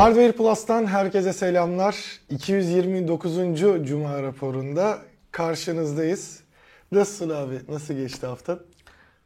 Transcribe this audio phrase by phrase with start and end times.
[0.00, 2.20] Hardware Plus'tan herkese selamlar.
[2.30, 3.36] 229.
[3.88, 4.98] Cuma raporunda
[5.30, 6.40] karşınızdayız.
[6.92, 7.54] Nasılsın abi?
[7.68, 8.58] Nasıl geçti hafta?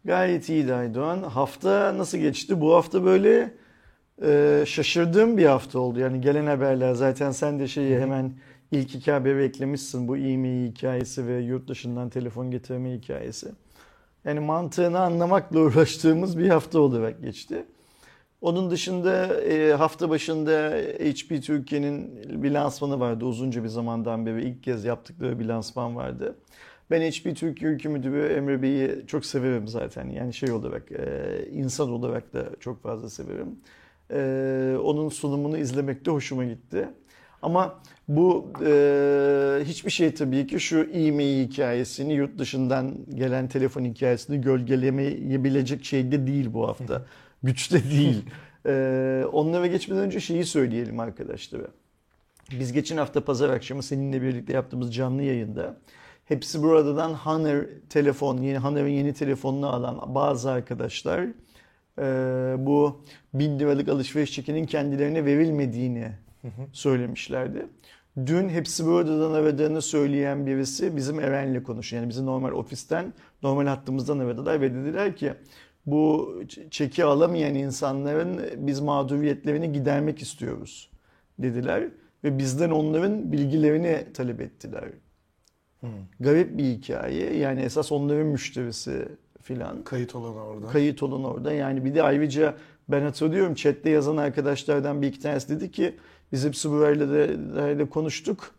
[0.04, 1.22] Gayet iyiydi Aydoğan.
[1.22, 2.60] Hafta nasıl geçti?
[2.60, 3.54] Bu hafta böyle
[4.22, 6.01] e, şaşırdığım bir hafta oldu.
[6.01, 8.33] Yani gelen haberler zaten sen de şeyi hemen
[8.72, 10.09] ilk iki haberi eklemişsin.
[10.09, 13.49] Bu e-mail hikayesi ve yurt dışından telefon getirme hikayesi.
[14.25, 17.65] Yani mantığını anlamakla uğraştığımız bir hafta olarak geçti.
[18.45, 23.24] Onun dışında e, hafta başında HP Türkiye'nin bir lansmanı vardı.
[23.24, 26.37] Uzunca bir zamandan beri ilk kez yaptıkları bir lansman vardı.
[26.91, 30.09] Ben HP Türkiye Ülke Müdürü Emre Bey'i çok severim zaten.
[30.09, 33.48] Yani şey olarak, e, insan olarak da çok fazla severim.
[34.10, 36.88] E, onun sunumunu izlemek de hoşuma gitti.
[37.42, 37.74] Ama
[38.09, 45.84] bu e, hiçbir şey tabii ki şu e-mail hikayesini, yurt dışından gelen telefon hikayesini gölgelemeyebilecek
[45.84, 47.06] şeyde değil bu hafta.
[47.45, 48.24] Güçte değil.
[48.66, 51.66] E, onlara geçmeden önce şeyi söyleyelim arkadaşlara.
[52.51, 55.76] Biz geçen hafta pazar akşamı seninle birlikte yaptığımız canlı yayında
[56.24, 61.26] hepsi buradan Honor telefon, yeni Honor'ın yeni telefonunu alan bazı arkadaşlar
[61.98, 62.04] e,
[62.59, 63.04] bu
[63.35, 66.12] bin liralık alışveriş çekinin kendilerine verilmediğini
[66.73, 67.67] söylemişlerdi.
[68.27, 72.03] Dün hepsi buradan aradığını söyleyen birisi bizim Eren'le konuşuyor.
[72.03, 75.35] Yani bizi normal ofisten, normal hattımızdan aradılar ve dediler ki
[75.87, 76.35] bu
[76.71, 80.91] çeki alamayan insanların biz mağduriyetlerini gidermek istiyoruz
[81.39, 81.89] dediler.
[82.25, 84.85] Ve bizden onların bilgilerini talep ettiler.
[85.81, 85.91] Hmm.
[86.21, 87.37] Garip bir hikaye.
[87.37, 89.09] Yani esas onların müşterisi
[89.43, 89.85] filan.
[89.85, 90.67] Kayıt olan orada.
[90.67, 91.53] Kayıt olan orada.
[91.53, 92.55] Yani bir de ayrıca
[92.89, 95.97] ben hatırlıyorum chatte yazan arkadaşlardan bir iki tanesi dedi ki
[96.33, 97.09] biz hepsi burayla
[97.79, 98.55] da konuştuk.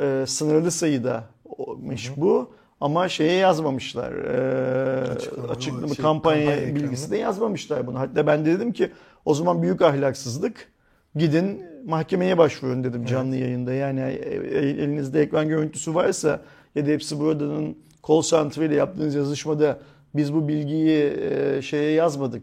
[0.00, 2.54] Ee, sınırlı sayıda olmuş bu.
[2.80, 4.12] Ama şeye yazmamışlar.
[4.12, 7.98] E, açıklama, açıklama şey, kampanya, kampanya bilgisi de yazmamışlar bunu.
[7.98, 8.90] Hatta ben de dedim ki
[9.24, 10.68] o zaman büyük ahlaksızlık.
[11.16, 13.08] Gidin mahkemeye başvurun dedim evet.
[13.08, 13.72] canlı yayında.
[13.72, 16.40] Yani elinizde ekran görüntüsü varsa
[16.74, 17.76] ya da hepsi buradanın
[18.08, 19.78] call center ile yaptığınız yazışmada
[20.14, 21.12] biz bu bilgiyi
[21.62, 22.42] şeye yazmadık.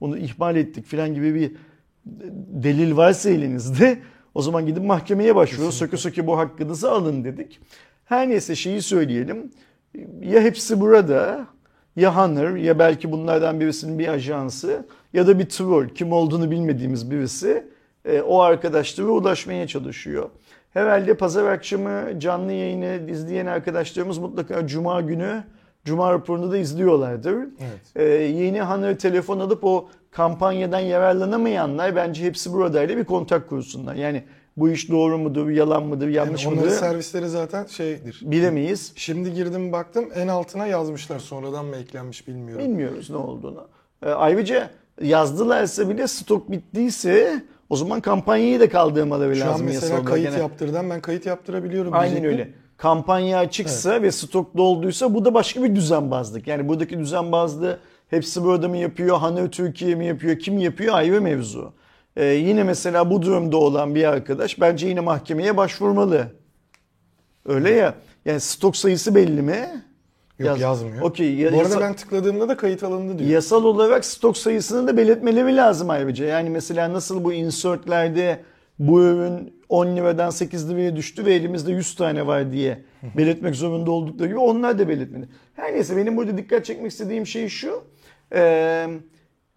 [0.00, 1.52] Onu ihmal ettik filan gibi bir
[2.62, 3.98] delil varsa elinizde
[4.34, 5.70] o zaman gidin mahkemeye başvurun.
[5.70, 7.60] Söke söke bu hakkınızı alın dedik.
[8.04, 9.50] Her neyse şeyi söyleyelim.
[10.20, 11.46] Ya hepsi burada
[11.96, 17.10] ya Honor ya belki bunlardan birisinin bir ajansı ya da bir troll kim olduğunu bilmediğimiz
[17.10, 17.66] birisi
[18.04, 20.30] e, o arkadaşlara ulaşmaya çalışıyor.
[20.70, 25.44] Herhalde pazar akşamı canlı yayını izleyen arkadaşlarımız mutlaka cuma günü
[25.84, 27.34] Cuma raporunu da izliyorlardır.
[27.34, 27.96] Evet.
[27.96, 33.94] Ee, yeni Honor telefon alıp o kampanyadan yararlanamayanlar bence hepsi buradayla bir kontak kursunlar.
[33.94, 34.24] Yani
[34.56, 36.66] bu iş doğru mudur, yalan mıdır, yanlış yani mıdır?
[36.66, 38.20] Onların servisleri zaten şeydir.
[38.22, 38.92] Bilemeyiz.
[38.96, 41.18] Şimdi girdim baktım en altına yazmışlar.
[41.18, 42.64] Sonradan mı eklenmiş bilmiyorum.
[42.64, 43.68] Bilmiyoruz ne olduğunu.
[44.02, 44.70] Ee, ayrıca
[45.02, 49.44] yazdılarsa bile stok bittiyse o zaman kampanyayı da kaldırmaları lazım.
[49.44, 50.40] Şu an mesela kayıt Gene...
[50.40, 51.92] yaptırdan ben kayıt yaptırabiliyorum.
[51.94, 52.40] Aynen diyecektim.
[52.40, 52.54] öyle.
[52.76, 54.02] Kampanya açıksa evet.
[54.02, 56.46] ve stok dolduysa bu da başka bir düzenbazlık.
[56.46, 57.78] Yani buradaki düzenbazlığı
[58.10, 61.72] hepsi burada mı yapıyor, Hanö Türkiye mi yapıyor, kim yapıyor ayrı mevzu.
[62.16, 66.26] Ee, yine mesela bu durumda olan bir arkadaş bence yine mahkemeye başvurmalı.
[67.46, 67.94] Öyle ya.
[68.24, 69.84] Yani stok sayısı belli mi?
[70.38, 71.02] Yok Yaz, yazmıyor.
[71.02, 71.34] Okey.
[71.34, 73.30] Ya, Bu arada yasa, ben tıkladığımda da kayıt alındı diyor.
[73.30, 76.24] Yasal olarak stok sayısını da belirtmeleri lazım ayrıca.
[76.24, 78.40] Yani mesela nasıl bu insertlerde
[78.78, 82.84] bu ürün 10 liradan 8 liraya düştü ve elimizde 100 tane var diye
[83.16, 85.28] belirtmek zorunda oldukları gibi onlar da belirtmeli.
[85.54, 87.84] Her neyse benim burada dikkat çekmek istediğim şey şu.
[88.34, 88.86] Ee,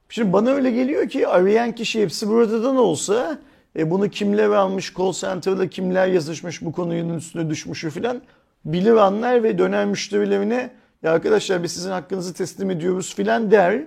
[0.09, 3.39] Şimdi bana öyle geliyor ki arayan kişi hepsi buradan olsa
[3.77, 8.21] e, bunu kimler almış, call center'da kimler yazışmış bu konunun üstüne düşmüşü filan
[8.65, 10.71] bilir anlar ve döner müşterilerine
[11.03, 13.81] ya arkadaşlar biz sizin hakkınızı teslim ediyoruz filan der.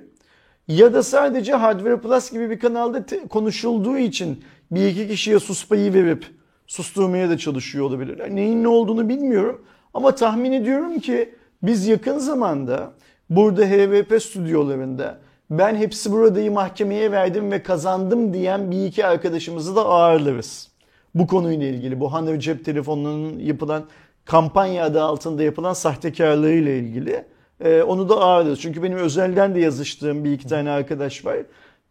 [0.69, 5.95] Ya da sadece Hardware Plus gibi bir kanalda konuşulduğu için bir iki kişiye sus payı
[5.95, 6.27] verip
[6.67, 8.35] susturmaya da çalışıyor olabilirler.
[8.35, 9.65] Neyin ne olduğunu bilmiyorum
[9.95, 12.93] ama tahmin ediyorum ki biz yakın zamanda
[13.31, 15.19] burada HVP stüdyolarında
[15.51, 20.69] ben hepsi buradayı mahkemeye verdim ve kazandım diyen bir iki arkadaşımızı da ağırlarız.
[21.15, 23.85] Bu konuyla ilgili bu Hanır cep telefonunun yapılan
[24.25, 27.25] kampanya adı altında yapılan sahtekarlığıyla ilgili
[27.65, 28.61] ee, onu da ağırlarız.
[28.61, 31.37] Çünkü benim özelden de yazıştığım bir iki tane arkadaş var.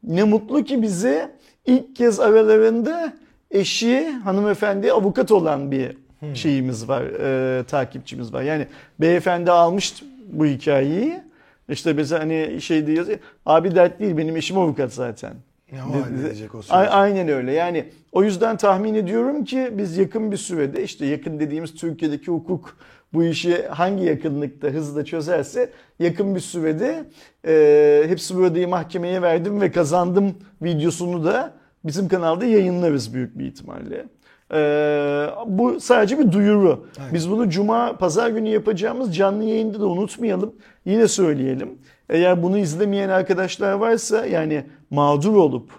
[0.04, 1.32] Ne mutlu ki bize
[1.66, 3.14] ilk kez aralarında
[3.52, 5.98] eşi hanımefendi avukat olan bir
[6.34, 8.42] şeyimiz var, e, takipçimiz var.
[8.42, 8.68] Yani
[9.00, 11.22] beyefendi almış bu hikayeyi
[11.70, 13.08] işte mesela hani şey diyor
[13.46, 15.34] abi dert değil benim eşim avukat zaten.
[15.72, 16.74] Ne halledecek o süreci.
[16.74, 21.76] Aynen öyle yani o yüzden tahmin ediyorum ki biz yakın bir sürede işte yakın dediğimiz
[21.76, 22.78] Türkiye'deki hukuk
[23.14, 25.70] bu işi hangi yakınlıkta hızla çözerse
[26.00, 27.06] yakın bir sürede
[27.48, 31.54] e, hepsi buradayı mahkemeye verdim ve kazandım videosunu da
[31.84, 34.06] bizim kanalda yayınlarız büyük bir ihtimalle.
[34.54, 36.88] Ee, bu sadece bir duyuru.
[37.00, 37.14] Aynen.
[37.14, 40.56] Biz bunu cuma, pazar günü yapacağımız canlı yayında da unutmayalım.
[40.88, 41.70] Yine söyleyelim.
[42.10, 45.70] Eğer bunu izlemeyen arkadaşlar varsa yani mağdur olup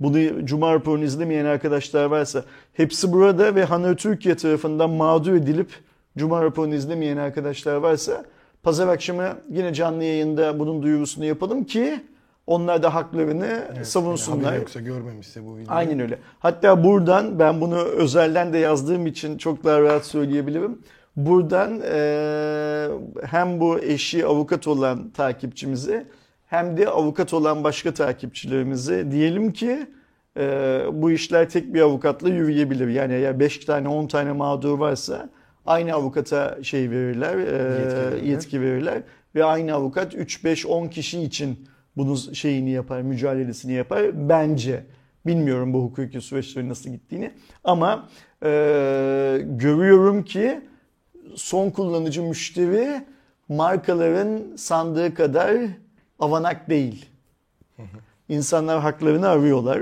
[0.00, 5.70] bunu Cuma raporunu izlemeyen arkadaşlar varsa hepsi burada ve Hanır Türkiye tarafından mağdur edilip
[6.18, 8.24] Cuma raporunu izlemeyen arkadaşlar varsa
[8.62, 12.00] pazar akşamı yine canlı yayında bunun duyurusunu yapalım ki
[12.46, 14.44] onlar da haklarını Evet, savunsunlar.
[14.44, 15.66] haberi yoksa görmemişse bu videoyu.
[15.70, 16.18] Aynen öyle.
[16.38, 20.78] Hatta buradan ben bunu özelden de yazdığım için çok daha rahat söyleyebilirim.
[21.18, 22.88] Buradan eee,
[23.26, 26.06] hem bu eşi avukat olan takipçimize
[26.46, 29.86] hem de avukat olan başka takipçilerimize diyelim ki
[30.36, 32.88] eee, bu işler tek bir avukatla yürüyebilir.
[32.88, 35.30] Yani eğer 5 tane 10 tane mağdur varsa
[35.66, 38.22] aynı avukata şey verirler, eee, Yetki verirler.
[38.22, 39.02] yetki verirler
[39.34, 41.58] ve aynı avukat 3 5 10 kişi için
[41.96, 44.86] bunun şeyini yapar, mücadelesini yapar bence.
[45.26, 47.30] Bilmiyorum bu hukuki süreçlerin nasıl gittiğini
[47.64, 48.08] ama
[48.44, 48.48] e,
[49.44, 50.60] görüyorum ki
[51.38, 53.04] son kullanıcı müşteri
[53.48, 55.56] markaların sandığı kadar
[56.18, 57.06] avanak değil.
[58.28, 59.80] İnsanlar haklarını arıyorlar.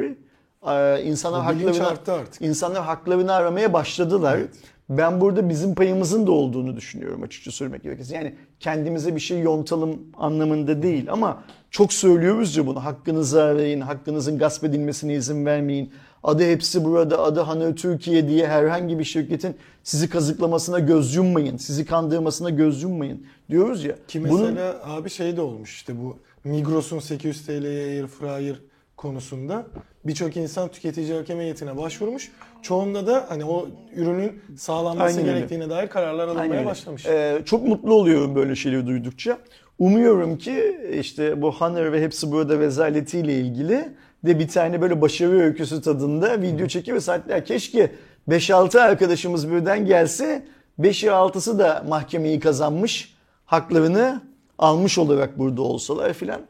[0.69, 2.43] Ee, İnsanlar haklarını, artık.
[2.43, 4.37] insanlar haklarını aramaya başladılar.
[4.37, 4.55] Evet.
[4.89, 8.17] Ben burada bizim payımızın da olduğunu düşünüyorum açıkça söylemek gerekirse.
[8.17, 12.85] Yani kendimize bir şey yontalım anlamında değil ama çok söylüyoruz ya bunu.
[12.85, 15.93] Hakkınızı arayın, hakkınızın gasp edilmesine izin vermeyin.
[16.27, 21.57] Adı hepsi burada, adı Hanır Türkiye diye herhangi bir şirketin sizi kazıklamasına göz yummayın.
[21.57, 23.95] Sizi kandırmasına göz yummayın diyoruz ya.
[24.09, 28.57] Ki Bunun- mesela abi şey de olmuş işte bu Migros'un 800 TL'ye Air Fryer
[28.97, 29.67] konusunda
[30.05, 32.33] birçok insan tüketici hakem heyetine başvurmuş.
[32.63, 35.37] Çoğunda da hani o ürünün sağlanması Aynen öyle.
[35.39, 36.71] gerektiğine dair kararlar Aynen alınmaya öyle.
[36.71, 37.07] başlamış.
[37.07, 39.39] Ee, çok mutlu oluyorum böyle şeyleri duydukça.
[39.79, 43.89] Umuyorum ki işte bu Hunter ve hepsi burada rezaletiyle ilgili
[44.27, 47.93] de bir tane böyle başarı öyküsü tadında video çekiyor ve saatler keşke
[48.29, 50.47] 5-6 arkadaşımız birden gelse
[50.81, 54.23] 5'i 6'sı da mahkemeyi kazanmış haklarını
[54.59, 56.41] almış olarak burada olsalar filan.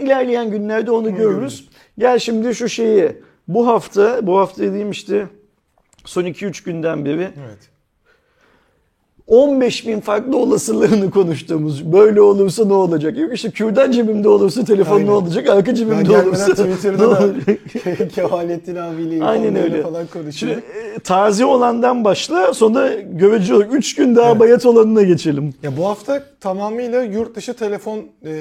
[0.00, 1.34] İlerleyen günlerde onu görürüz.
[1.34, 1.68] görürüz.
[1.98, 3.12] Gel şimdi şu şeyi
[3.48, 5.26] bu hafta bu hafta dediğim işte
[6.04, 7.70] son 2-3 günden beri Evet.
[9.26, 13.18] 15 bin farklı olasılığını konuştuğumuz böyle olursa ne olacak?
[13.18, 15.06] Yok işte kürdan cebimde olursa telefon Aynen.
[15.06, 15.48] ne olacak?
[15.48, 17.58] Arka cebimde olursa ne Twitter'da da olacak?
[18.14, 19.82] Kehalettin abiyle Aynen öyle.
[19.82, 20.64] falan Şimdi konuşuyorduk.
[20.64, 24.40] e, taze olandan başla sonra görece olarak 3 gün daha Evet.
[24.40, 25.54] bayat olanına geçelim.
[25.62, 28.32] Ya bu hafta tamamıyla yurt dışı telefon e,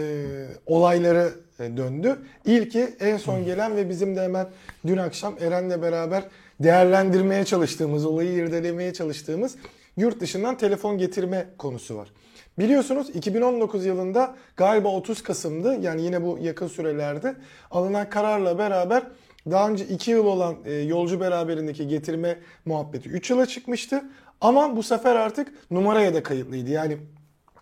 [0.66, 1.30] olayları
[1.60, 2.16] e, döndü.
[2.46, 4.48] İlki en son gelen ve bizim de hemen
[4.88, 6.24] dün akşam Eren'le beraber
[6.60, 9.56] değerlendirmeye çalıştığımız, olayı irdelemeye çalıştığımız
[9.98, 12.12] yurt dışından telefon getirme konusu var.
[12.60, 17.36] Biliyorsunuz 2019 yılında galiba 30 Kasım'dı yani yine bu yakın sürelerde
[17.72, 19.04] alınan kararla beraber
[19.52, 24.04] daha önce 2 yıl olan e, yolcu beraberindeki getirme muhabbeti 3 yıla çıkmıştı.
[24.42, 26.70] Ama bu sefer artık numaraya da kayıtlıydı.
[26.70, 26.98] Yani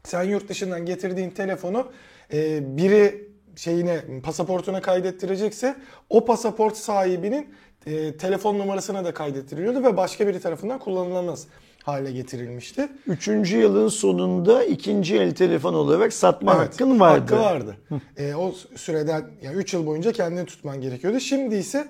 [0.03, 1.91] sen yurt dışından getirdiğin telefonu
[2.33, 5.75] e, biri şeyine pasaportuna kaydettirecekse
[6.09, 11.47] o pasaport sahibinin e, telefon numarasına da kaydettiriliyordu ve başka biri tarafından kullanılamaz
[11.83, 12.89] hale getirilmişti.
[13.07, 17.21] Üçüncü yılın sonunda ikinci el telefon olarak satma hakkın vardı.
[17.21, 17.77] Hakkı vardı.
[18.17, 21.19] E, o süreden yani 3 yıl boyunca kendini tutman gerekiyordu.
[21.19, 21.87] Şimdi ise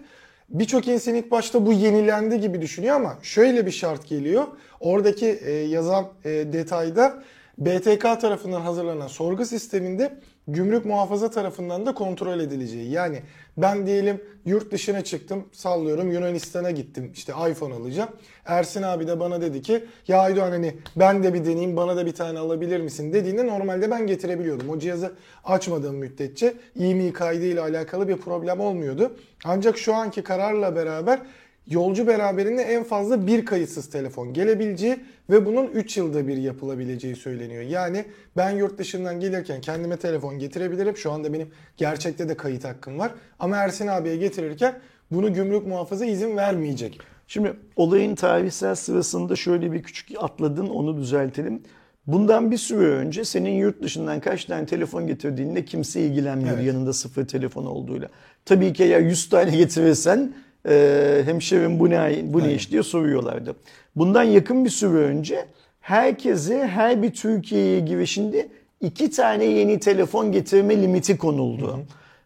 [0.50, 4.44] birçok insan ilk başta bu yenilendi gibi düşünüyor ama şöyle bir şart geliyor.
[4.80, 7.24] Oradaki e, yazan e, detayda
[7.58, 12.92] BTK tarafından hazırlanan sorgu sisteminde gümrük muhafaza tarafından da kontrol edileceği.
[12.92, 13.22] Yani
[13.58, 18.10] ben diyelim yurt dışına çıktım sallıyorum Yunanistan'a gittim işte iPhone alacağım.
[18.46, 22.06] Ersin abi de bana dedi ki ya Aydoğan hani ben de bir deneyeyim bana da
[22.06, 24.70] bir tane alabilir misin dediğinde normalde ben getirebiliyordum.
[24.70, 29.18] O cihazı açmadığım müddetçe IMEI kaydı ile alakalı bir problem olmuyordu.
[29.46, 31.20] Ancak şu anki kararla beraber
[31.68, 34.98] yolcu beraberinde en fazla bir kayıtsız telefon gelebileceği
[35.30, 37.64] ve bunun 3 yılda bir yapılabileceği söyleniyor.
[37.64, 38.06] Yani
[38.38, 40.98] ben yurt dışından gelirken kendime telefon getirebilirim.
[40.98, 43.12] Şu anda benim gerçekte de kayıt hakkım var.
[43.40, 44.80] Ama Ersin abiye getirirken
[45.12, 47.00] bunu gümrük muhafaza izin vermeyecek.
[47.28, 51.62] Şimdi olayın tarihsel sırasında şöyle bir küçük atladın onu düzeltelim.
[52.08, 56.68] Bundan bir süre önce senin yurt dışından kaç tane telefon getirdiğinde kimse ilgilenmiyor Evet.
[56.68, 58.10] yanında sıfır telefon olduğuyla.
[58.46, 60.34] Tabii ki eğer 100 tane getirirsen
[60.70, 63.56] e, hemşerim bu ne, bu ne iş diye soruyorlardı.
[63.96, 65.46] Bundan yakın bir süre önce
[65.82, 68.48] herkese her bir Türkiye'ye girişinde
[68.82, 71.80] iki tane yeni telefon getirme limiti konuldu.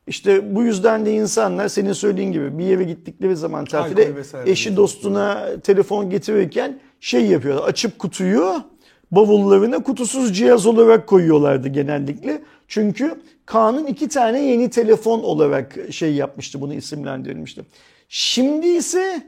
[0.07, 4.11] İşte bu yüzden de insanlar senin söylediğin gibi bir yere gittikleri zaman tatile
[4.45, 7.67] eşi dostuna telefon getirirken şey yapıyorlar.
[7.67, 8.63] Açıp kutuyu
[9.11, 12.41] bavullarına kutusuz cihaz olarak koyuyorlardı genellikle.
[12.67, 17.61] Çünkü kanun iki tane yeni telefon olarak şey yapmıştı bunu isimlendirilmişti.
[18.07, 19.27] Şimdi ise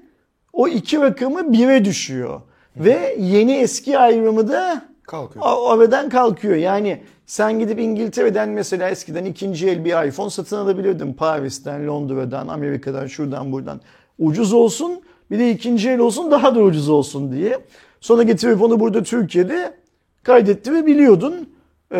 [0.54, 2.42] o iki rakamı bire düşüyor.
[2.78, 5.46] Ve yeni eski ayrımı da Kalkıyor.
[5.46, 6.56] oradan kalkıyor.
[6.56, 11.14] Yani sen gidip İngiltere'den mesela eskiden ikinci el bir iPhone satın alabilirdin.
[11.14, 13.82] Paris'ten, Londra'dan, Amerika'dan, şuradan buradan.
[14.20, 17.60] Ucuz olsun bir de ikinci el olsun daha da ucuz olsun diye.
[18.02, 19.74] Sonra getirip onu burada Türkiye'de
[20.24, 21.50] kaydetti ve biliyordun.
[21.92, 22.00] Ee,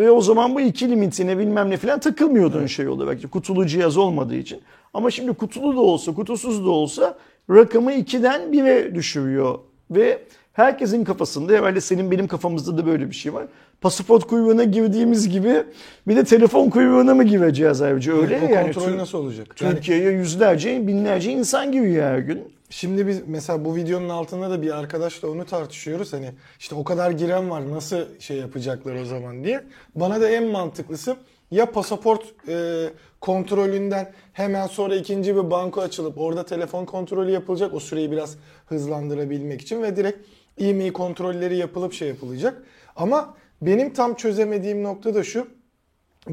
[0.00, 3.32] ve o zaman bu iki limitine bilmem ne falan takılmıyordun şey olarak.
[3.32, 4.60] Kutulu cihaz olmadığı için.
[4.94, 7.18] Ama şimdi kutulu da olsa kutusuz da olsa
[7.50, 9.58] rakamı 2'den 1'e düşürüyor.
[9.90, 10.22] Ve
[10.52, 13.46] herkesin kafasında herhalde senin benim kafamızda da böyle bir şey var.
[13.80, 15.64] Pasaport kuyruğuna girdiğimiz gibi
[16.08, 18.72] bir de telefon kuyruğuna mı gireceğiz ayrıca öyle o yani.
[18.72, 19.60] kontrol nasıl olacak?
[19.60, 22.54] Yani Türkiye'ye yüzlerce binlerce insan giriyor her gün.
[22.70, 26.12] Şimdi biz mesela bu videonun altında da bir arkadaşla onu tartışıyoruz.
[26.12, 29.64] Hani işte o kadar giren var nasıl şey yapacaklar o zaman diye.
[29.94, 31.16] Bana da en mantıklısı
[31.50, 32.86] ya pasaport e,
[33.24, 37.74] kontrolünden hemen sonra ikinci bir banko açılıp orada telefon kontrolü yapılacak.
[37.74, 40.28] O süreyi biraz hızlandırabilmek için ve direkt
[40.58, 42.62] e-mail kontrolleri yapılıp şey yapılacak.
[42.96, 45.48] Ama benim tam çözemediğim nokta da şu.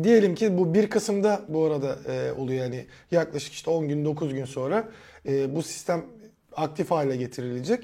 [0.04, 4.34] Diyelim ki bu 1 Kasım'da bu arada e, oluyor yani yaklaşık işte 10 gün 9
[4.34, 4.90] gün sonra
[5.28, 6.06] e, bu sistem
[6.56, 7.84] aktif hale getirilecek.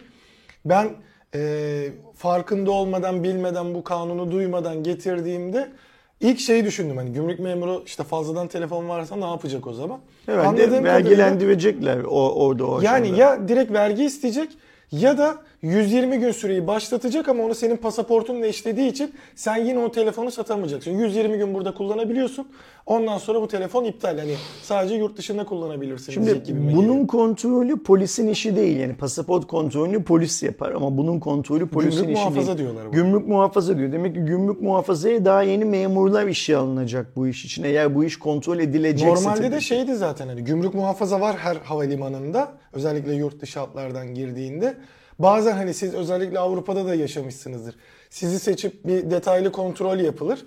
[0.66, 0.90] Ben
[1.36, 5.72] e, farkında olmadan bilmeden bu kanunu duymadan getirdiğimde
[6.22, 10.00] ilk şeyi düşündüm hani gümrük memuru işte fazladan telefon varsa ne yapacak o zaman?
[10.26, 13.22] Herhalde Anladığım vergilendirecekler o, orada o yani aşamada.
[13.22, 14.50] ya direkt vergi isteyecek
[14.92, 19.92] ya da 120 gün süreyi başlatacak ama onu senin pasaportunla işlediği için sen yine o
[19.92, 20.92] telefonu satamayacaksın.
[20.92, 22.48] 120 gün burada kullanabiliyorsun.
[22.86, 24.18] Ondan sonra bu telefon iptal.
[24.18, 26.14] Hani sadece yurt dışında kullanabilirsin.
[26.14, 27.08] Şimdi bunun geliyor.
[27.08, 28.78] kontrolü polisin işi değil.
[28.78, 32.58] Yani pasaport kontrolünü polis yapar ama bunun kontrolü polisin Gümrük işi muhafaza değil.
[32.58, 32.94] diyorlar buna.
[32.94, 33.92] Gümrük muhafaza diyor.
[33.92, 37.64] Demek ki gümrük muhafazaya daha yeni memurlar işe alınacak bu iş için.
[37.64, 41.56] Eğer bu iş kontrol edilecekse Normalde tabii de şeydi zaten hani gümrük muhafaza var her
[41.56, 42.52] havalimanında.
[42.74, 44.78] Özellikle yurt dışı hatlardan girdiğinde.
[45.20, 47.76] Bazen hani siz özellikle Avrupa'da da yaşamışsınızdır.
[48.10, 50.46] Sizi seçip bir detaylı kontrol yapılır.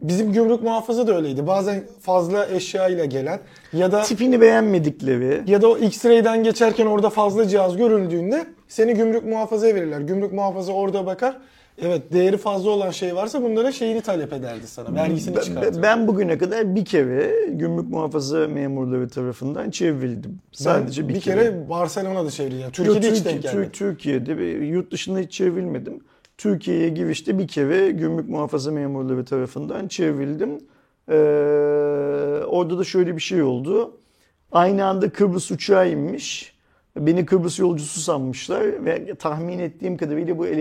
[0.00, 1.46] Bizim gümrük muhafaza da öyleydi.
[1.46, 3.40] Bazen fazla eşya ile gelen
[3.72, 9.24] ya da tipini beğenmedikleri ya da o X-ray'den geçerken orada fazla cihaz görüldüğünde seni gümrük
[9.24, 10.00] muhafazaya verirler.
[10.00, 11.36] Gümrük muhafaza orada bakar.
[11.82, 14.94] Evet değeri fazla olan şey varsa bunlara şeyini talep ederdi sana.
[14.94, 15.82] Vergisini Ben- çıkartır.
[15.82, 20.38] Ben bugüne kadar bir kere gümrük muhafaza memurları tarafından çevrildim.
[20.52, 22.58] Sadece Ben bir, bir kere, Barcelona'da çevirdim.
[22.58, 23.72] Yani Türkiye'de Yok, hiç Türkiye- denk gelmedi.
[23.72, 26.00] Tür- Türkiye'de ve yurt dışında hiç çevrilmedim.
[26.38, 30.50] Türkiye'ye girişte bir kere gümrük muhafaza memurları tarafından çevrildim.
[31.08, 31.14] Ee,
[32.46, 33.96] orada da şöyle bir şey oldu.
[34.52, 36.57] Aynı anda Kıbrıs uçağı inmiş.
[37.06, 40.60] Beni Kıbrıs yolcusu sanmışlar ve tahmin ettiğim kadarıyla bu e,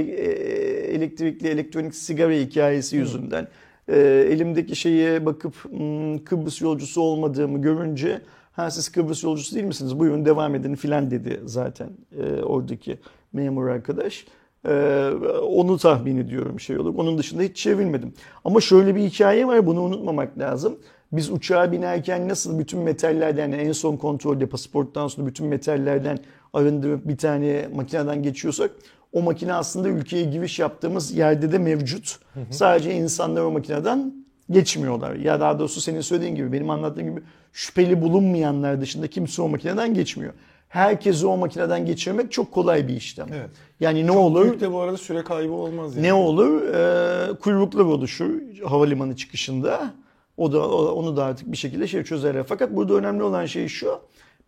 [0.96, 3.48] elektrikli elektronik sigara hikayesi yüzünden
[3.88, 4.00] e,
[4.32, 10.26] elimdeki şeye bakıp hmm, Kıbrıs yolcusu olmadığımı görünce ha siz Kıbrıs yolcusu değil misiniz buyurun
[10.26, 11.90] devam edin filan dedi zaten
[12.20, 12.98] e, oradaki
[13.34, 14.26] memur arkadaş.
[14.68, 15.10] E,
[15.42, 16.94] onu tahmin ediyorum şey olur.
[16.98, 18.14] Onun dışında hiç çevirmedim.
[18.46, 20.78] Ama şöyle bir hikaye var bunu unutmamak lazım.
[21.12, 26.18] Biz uçağa binerken nasıl bütün metallerden en son kontrolde pasaporttan sonra bütün metallerden
[26.54, 28.72] arındırıp bir tane makineden geçiyorsak
[29.14, 32.20] o makine aslında ülkeye giriş yaptığımız yerde de mevcut.
[32.52, 34.14] Sadece insanlar o makineden
[34.52, 35.16] geçmiyorlar.
[35.16, 37.22] Ya daha doğrusu senin söylediğin gibi benim anlattığım gibi
[37.54, 40.34] şüpheli bulunmayanlar dışında kimse o makineden geçmiyor.
[40.70, 43.28] Herkesi o makineden geçirmek çok kolay bir işlem.
[43.34, 43.50] Evet.
[43.80, 44.44] Yani ne olur?
[44.44, 46.08] Büyük de bu arada süre kaybı olmaz yani.
[46.08, 46.62] Ne olur?
[46.62, 48.32] Ee, kuyruklar oluşur
[48.66, 49.94] havalimanı çıkışında.
[50.38, 52.44] O da onu da artık bir şekilde şey çözerler.
[52.44, 54.00] Fakat burada önemli olan şey şu.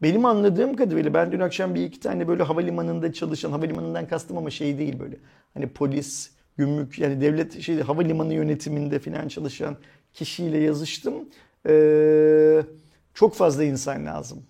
[0.01, 4.49] Benim anladığım kadarıyla ben dün akşam bir iki tane böyle havalimanında çalışan, havalimanından kastım ama
[4.49, 5.15] şey değil böyle.
[5.53, 9.77] Hani polis, gümrük yani devlet şey havalimanı yönetiminde falan çalışan
[10.13, 11.13] kişiyle yazıştım.
[11.67, 12.63] Ee,
[13.13, 14.43] çok fazla insan lazım.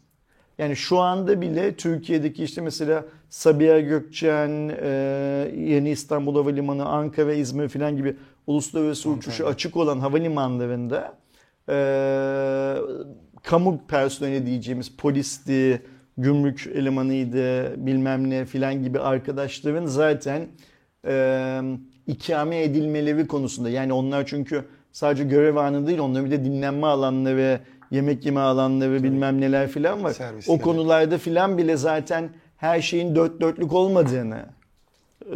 [0.57, 4.87] Yani şu anda bile Türkiye'deki işte mesela Sabiha Gökçen, e,
[5.57, 8.15] Yeni İstanbul Havalimanı, Ankara, İzmir falan gibi
[8.47, 11.17] uluslararası uçuşu açık olan havalimanlarında
[11.69, 12.75] e,
[13.43, 15.81] kamu personeli diyeceğimiz polisti,
[16.17, 20.47] gümrük elemanıydı, bilmem ne filan gibi arkadaşların zaten
[21.07, 21.61] e,
[22.07, 27.59] ikame edilmeleri konusunda yani onlar çünkü sadece görev anı değil onların bir de dinlenme alanları,
[27.91, 30.13] yemek yeme alanları bilmem neler filan var.
[30.13, 30.57] Servisleri.
[30.57, 34.45] O konularda filan bile zaten her şeyin dört dörtlük olmadığını
[35.25, 35.35] e,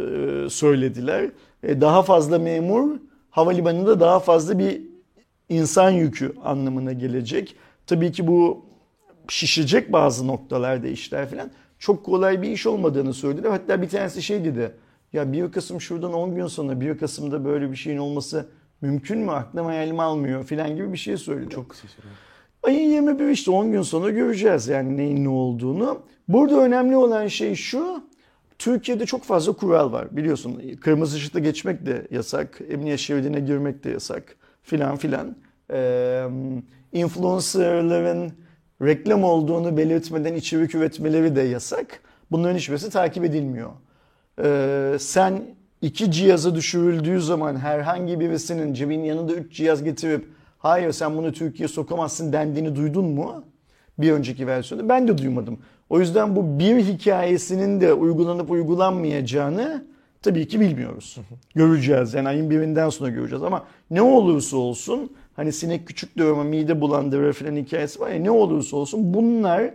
[0.50, 1.30] söylediler.
[1.62, 2.96] E, daha fazla memur
[3.30, 4.93] havalimanında daha fazla bir
[5.48, 7.56] insan yükü anlamına gelecek.
[7.86, 8.64] Tabii ki bu
[9.28, 11.50] şişecek bazı noktalarda işler falan.
[11.78, 13.50] Çok kolay bir iş olmadığını söylediler.
[13.50, 14.74] Hatta bir tanesi şey dedi.
[15.12, 18.46] Ya 1 Kasım şuradan 10 gün sonra 1 Kasım'da böyle bir şeyin olması
[18.80, 19.30] mümkün mü?
[19.30, 21.50] Aklım hayalim almıyor falan gibi bir şey söyledi.
[21.50, 21.76] Çok.
[22.62, 26.02] Ayın 21 işte 10 gün sonra göreceğiz yani neyin ne olduğunu.
[26.28, 28.04] Burada önemli olan şey şu.
[28.58, 30.62] Türkiye'de çok fazla kural var biliyorsun.
[30.80, 32.60] Kırmızı ışıkta geçmek de yasak.
[32.70, 35.36] Emniyet şeridine girmek de yasak filan filan.
[35.70, 36.24] Ee,
[36.92, 38.32] influencerların
[38.82, 42.00] reklam olduğunu belirtmeden içerik üretmeleri de yasak.
[42.30, 43.70] Bunların hiçbirisi takip edilmiyor.
[44.42, 45.42] Ee, sen
[45.82, 50.28] iki cihazı düşürüldüğü zaman herhangi birisinin cebin yanında üç cihaz getirip
[50.58, 53.44] hayır sen bunu Türkiye'ye sokamazsın dendiğini duydun mu?
[53.98, 55.58] Bir önceki versiyonda ben de duymadım.
[55.90, 59.84] O yüzden bu bir hikayesinin de uygulanıp uygulanmayacağını
[60.24, 61.18] tabii ki bilmiyoruz.
[61.54, 66.80] Göreceğiz yani ayın birinden sonra göreceğiz ama ne olursa olsun hani sinek küçük ama mide
[66.80, 69.70] bulandırır falan hikayesi var ya ne olursa olsun bunlar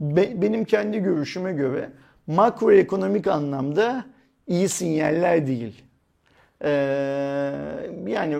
[0.00, 1.90] be- benim kendi görüşüme göre
[2.26, 4.04] makroekonomik anlamda
[4.46, 5.82] iyi sinyaller değil.
[6.64, 6.70] Ee,
[8.06, 8.36] yani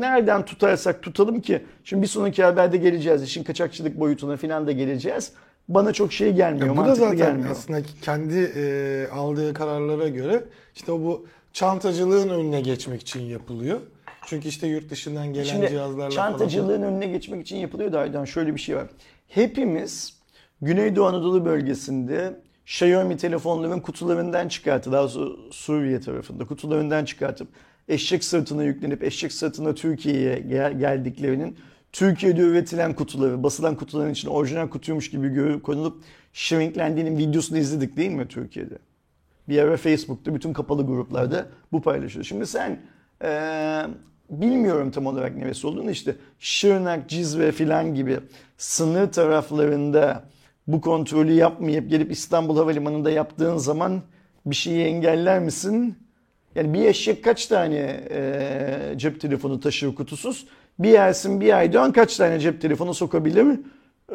[0.00, 5.32] nereden tutarsak tutalım ki şimdi bir sonraki haberde geleceğiz işin kaçakçılık boyutuna falan da geleceğiz.
[5.68, 7.50] Bana çok şey gelmiyor, Ya bu da zaten gelmiyor.
[7.50, 10.44] aslında kendi e, aldığı kararlara göre
[10.74, 13.80] işte o bu çantacılığın önüne geçmek için yapılıyor.
[14.26, 18.54] Çünkü işte yurt dışından gelen Şimdi cihazlarla çantacılığın önüne geçmek için yapılıyor da Aydan şöyle
[18.54, 18.86] bir şey var.
[19.28, 20.14] Hepimiz
[20.62, 25.08] Güneydoğu Anadolu bölgesinde Xiaomi telefonların kutularından çıkartıp daha
[25.50, 27.48] Suriye tarafında kutularından çıkartıp
[27.88, 31.56] eşek sırtına yüklenip eşek sırtına Türkiye'ye gel- geldiklerinin
[31.94, 38.28] Türkiye'de üretilen kutuları, basılan kutuların içine orijinal kutuymuş gibi konulup shrinklendiğinin videosunu izledik değil mi
[38.28, 38.78] Türkiye'de?
[39.48, 42.24] Bir ara Facebook'ta bütün kapalı gruplarda bu paylaşıyor.
[42.24, 42.80] Şimdi sen
[43.24, 43.86] eee,
[44.30, 48.18] bilmiyorum tam olarak neresi olduğunu işte Şırnak, Cizre filan gibi
[48.58, 50.24] sınır taraflarında
[50.66, 54.02] bu kontrolü yapmayıp gelip İstanbul Havalimanı'nda yaptığın zaman
[54.46, 55.98] bir şeyi engeller misin?
[56.54, 57.76] Yani bir eşek kaç tane
[58.10, 60.46] eee, cep telefonu taşır kutusuz?
[60.78, 63.46] Bir Ersin bir Aydoğan kaç tane cep telefonu sokabilir?
[64.12, 64.14] Ee,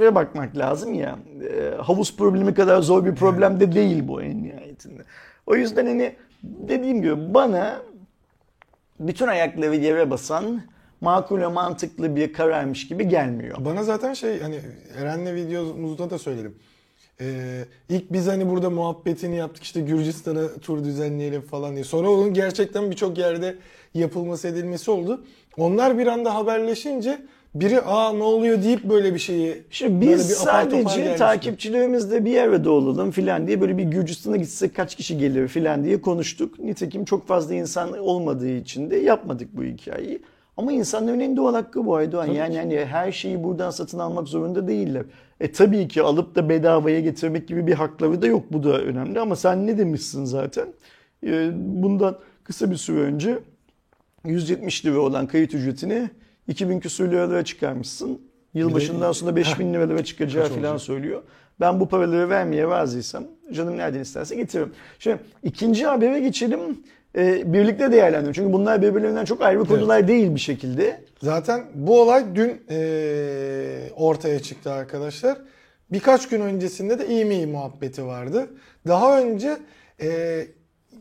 [0.00, 1.18] Ve bakmak lazım ya.
[1.42, 5.02] Ee, Havuz problemi kadar zor bir problem de değil bu en nihayetinde.
[5.46, 7.82] O yüzden hani dediğim gibi bana
[9.00, 10.62] bütün ayakları yere basan
[11.00, 13.56] makul ve mantıklı bir kararmış gibi gelmiyor.
[13.64, 14.60] Bana zaten şey hani
[14.98, 16.54] Eren'le videomuzda da söyledim.
[17.20, 21.84] Ee, ilk biz hani burada muhabbetini yaptık işte Gürcistan'a tur düzenleyelim falan diye.
[21.84, 23.56] Sonra onun gerçekten birçok yerde
[23.98, 25.24] yapılması edilmesi oldu.
[25.56, 27.18] Onlar bir anda haberleşince
[27.54, 32.38] biri aa ne oluyor deyip böyle bir şeyi Şimdi böyle biz bir sadece takipçilerimizle bir
[32.38, 36.58] arada olalım filan diye böyle bir Gürcistan'a gitsek kaç kişi gelir filan diye konuştuk.
[36.58, 40.22] Nitekim çok fazla insan olmadığı için de yapmadık bu hikayeyi.
[40.56, 42.26] Ama insanların en doğal hakkı bu Aydoğan.
[42.26, 45.04] Yani hani her şeyi buradan satın almak zorunda değiller.
[45.40, 48.44] E tabii ki alıp da bedavaya getirmek gibi bir hakları da yok.
[48.50, 50.68] Bu da önemli ama sen ne demişsin zaten?
[51.26, 53.38] E, bundan kısa bir süre önce
[54.26, 56.10] 170 lira olan kayıt ücretini
[56.48, 58.20] 2000 küsur liralara çıkarmışsın.
[58.54, 61.22] Yılbaşından sonra 5000 liralara çıkacağı falan söylüyor.
[61.60, 64.72] Ben bu paraları vermeye razıysam canım nereden isterse getiririm.
[64.98, 66.60] Şimdi ikinci habere geçelim.
[67.16, 68.32] Ee, birlikte değerlendirelim.
[68.32, 71.00] Çünkü bunlar birbirlerinden çok ayrı konular değil bir şekilde.
[71.22, 75.38] Zaten bu olay dün eee, ortaya çıktı arkadaşlar.
[75.92, 78.46] Birkaç gün öncesinde de e-mail muhabbeti vardı.
[78.86, 79.56] Daha önce
[80.00, 80.48] eee,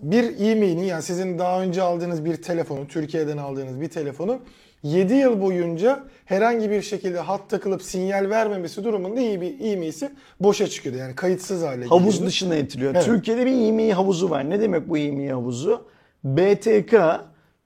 [0.01, 4.39] bir e-mail'in yani sizin daha önce aldığınız bir telefonu, Türkiye'den aldığınız bir telefonu
[4.83, 10.67] 7 yıl boyunca herhangi bir şekilde hat takılıp sinyal vermemesi durumunda iyi bir e-mail'si boşa
[10.67, 10.99] çıkıyordu.
[10.99, 12.27] Yani kayıtsız hale Havuz geliyordu.
[12.27, 12.95] dışına itiliyor.
[12.95, 13.05] Evet.
[13.05, 14.49] Türkiye'de bir yemeği havuzu var.
[14.49, 15.85] Ne demek bu yemeği havuzu?
[16.23, 16.95] BTK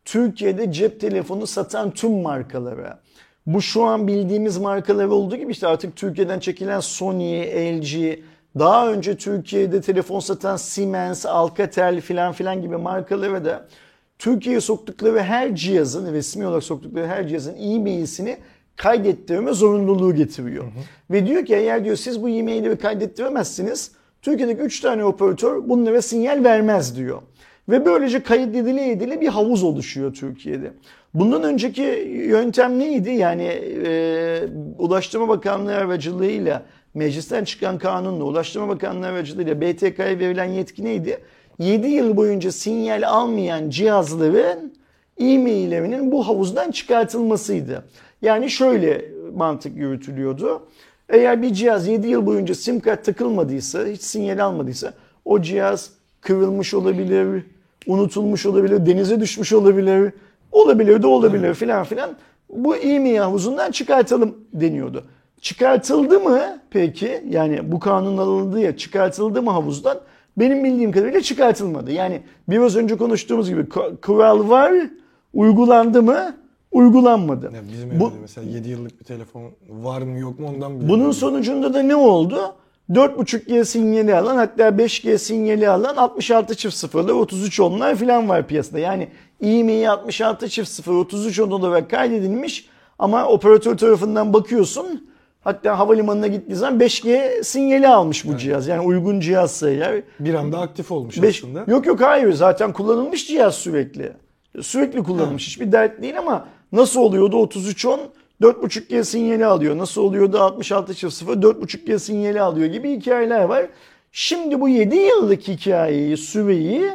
[0.05, 2.99] Türkiye'de cep telefonu satan tüm markalara.
[3.45, 8.19] Bu şu an bildiğimiz markalar olduğu gibi işte artık Türkiye'den çekilen Sony, LG,
[8.59, 13.67] daha önce Türkiye'de telefon satan Siemens, Alcatel filan filan gibi markalara da
[14.19, 18.37] Türkiye'ye soktukları her cihazın, resmi olarak soktukları her cihazın e-mail'sini
[18.75, 20.65] kaydettirme zorunluluğu getiriyor.
[21.11, 26.43] Ve diyor ki eğer diyor siz bu e-mailleri kaydettiremezsiniz Türkiye'deki 3 tane operatör bunlara sinyal
[26.43, 27.21] vermez diyor.
[27.69, 30.71] Ve böylece kayıt edile edile bir havuz oluşuyor Türkiye'de.
[31.13, 31.81] Bundan önceki
[32.27, 33.09] yöntem neydi?
[33.09, 34.41] Yani e,
[34.77, 41.17] Ulaştırma Bakanlığı aracılığıyla meclisten çıkan kanunla Ulaştırma Bakanlığı aracılığıyla BTK'ya verilen yetki neydi?
[41.59, 44.73] 7 yıl boyunca sinyal almayan cihazların
[45.17, 47.85] e-maillerinin bu havuzdan çıkartılmasıydı.
[48.21, 50.67] Yani şöyle mantık yürütülüyordu.
[51.09, 54.93] Eğer bir cihaz 7 yıl boyunca sim kart takılmadıysa, hiç sinyal almadıysa
[55.25, 55.89] o cihaz
[56.21, 57.45] kırılmış olabilir,
[57.87, 60.13] unutulmuş olabilir, denize düşmüş olabilir,
[60.51, 62.09] olabilir de olabilir filan filan.
[62.49, 65.03] Bu e-mail havuzundan çıkartalım deniyordu.
[65.41, 67.23] Çıkartıldı mı peki?
[67.29, 69.99] Yani bu kanun alındı ya çıkartıldı mı havuzdan?
[70.37, 71.91] Benim bildiğim kadarıyla çıkartılmadı.
[71.91, 74.73] Yani biraz önce konuştuğumuz gibi ku- kural var,
[75.33, 76.35] uygulandı mı?
[76.71, 77.45] uygulanmadı.
[77.55, 80.79] Ya bizim Bu- evde mesela 7 yıllık bir telefon var mı yok mu ondan bile
[80.79, 81.13] Bunun bilmiyorum.
[81.13, 82.39] sonucunda da ne oldu?
[82.89, 88.79] 4.5G sinyali alan hatta 5G sinyali alan 66 çift sıfırlar 33 onlar falan var piyasada.
[88.79, 89.07] Yani
[89.41, 95.08] IMEI 66 çift sıfır 33 on olarak kaydedilmiş ama operatör tarafından bakıyorsun
[95.41, 98.67] hatta havalimanına gittiği zaman 5G sinyali almış bu cihaz.
[98.67, 100.01] Yani uygun cihazsa eğer.
[100.19, 101.63] bir anda aktif olmuş Beş- aslında.
[101.67, 104.11] Yok yok hayır zaten kullanılmış cihaz sürekli.
[104.61, 107.99] Sürekli kullanılmış hiçbir dert değil ama nasıl oluyordu 3310
[108.41, 109.77] 4.5G sinyali alıyor.
[109.77, 113.65] Nasıl oluyordu 66 çift 0 4.5G sinyali alıyor gibi hikayeler var.
[114.11, 116.89] Şimdi bu 7 yıllık hikayeyi süreyi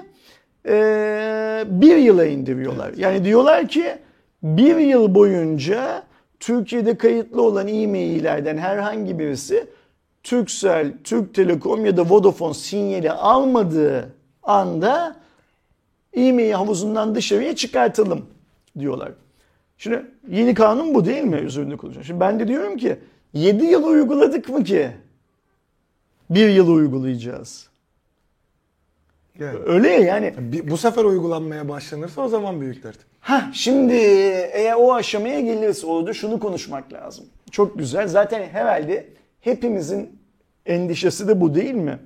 [0.68, 2.92] eee bir yıla indiriyorlar.
[2.96, 3.84] Yani diyorlar ki
[4.42, 6.02] bir yıl boyunca
[6.44, 9.66] Türkiye'de kayıtlı olan e-maillerden herhangi birisi
[10.22, 15.16] Turkcell, Türk Telekom ya da Vodafone sinyali almadığı anda
[16.12, 18.26] e-mail havuzundan dışarıya çıkartalım
[18.78, 19.12] diyorlar.
[19.78, 22.04] Şimdi yeni kanun bu değil mi üzerinde konuşuyor.
[22.04, 22.98] Şimdi ben de diyorum ki
[23.32, 24.90] 7 yıl uyguladık mı ki?
[26.30, 27.68] Bir yıl uygulayacağız.
[29.40, 30.34] Öyle ya yani.
[30.64, 32.98] Bu sefer uygulanmaya başlanırsa o zaman büyük dert.
[33.20, 33.94] Ha şimdi
[34.52, 37.24] eğer o aşamaya gelirse orada şunu konuşmak lazım.
[37.50, 38.08] Çok güzel.
[38.08, 39.08] Zaten herhalde
[39.40, 40.18] hepimizin
[40.66, 41.98] endişesi de bu değil mi?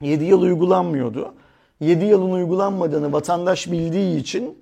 [0.00, 1.34] 7 yıl uygulanmıyordu.
[1.80, 4.58] 7 yılın uygulanmadığını vatandaş bildiği için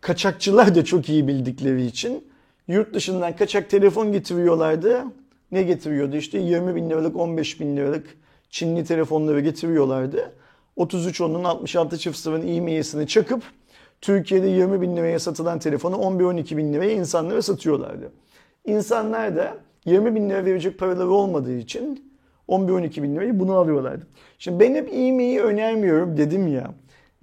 [0.00, 2.28] kaçakçılar da çok iyi bildikleri için
[2.68, 5.04] yurt dışından kaçak telefon getiriyorlardı.
[5.52, 8.16] Ne getiriyordu işte 20 bin liralık 15 bin liralık
[8.50, 10.32] Çinli telefonları getiriyorlardı.
[10.76, 13.42] 33 onun 66 çift sıfırın e-mail'sini çakıp
[14.00, 18.12] Türkiye'de 20 bin liraya satılan telefonu 11-12 bin liraya insanlara satıyorlardı.
[18.64, 22.12] İnsanlar da 20 bin lira verecek paraları olmadığı için
[22.48, 24.06] 11-12 bin lirayı bunu alıyorlardı.
[24.38, 26.70] Şimdi ben hep e-mail'i önermiyorum dedim ya.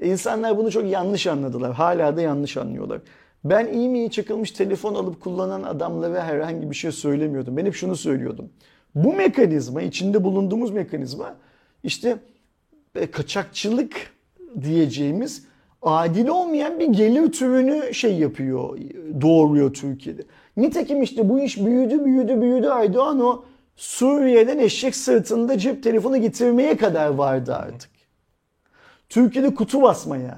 [0.01, 1.73] İnsanlar bunu çok yanlış anladılar.
[1.73, 3.01] Hala da yanlış anlıyorlar.
[3.43, 7.57] Ben e-mail çakılmış telefon alıp kullanan adamlara herhangi bir şey söylemiyordum.
[7.57, 8.49] Ben hep şunu söylüyordum.
[8.95, 11.35] Bu mekanizma, içinde bulunduğumuz mekanizma
[11.83, 12.17] işte
[12.95, 13.95] e, kaçakçılık
[14.61, 15.45] diyeceğimiz
[15.81, 18.77] adil olmayan bir gelir türünü şey yapıyor,
[19.21, 20.21] doğuruyor Türkiye'de.
[20.57, 22.67] Nitekim işte bu iş büyüdü, büyüdü, büyüdü.
[22.67, 23.43] Aydoğan o
[23.75, 27.91] Suriye'den eşek sırtında cep telefonu getirmeye kadar vardı artık.
[29.09, 30.37] Türkiye'de kutu basmaya,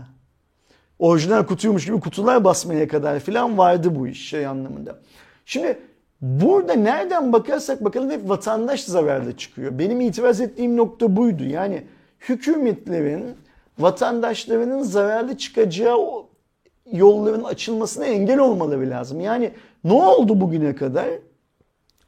[0.99, 4.99] orijinal kutuymuş gibi kutular basmaya kadar filan vardı bu iş şey anlamında.
[5.45, 5.79] Şimdi
[6.21, 9.79] burada nereden bakarsak bakalım hep vatandaş zararlı çıkıyor.
[9.79, 11.43] Benim itiraz ettiğim nokta buydu.
[11.43, 11.83] Yani
[12.29, 13.37] hükümetlerin
[13.79, 15.97] vatandaşlarının zararlı çıkacağı
[16.91, 19.21] yolların açılmasına engel olmaları lazım.
[19.21, 19.51] Yani
[19.83, 21.07] ne oldu bugüne kadar?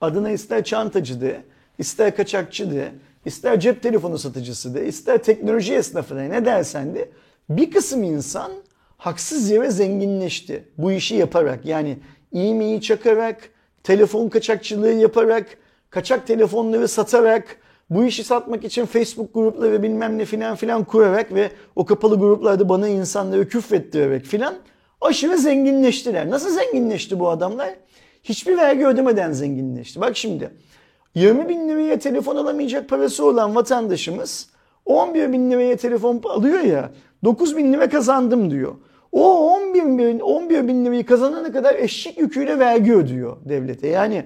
[0.01, 1.41] Adına ister çantacı de,
[1.77, 2.91] ister kaçakçı de,
[3.25, 7.09] ister cep telefonu satıcısı de, ister teknoloji esnafı ne dersen de
[7.49, 8.51] bir kısım insan
[8.97, 10.63] haksız yere zenginleşti.
[10.77, 11.97] Bu işi yaparak yani
[12.33, 13.49] e-mail çakarak,
[13.83, 15.57] telefon kaçakçılığı yaparak,
[15.89, 17.57] kaçak telefonları satarak,
[17.89, 22.69] bu işi satmak için Facebook grupları bilmem ne filan filan kurarak ve o kapalı gruplarda
[22.69, 24.55] bana insanları küfrettirerek filan
[25.01, 26.29] aşırı zenginleştiler.
[26.29, 27.69] Nasıl zenginleşti bu adamlar?
[28.23, 30.01] Hiçbir vergi ödemeden zenginleşti.
[30.01, 30.49] Bak şimdi
[31.15, 34.49] 20 bin liraya telefon alamayacak parası olan vatandaşımız
[34.85, 36.91] 11 bin liraya telefon alıyor ya
[37.23, 38.75] 9 bin lira kazandım diyor.
[39.11, 43.87] O 11 bin, 11 bin lirayı kazanana kadar eşek yüküyle vergi ödüyor devlete.
[43.87, 44.25] Yani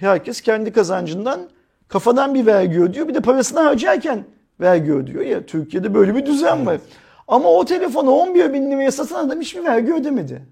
[0.00, 1.40] herkes kendi kazancından
[1.88, 3.08] kafadan bir vergi ödüyor.
[3.08, 4.24] Bir de parasını harcarken
[4.60, 5.46] vergi ödüyor ya.
[5.46, 6.80] Türkiye'de böyle bir düzen var.
[7.28, 10.42] Ama o telefonu 11 bin liraya satan adam hiçbir vergi ödemedi.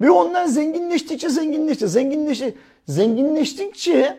[0.00, 1.88] Ve onlar zenginleştikçe zenginleşti.
[1.88, 2.54] Zenginleşti.
[2.86, 4.18] Zenginleştikçe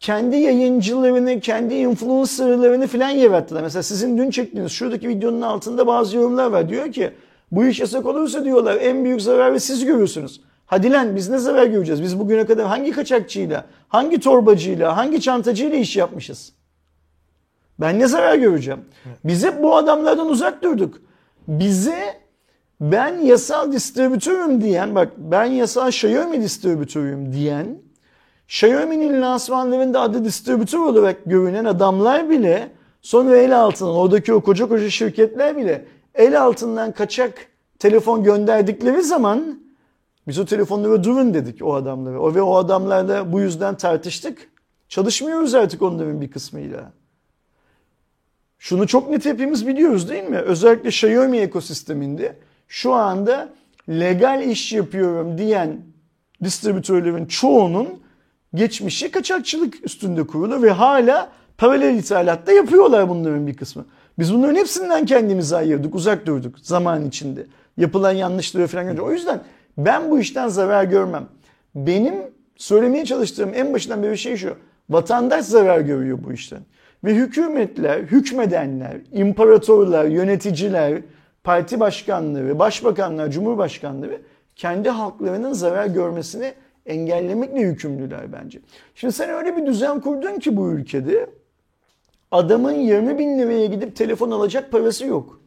[0.00, 3.62] kendi yayıncılarını, kendi influencerlarını filan yarattılar.
[3.62, 6.68] Mesela sizin dün çektiğiniz şuradaki videonun altında bazı yorumlar var.
[6.68, 7.10] Diyor ki
[7.52, 10.40] bu iş yasak olursa diyorlar en büyük zararı siz görürsünüz.
[10.68, 12.02] Hadi lan biz ne zarar göreceğiz?
[12.02, 16.52] Biz bugüne kadar hangi kaçakçıyla, hangi torbacıyla, hangi çantacıyla iş yapmışız?
[17.80, 18.80] Ben ne zarar göreceğim?
[19.24, 21.00] Biz hep bu adamlardan uzak durduk.
[21.48, 22.20] Bize
[22.80, 27.78] ben yasal distribütörüm diyen, bak ben yasal Xiaomi distribütörüyüm diyen,
[28.48, 32.70] Xiaomi'nin lansmanlarında adı distribütör olarak görünen adamlar bile
[33.02, 37.34] sonra el altından, oradaki o koca koca şirketler bile el altından kaçak
[37.78, 39.67] telefon gönderdikleri zaman
[40.28, 42.20] biz o telefonları durun dedik o adamlara.
[42.20, 44.50] O ve o adamlarla bu yüzden tartıştık.
[44.88, 46.92] Çalışmıyoruz artık onların bir kısmıyla.
[48.58, 50.38] Şunu çok net hepimiz biliyoruz değil mi?
[50.38, 52.36] Özellikle Xiaomi ekosisteminde
[52.68, 53.48] şu anda
[53.88, 55.80] legal iş yapıyorum diyen
[56.44, 57.88] distribütörlerin çoğunun
[58.54, 63.86] geçmişi kaçakçılık üstünde kurulu ve hala paralel ithalatta yapıyorlar bunların bir kısmı.
[64.18, 67.46] Biz bunların hepsinden kendimizi ayırdık, uzak durduk zaman içinde.
[67.76, 68.96] Yapılan yanlışları falan.
[68.96, 69.42] O yüzden
[69.78, 71.26] Ben bu işten zarar görmem.
[71.74, 72.14] Benim
[72.56, 74.56] söylemeye çalıştığım en başından beri şey şu.
[74.90, 76.60] Vatandaş zarar görüyor bu işten.
[77.04, 81.02] Ve hükümetler, hükmedenler, imparatorlar, yöneticiler,
[81.44, 84.20] parti başkanları, başbakanlar, cumhurbaşkanları
[84.56, 86.52] kendi halklarının zarar görmesini
[86.86, 88.60] engellemekle yükümlüler bence.
[88.94, 91.30] Şimdi sen öyle bir düzen kurdun ki bu ülkede
[92.30, 95.40] adamın 20 bin liraya gidip telefon alacak parası yok.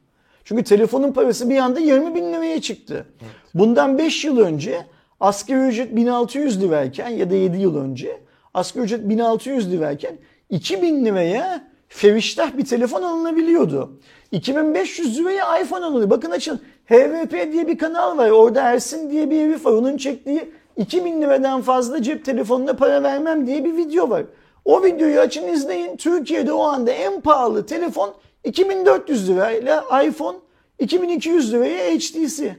[0.46, 3.06] Çünkü telefonun parası bir anda 20 bin liraya çıktı.
[3.54, 4.86] Bundan 5 yıl önce
[5.20, 8.20] asgari ücret 1600 lirayken ya da 7 yıl önce
[8.54, 10.18] asgari ücret 1600 lirayken
[10.50, 14.00] 2000 liraya feviştah bir telefon alınabiliyordu.
[14.32, 16.10] 2500 liraya iPhone alınıyor.
[16.10, 18.30] Bakın açın HVP diye bir kanal var.
[18.30, 19.72] Orada Ersin diye bir herif var.
[19.72, 24.24] Onun çektiği 2000 liradan fazla cep telefonuna para vermem diye bir video var.
[24.66, 25.98] O videoyu açın izleyin.
[25.98, 30.38] Türkiye'de o anda en pahalı telefon 2400 lirayla iPhone
[30.80, 32.56] 2200 liraya HTC.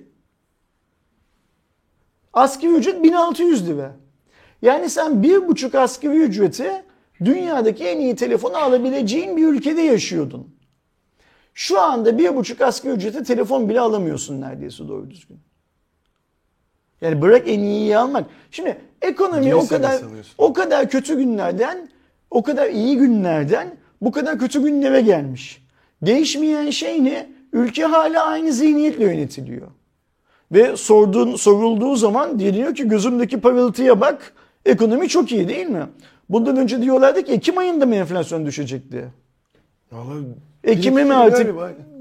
[2.33, 3.97] Asgari ücret 1600 lira.
[4.62, 6.83] Yani sen bir buçuk asgari ücreti
[7.25, 10.57] dünyadaki en iyi telefonu alabileceğin bir ülkede yaşıyordun.
[11.55, 15.38] Şu anda bir buçuk asgari ücrete telefon bile alamıyorsun neredeyse doğru düzgün.
[17.01, 18.27] Yani bırak en iyiyi almak.
[18.51, 20.03] Şimdi ekonomi o Girse kadar
[20.38, 21.88] o kadar kötü günlerden,
[22.31, 25.62] o kadar iyi günlerden bu kadar kötü günlere gelmiş.
[26.03, 27.27] Değişmeyen şey ne?
[27.53, 29.69] Ülke hala aynı zihniyetle yönetiliyor.
[30.53, 34.33] Ve sorduğun, sorulduğu zaman deniyor ki gözümdeki parıltıya bak
[34.67, 35.87] ekonomi çok iyi değil mi?
[36.29, 39.05] Bundan önce diyorlardı ki Ekim ayında mı enflasyon düşecek diye.
[39.93, 40.25] Vallahi
[40.65, 41.55] Ekim'e mi iki artık.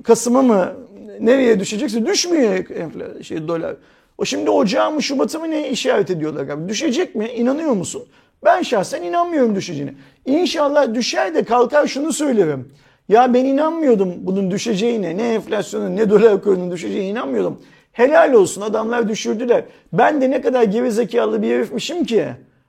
[0.04, 0.74] Kasım'a mı
[1.20, 3.76] nereye düşecekse düşmüyor enflasyon şey dolar.
[4.18, 6.70] O şimdi Ocağı mı Şubat'a mı ne işaret ediyorlar abi?
[6.70, 7.28] Düşecek mi?
[7.28, 8.04] İnanıyor musun?
[8.46, 9.94] Ben şahsen inanmıyorum düşeceğine.
[10.26, 12.72] İnşallah düşer de kalkar şunu söylerim.
[13.10, 15.18] Ya ben inanmıyordum bunun düşeceğine.
[15.18, 17.62] Ne enflasyonun ne dolar kurunun düşeceğine inanmıyordum.
[17.92, 19.64] Helal olsun adamlar düşürdüler.
[19.94, 22.26] Ben de ne kadar gerizekalı bir herifmişim ki.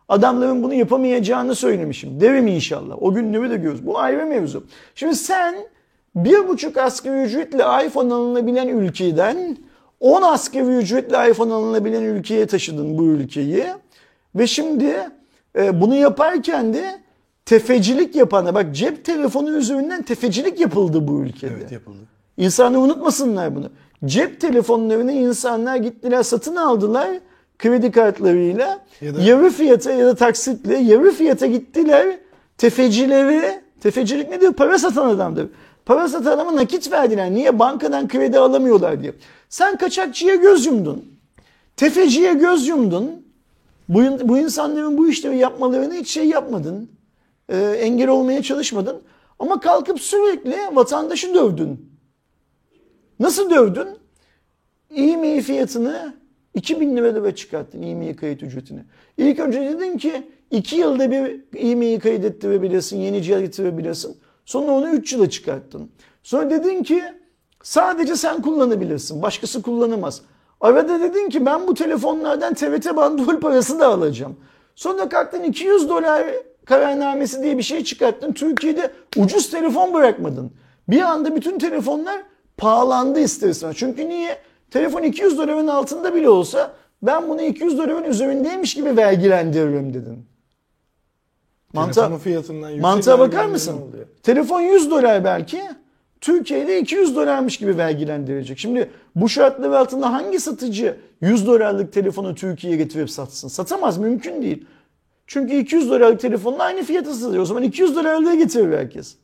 [0.09, 2.21] Adamların bunu yapamayacağını söylemişim.
[2.21, 3.03] Derim inşallah.
[3.03, 3.87] O günleri de görürüz.
[3.87, 4.65] Bu ayrı mevzu.
[4.95, 5.55] Şimdi sen
[6.17, 9.57] bir buçuk asgari ücretle iPhone alınabilen ülkeden
[10.01, 13.65] 10 asgari ücretle iPhone alınabilen ülkeye taşıdın bu ülkeyi.
[14.35, 14.97] Ve şimdi
[15.59, 17.02] e, bunu yaparken de
[17.45, 21.53] tefecilik yapana bak cep telefonu üzerinden tefecilik yapıldı bu ülkede.
[21.59, 21.99] Evet yapıldı.
[22.37, 23.71] İnsanlar unutmasınlar bunu.
[24.05, 27.09] Cep telefonlarını insanlar gittiler satın aldılar
[27.59, 28.81] kredi kartlarıyla.
[29.01, 32.19] Ya da- Yarı fiyata ya da taksitle yarı fiyata gittiler
[32.59, 33.63] tefecilere.
[33.81, 34.53] Tefecilik nedir?
[34.53, 35.49] Para satan adamdır.
[35.87, 37.31] Para satan adama nakit verdiler.
[37.31, 37.59] Niye?
[37.59, 39.13] Bankadan kredi alamıyorlar diye.
[39.49, 41.05] Sen kaçakçıya göz yumdun.
[41.77, 43.11] Tefeciye göz yumdun.
[43.89, 46.89] Bu, bu insanların bu işleri yapmalarını hiç şey yapmadın.
[47.53, 49.03] Ee, engel olmaya çalışmadın.
[49.39, 51.93] Ama kalkıp sürekli vatandaşı dövdün.
[53.21, 53.89] Nasıl dövdün?
[54.97, 56.15] E-mail fiyatını
[56.55, 58.85] 2000 lira çıkarttın e-mail kayıt ücretini.
[59.19, 64.17] İlk önce dedin ki 2 yılda bir e-mail kaydettirebilirsin, yeni cihaz getirebilirsin.
[64.45, 65.91] Sonra onu 3 yıla çıkarttın.
[66.23, 67.03] Sonra dedin ki
[67.63, 70.23] sadece sen kullanabilirsin, başkası kullanamaz.
[70.61, 74.37] Arada dedin ki ben bu telefonlardan TRT bandrol parası da alacağım.
[74.75, 76.27] Sonra kalktın 200 dolar
[76.67, 78.33] kararnamesi diye bir şey çıkarttın.
[78.33, 80.53] Türkiye'de ucuz telefon bırakmadın.
[80.89, 82.23] Bir anda bütün telefonlar
[82.57, 83.73] pahalandı istersen.
[83.73, 84.39] Çünkü niye?
[84.71, 86.73] Telefon 200 doların altında bile olsa
[87.03, 90.27] ben bunu 200 doların üzerindeymiş gibi vergilendiririm dedin.
[91.73, 93.81] Mantığa, fiyatından mantığa bakar mısın?
[94.23, 95.63] Telefon 100 dolar belki.
[96.21, 98.59] Türkiye'de 200 dolarmış gibi vergilendirecek.
[98.59, 103.49] Şimdi bu şartlar altında hangi satıcı 100 dolarlık telefonu Türkiye'ye getirip satsın?
[103.49, 104.67] Satamaz mümkün değil.
[105.33, 107.43] Çünkü 200 dolarlık telefonun aynı fiyata satıyor.
[107.43, 109.15] O zaman 200 dolarlığa getirir herkes.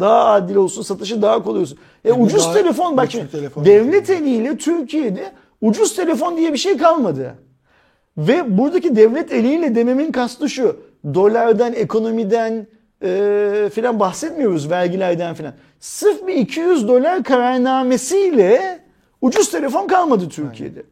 [0.00, 1.78] Daha adil olsun, satışı daha kolay olsun.
[2.04, 6.58] E, E bu ucuz telefon bak şimdi telefon devlet eliyle Türkiye'de ucuz telefon diye bir
[6.58, 7.34] şey kalmadı.
[8.18, 10.80] Ve buradaki devlet eliyle dememin kastı şu.
[11.14, 12.66] Dolardan, ekonomiden
[13.02, 14.70] e, filan bahsetmiyoruz.
[14.70, 15.52] Vergilerden filan.
[15.80, 18.80] Sırf bir 200 dolar kararnamesiyle
[19.20, 20.82] ucuz telefon kalmadı Türkiye'de.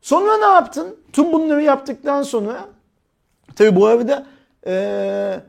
[0.00, 0.96] Sonra ne yaptın?
[1.12, 2.64] Tüm bunları yaptıktan sonra
[3.56, 4.26] tabi bu arada
[4.66, 5.40] e,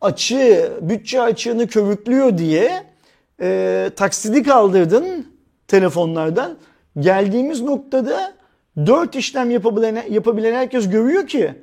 [0.00, 2.82] açığı, bütçe açığını körüklüyor diye
[3.40, 5.26] e, taksidi kaldırdın
[5.68, 6.56] telefonlardan.
[6.98, 8.34] Geldiğimiz noktada
[8.86, 11.54] dört işlem yapabilen, yapabilen herkes görüyor ki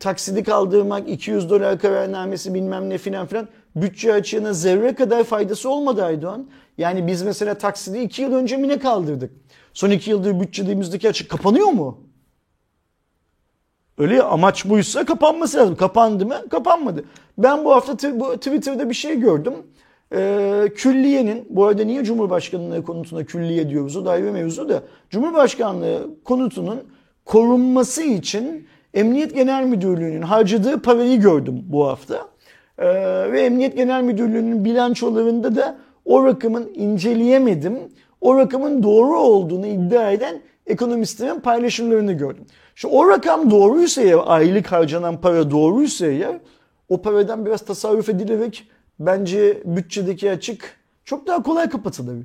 [0.00, 6.04] taksidi kaldırmak, 200 dolar kararnamesi bilmem ne filan filan bütçe açığına zerre kadar faydası olmadı
[6.04, 6.50] Aydoğan.
[6.78, 9.30] Yani biz mesela taksidi 2 yıl önce mi ne kaldırdık?
[9.74, 11.98] Son 2 yıldır bütçemizdeki açık kapanıyor mu?
[14.00, 15.76] Öyle amaç buysa kapanması lazım.
[15.76, 16.34] Kapandı mı?
[16.50, 17.04] Kapanmadı.
[17.38, 19.54] Ben bu hafta bu Twitter'da bir şey gördüm.
[20.14, 24.82] Ee, külliyenin, bu arada niye Cumhurbaşkanlığı konutuna külliye diyoruz o da ayrı mevzu da.
[25.10, 26.80] Cumhurbaşkanlığı konutunun
[27.24, 32.28] korunması için Emniyet Genel Müdürlüğü'nün harcadığı parayı gördüm bu hafta.
[32.78, 32.86] Ee,
[33.32, 37.78] ve Emniyet Genel Müdürlüğü'nün bilançolarında da o rakamın inceleyemedim.
[38.20, 42.44] O rakamın doğru olduğunu iddia eden ekonomistlerin paylaşımlarını gördüm.
[42.80, 46.36] Şu o rakam doğruysa eğer aylık harcanan para doğruysa eğer
[46.88, 48.68] o paradan biraz tasarruf edilerek
[49.00, 52.16] bence bütçedeki açık çok daha kolay kapatılır.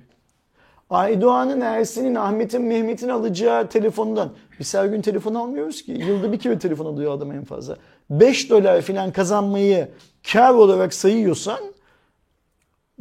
[0.90, 5.92] Aydoğan'ın, Ersin'in, Ahmet'in, Mehmet'in alacağı telefondan biz her gün telefon almıyoruz ki.
[5.92, 7.78] Yılda bir kere telefon alıyor adam en fazla.
[8.10, 9.88] 5 dolar falan kazanmayı
[10.32, 11.60] kar olarak sayıyorsan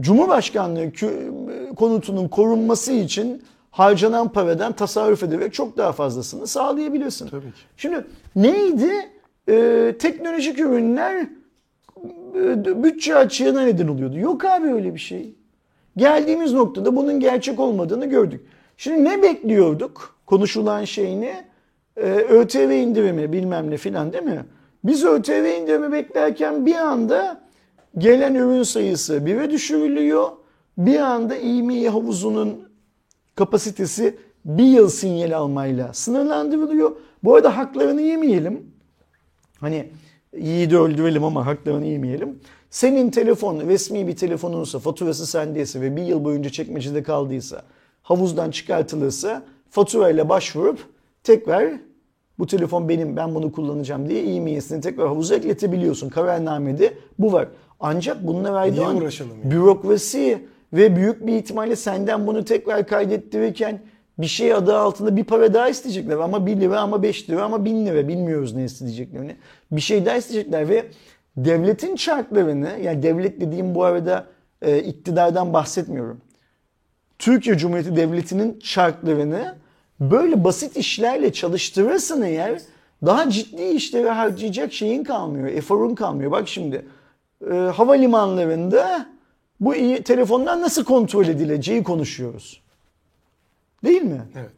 [0.00, 0.92] Cumhurbaşkanlığı
[1.76, 3.42] konutunun korunması için
[3.74, 7.28] harcanan paradan tasarruf ederek çok daha fazlasını sağlayabilirsin.
[7.28, 7.60] Tabii ki.
[7.76, 8.04] Şimdi
[8.36, 8.92] neydi?
[9.48, 11.26] Ee, teknolojik ürünler
[12.34, 14.18] e, bütçe açığına neden oluyordu.
[14.18, 15.34] Yok abi öyle bir şey.
[15.96, 18.40] Geldiğimiz noktada bunun gerçek olmadığını gördük.
[18.76, 20.16] Şimdi ne bekliyorduk?
[20.26, 21.44] Konuşulan şey ne?
[21.96, 24.44] Ee, ÖTV indirimi bilmem ne filan değil mi?
[24.84, 27.40] Biz ÖTV indirimi beklerken bir anda
[27.98, 30.28] gelen ürün sayısı bire düşürülüyor.
[30.78, 32.73] Bir anda İMİ havuzunun
[33.34, 36.92] kapasitesi bir yıl sinyal almayla sınırlandırılıyor.
[37.24, 38.66] Bu arada haklarını yemeyelim.
[39.60, 39.90] Hani
[40.36, 42.38] iyi de öldürelim ama haklarını yemeyelim.
[42.70, 47.62] Senin telefon resmi bir telefonunsa, faturası sendeyse ve bir yıl boyunca çekmecede kaldıysa,
[48.02, 50.78] havuzdan çıkartılırsa faturayla başvurup
[51.22, 51.72] tekrar
[52.38, 56.08] bu telefon benim ben bunu kullanacağım diye e-mail'sini tekrar havuza ekletebiliyorsun.
[56.08, 57.48] Kararnamede bu var.
[57.80, 58.52] Ancak bununla
[59.42, 59.50] yani?
[59.50, 63.80] bürokrasi ve büyük bir ihtimalle senden bunu tekrar kaydettirirken
[64.18, 66.16] bir şey adı altında bir para daha isteyecekler.
[66.16, 69.36] Ama 1 lira ama 5 lira ama 1000 lira bilmiyoruz ne isteyeceklerini.
[69.72, 70.84] Bir şey daha isteyecekler ve
[71.36, 74.26] devletin çarklarını yani devlet dediğim bu arada
[74.62, 76.20] e, iktidardan bahsetmiyorum.
[77.18, 79.54] Türkiye Cumhuriyeti Devleti'nin çarklarını
[80.00, 82.60] böyle basit işlerle çalıştırırsan eğer
[83.06, 86.30] daha ciddi işlere harcayacak şeyin kalmıyor, eforun kalmıyor.
[86.30, 86.86] Bak şimdi
[87.50, 89.13] e, havalimanlarında
[89.60, 92.62] bu iyi, telefondan nasıl kontrol edileceği konuşuyoruz.
[93.84, 94.22] Değil mi?
[94.36, 94.50] Evet.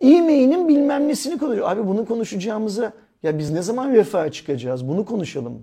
[0.00, 1.70] E-mail'in bilmem nesini konuşuyor.
[1.70, 4.88] Abi bunu konuşacağımıza ya biz ne zaman refaha çıkacağız?
[4.88, 5.62] Bunu konuşalım.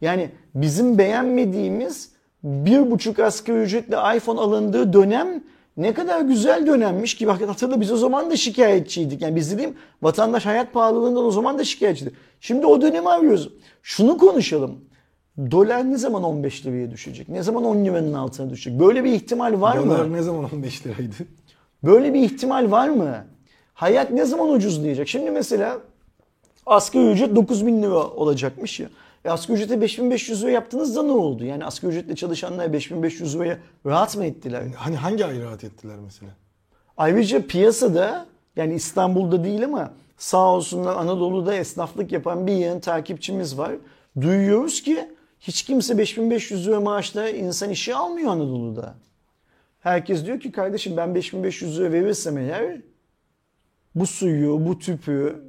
[0.00, 2.12] Yani bizim beğenmediğimiz
[2.44, 5.44] bir buçuk asgari ücretle iPhone alındığı dönem
[5.76, 9.22] ne kadar güzel dönemmiş ki bak hatırla biz o zaman da şikayetçiydik.
[9.22, 12.12] Yani biz dediğim vatandaş hayat pahalılığından o zaman da şikayetçiydi.
[12.40, 13.48] Şimdi o dönemi arıyoruz.
[13.82, 14.84] Şunu konuşalım.
[15.50, 17.28] Dolar ne zaman 15 liraya düşecek?
[17.28, 18.80] Ne zaman 10 liranın altına düşecek?
[18.80, 19.86] Böyle bir ihtimal var mı?
[19.86, 21.14] Dolar ne zaman 15 liraydı?
[21.84, 23.24] Böyle bir ihtimal var mı?
[23.74, 25.08] Hayat ne zaman ucuzlayacak?
[25.08, 25.78] Şimdi mesela
[26.66, 28.88] asgari ücret 9000 lira olacakmış ya.
[29.24, 31.44] E asgari ücrete 5500 lira yaptığınızda ne oldu?
[31.44, 34.62] Yani asgari ücretle çalışanlar 5500 liraya rahat mı ettiler?
[34.76, 36.32] Hani hangi ay rahat ettiler mesela?
[36.96, 38.26] Ayrıca piyasada
[38.56, 43.72] yani İstanbul'da değil ama sağ olsunlar Anadolu'da esnaflık yapan bir yığın takipçimiz var.
[44.20, 45.08] Duyuyoruz ki
[45.40, 48.94] hiç kimse 5500 lira maaşla insan işi almıyor Anadolu'da.
[49.80, 52.76] Herkes diyor ki kardeşim ben 5500 lira verirsem eğer
[53.94, 55.42] bu suyu, bu tüpü,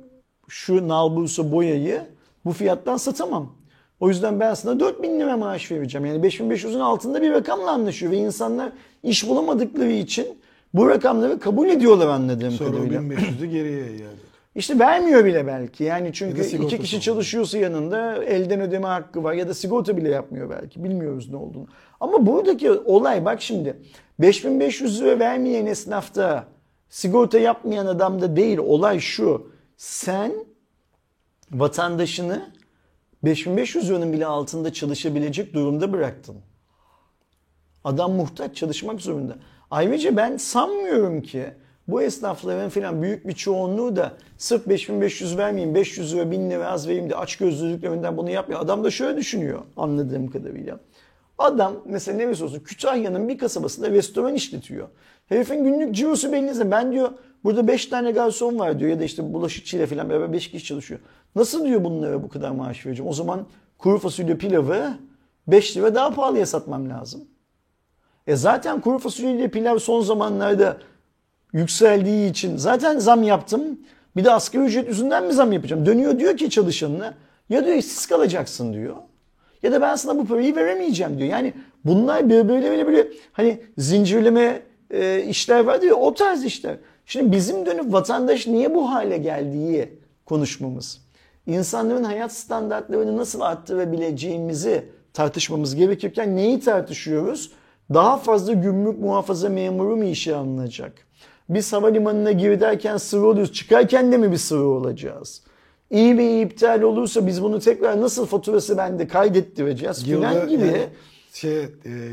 [0.47, 2.01] şu nalbursa boyayı
[2.45, 3.55] bu fiyattan satamam.
[3.99, 6.05] O yüzden ben sana 4000 lira maaş vereceğim.
[6.05, 8.71] Yani 5500'ün altında bir rakamla anlaşıyor ve insanlar
[9.03, 10.27] iş bulamadıkları için
[10.73, 13.01] bu rakamları kabul ediyorlar anladığım Sonra kadarıyla.
[13.01, 14.09] 1500'ü geriye iade ediyor.
[14.55, 15.83] İşte vermiyor bile belki.
[15.83, 20.09] Yani Ya çünkü iki kişi çalışıyorsa yanında elden ödeme hakkı var ya da sigorta bile
[20.09, 20.83] yapmıyor belki.
[20.83, 21.67] Bilmiyoruz ne olduğunu.
[21.99, 23.77] Ama buradaki olay bak şimdi
[24.19, 26.47] 5500 lira vermeyen esnafta
[26.89, 28.57] sigorta yapmayan adamda değil.
[28.57, 29.51] Olay şu.
[29.77, 30.31] Sen
[31.51, 32.51] vatandaşını
[33.23, 36.37] 5500 liranın bile altında çalışabilecek durumda bıraktın.
[37.83, 39.35] Adam muhtaç çalışmak zorunda.
[39.71, 41.53] Ayrıca ben sanmıyorum ki
[41.87, 46.87] bu esnafların falan büyük bir çoğunluğu da sırf 5500 vermeyeyim 500 lira 1000 lira az
[46.87, 48.61] vereyim de aç gözlülüklerinden bunu yapmıyor.
[48.61, 50.79] Adam da şöyle düşünüyor anladığım kadarıyla.
[51.37, 54.87] Adam mesela ne olsun Kütahya'nın bir kasabasında restoran işletiyor.
[55.29, 56.71] Herifin günlük cirosu belli.
[56.71, 57.09] Ben diyor
[57.43, 60.99] burada 5 tane garson var diyor ya da işte bulaşıkçıyla falan beraber 5 kişi çalışıyor.
[61.35, 63.09] Nasıl diyor bunlara bu kadar maaş vereceğim?
[63.09, 64.97] O zaman kuru fasulye pilavı
[65.47, 67.21] 5 lira daha pahalıya satmam lazım.
[68.27, 70.77] E zaten kuru fasulye ile pilav son zamanlarda
[71.53, 73.79] yükseldiği için zaten zam yaptım.
[74.15, 75.85] Bir de asgari ücret yüzünden mi zam yapacağım?
[75.85, 77.13] Dönüyor diyor ki çalışanına
[77.49, 78.95] ya diyor işsiz kalacaksın diyor.
[79.63, 81.29] Ya da ben sana bu parayı veremeyeceğim diyor.
[81.29, 81.53] Yani
[81.85, 86.77] bunlar böyle böyle böyle, hani zincirleme e, işler var diyor o tarz işler.
[87.05, 89.89] Şimdi bizim dönüp vatandaş niye bu hale geldiği
[90.25, 91.01] konuşmamız.
[91.47, 97.51] İnsanların hayat standartlarını nasıl arttırabileceğimizi tartışmamız gerekirken neyi tartışıyoruz?
[97.93, 101.07] Daha fazla gümrük muhafaza memuru mu işe alınacak?
[101.51, 103.53] Biz havalimanına giderken sıra oluyoruz.
[103.53, 105.41] Çıkarken de mi bir sıra olacağız?
[105.89, 110.65] İyi bir iptal olursa biz bunu tekrar nasıl faturası bende kaydettireceğiz filan gibi.
[110.65, 110.87] yani
[111.33, 111.69] şey e,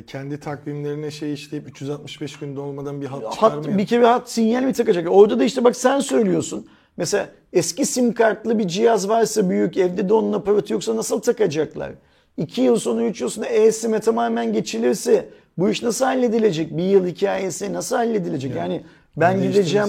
[0.06, 4.72] kendi takvimlerine şey işleyip 365 günde olmadan bir hat hat, bir kere hat sinyal mi
[4.72, 5.06] takacak?
[5.10, 6.66] Orada da işte bak sen söylüyorsun.
[6.96, 11.92] Mesela eski sim kartlı bir cihaz varsa büyük evde de onun aparatı yoksa nasıl takacaklar?
[12.36, 15.28] 2 yıl sonra 3 yıl sonra e-sim'e tamamen geçilirse
[15.58, 16.76] bu iş nasıl halledilecek?
[16.76, 18.56] Bir yıl hikayesi nasıl halledilecek?
[18.56, 18.82] Yani,
[19.20, 19.88] ben gideceğim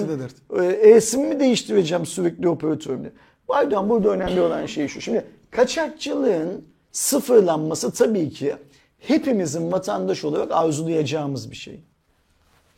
[0.60, 3.12] e, e-sim mi değiştireceğim sürekli operatörümle?
[3.48, 5.02] Pardon burada önemli olan şey şu.
[5.02, 8.56] Şimdi kaçakçılığın sıfırlanması tabii ki
[9.00, 11.80] hepimizin vatandaş olarak arzulayacağımız bir şey.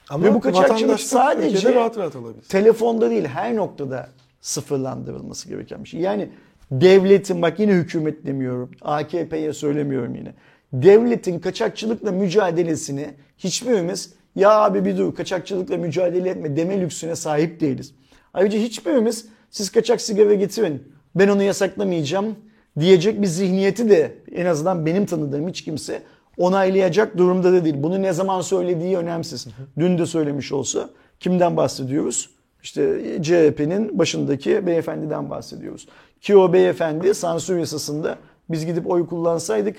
[0.09, 2.13] Ama Ve bu kaçakçılık sadece- rahat rahat.
[2.49, 4.09] Telefonda değil her noktada
[4.41, 5.99] sıfırlandırılması gereken bir şey.
[5.99, 6.29] Yani
[6.71, 8.71] devletin bak yine hükümet demiyorum.
[8.81, 10.33] AKP'ye söylemiyorum yine.
[10.73, 17.93] Devletin kaçakçılıkla mücadelesini hiçbirimiz ya abi bir dur kaçakçılıkla mücadele etme deme lüksüne sahip değiliz.
[18.33, 20.83] Ayrıca hiçbirimiz siz kaçak sigara getirin
[21.15, 22.35] ben onu yasaklamayacağım
[22.79, 26.03] diyecek bir zihniyeti de en azından benim tanıdığım hiç kimse
[26.37, 27.75] onaylayacak durumda da değil.
[27.77, 29.47] Bunu ne zaman söylediği önemsiz.
[29.79, 32.29] Dün de söylemiş olsa kimden bahsediyoruz?
[32.63, 35.87] İşte CHP'nin başındaki beyefendiden bahsediyoruz.
[36.21, 38.17] Ki o beyefendi sansür yasasında
[38.49, 39.75] biz gidip oy kullansaydık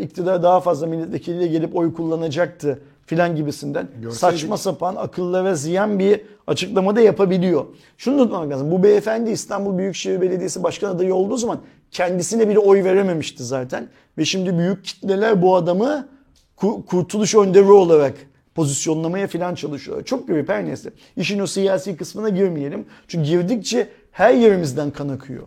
[0.00, 4.18] iktidar daha fazla milletvekiliyle gelip oy kullanacaktı filan gibisinden Görseydik.
[4.18, 7.64] saçma sapan akıllara ziyan bir açıklama da yapabiliyor.
[7.98, 8.70] Şunu unutmamak lazım.
[8.70, 13.88] Bu beyefendi İstanbul Büyükşehir Belediyesi Başkan adayı olduğu zaman kendisine bile oy verememişti zaten.
[14.18, 16.08] Ve şimdi büyük kitleler bu adamı
[16.56, 18.14] ku- kurtuluş önderi olarak
[18.54, 20.04] pozisyonlamaya filan çalışıyor.
[20.04, 20.92] Çok garip her neyse.
[21.16, 22.86] İşin o siyasi kısmına girmeyelim.
[23.08, 25.42] Çünkü girdikçe her yerimizden kan akıyor.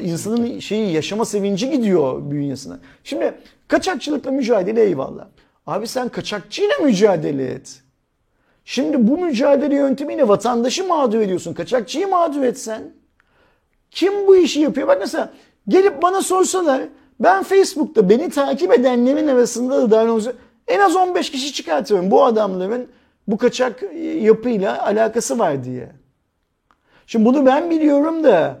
[0.00, 2.74] İnsanın şeyi yaşama sevinci gidiyor bünyesine.
[3.04, 3.34] Şimdi
[3.68, 5.26] kaçakçılıkla mücadele eyvallah.
[5.66, 7.82] Abi sen kaçakçıyla mücadele et.
[8.64, 11.54] Şimdi bu mücadele yöntemiyle vatandaşı mağdur ediyorsun.
[11.54, 12.82] Kaçakçıyı mağdur etsen.
[13.90, 14.88] Kim bu işi yapıyor?
[14.88, 15.32] Bak mesela
[15.68, 16.82] gelip bana sorsalar
[17.20, 20.34] ben Facebook'ta beni takip edenlerin arasında da dahil olacak
[20.68, 22.10] en az 15 kişi çıkartıyorum.
[22.10, 22.88] Bu adamların
[23.28, 23.82] bu kaçak
[24.20, 25.90] yapıyla alakası var diye.
[27.06, 28.58] Şimdi bunu ben biliyorum da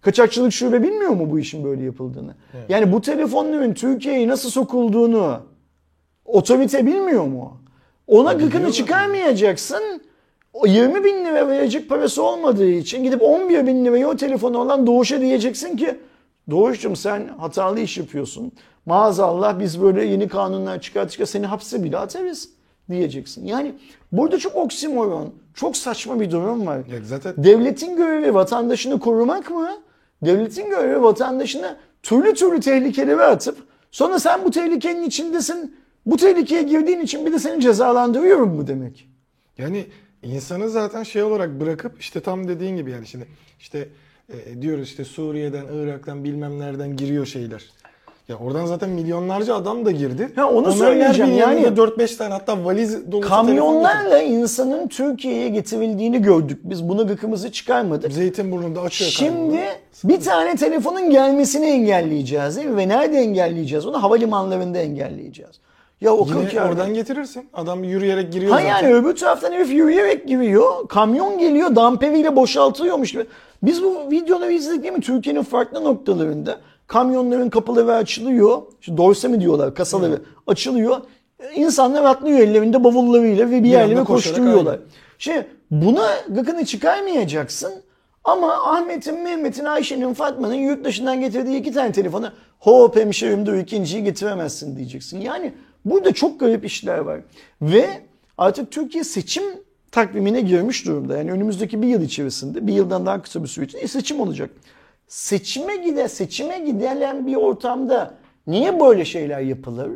[0.00, 2.34] kaçakçılık şube bilmiyor mu bu işin böyle yapıldığını?
[2.68, 5.40] Yani bu telefonların Türkiye'ye nasıl sokulduğunu
[6.28, 7.56] otorite bilmiyor mu?
[8.06, 8.72] Ona gıkını biliyorlar.
[8.72, 10.02] çıkarmayacaksın.
[10.52, 14.86] O 20 bin lira verecek parası olmadığı için gidip 11 bin liraya o telefonu olan
[14.86, 15.98] Doğuş'a diyeceksin ki
[16.50, 18.52] Doğuş'cum sen hatalı iş yapıyorsun.
[18.86, 22.48] Maazallah biz böyle yeni kanunlar çıkarttıkça seni hapse bile atarız
[22.90, 23.46] diyeceksin.
[23.46, 23.74] Yani
[24.12, 26.76] burada çok oksimoron, çok saçma bir durum var.
[26.76, 29.70] Ya zaten Devletin görevi vatandaşını korumak mı?
[30.22, 33.58] Devletin görevi vatandaşına türlü türlü tehlikelere atıp
[33.90, 35.76] sonra sen bu tehlikenin içindesin.
[36.08, 39.08] Bu tehlikeye girdiğin için bir de seni cezalandırıyorum mu demek?
[39.58, 39.86] Yani
[40.22, 43.26] insanı zaten şey olarak bırakıp işte tam dediğin gibi yani şimdi
[43.60, 43.88] işte
[44.28, 47.64] e, diyoruz işte Suriye'den, Irak'tan bilmem nereden giriyor şeyler.
[48.28, 50.32] Ya oradan zaten milyonlarca adam da girdi.
[50.36, 51.32] Ha, onu Onların söyleyeceğim.
[51.32, 53.28] Yani- yanında 4-5 tane hatta valiz dolusu.
[53.28, 56.60] Kamyonlarla insanın Türkiye'ye getirildiğini gördük.
[56.64, 58.12] Biz buna gıkımızı çıkarmadık.
[58.12, 59.60] Zeytinburnu'nda açıyor Şimdi
[60.04, 62.76] bir tane telefonun gelmesini engelleyeceğiz değil mi?
[62.76, 63.86] Ve nerede engelleyeceğiz?
[63.86, 65.60] Onu havalimanlarında engelleyeceğiz.
[66.00, 67.48] Ya o Yine kırk oradan getirirsin.
[67.54, 68.68] Adam yürüyerek giriyor Ha zaten.
[68.68, 70.88] yani öbür taraftan herif yürüyerek giriyor.
[70.88, 73.26] Kamyon geliyor damperiyle boşaltıyormuş gibi.
[73.62, 75.00] Biz bu videoları izledik değil mi?
[75.00, 78.62] Türkiye'nin farklı noktalarında kamyonların kapıları açılıyor.
[78.80, 80.96] İşte dorse mi diyorlar kasaları açılıyor.
[81.54, 84.72] İnsanlar atlıyor ellerinde bavullarıyla ve bir yerlere koşturuyorlar.
[84.72, 84.84] aynen.
[85.18, 87.72] Şimdi buna gıkını çıkarmayacaksın.
[88.24, 94.04] Ama Ahmet'in, Mehmet'in, Ayşe'nin, Fatma'nın yurt dışından getirdiği iki tane telefonu hop hemşerim dur ikinciyi
[94.04, 95.20] getiremezsin diyeceksin.
[95.20, 95.54] Yani
[95.84, 97.20] burada çok garip işler var.
[97.62, 97.88] Ve
[98.38, 99.44] artık Türkiye seçim
[99.90, 101.18] takvimine girmiş durumda.
[101.18, 104.50] Yani önümüzdeki bir yıl içerisinde, bir yıldan daha kısa bir süre içinde seçim olacak.
[105.08, 108.14] Seçime gide, seçime gidilen bir ortamda
[108.46, 109.90] niye böyle şeyler yapılır?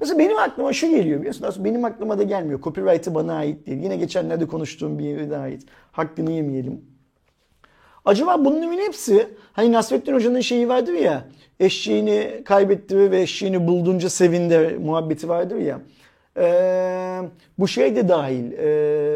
[0.00, 1.44] Mesela benim aklıma şu geliyor biliyorsun.
[1.44, 2.60] Aslında benim aklıma da gelmiyor.
[2.60, 3.82] Copyright'ı bana ait değil.
[3.82, 5.62] Yine geçenlerde konuştuğum bir yere ait.
[5.92, 6.84] Hakkını yemeyelim.
[8.08, 11.24] Acaba bunların hepsi hani Nasrettin Hoca'nın şeyi vardır ya
[11.60, 15.80] eşeğini kaybetti ve eşeğini bulduğunca sevindi muhabbeti vardır ya.
[16.36, 17.20] Ee,
[17.58, 18.52] bu şey de dahil.
[18.52, 18.66] E,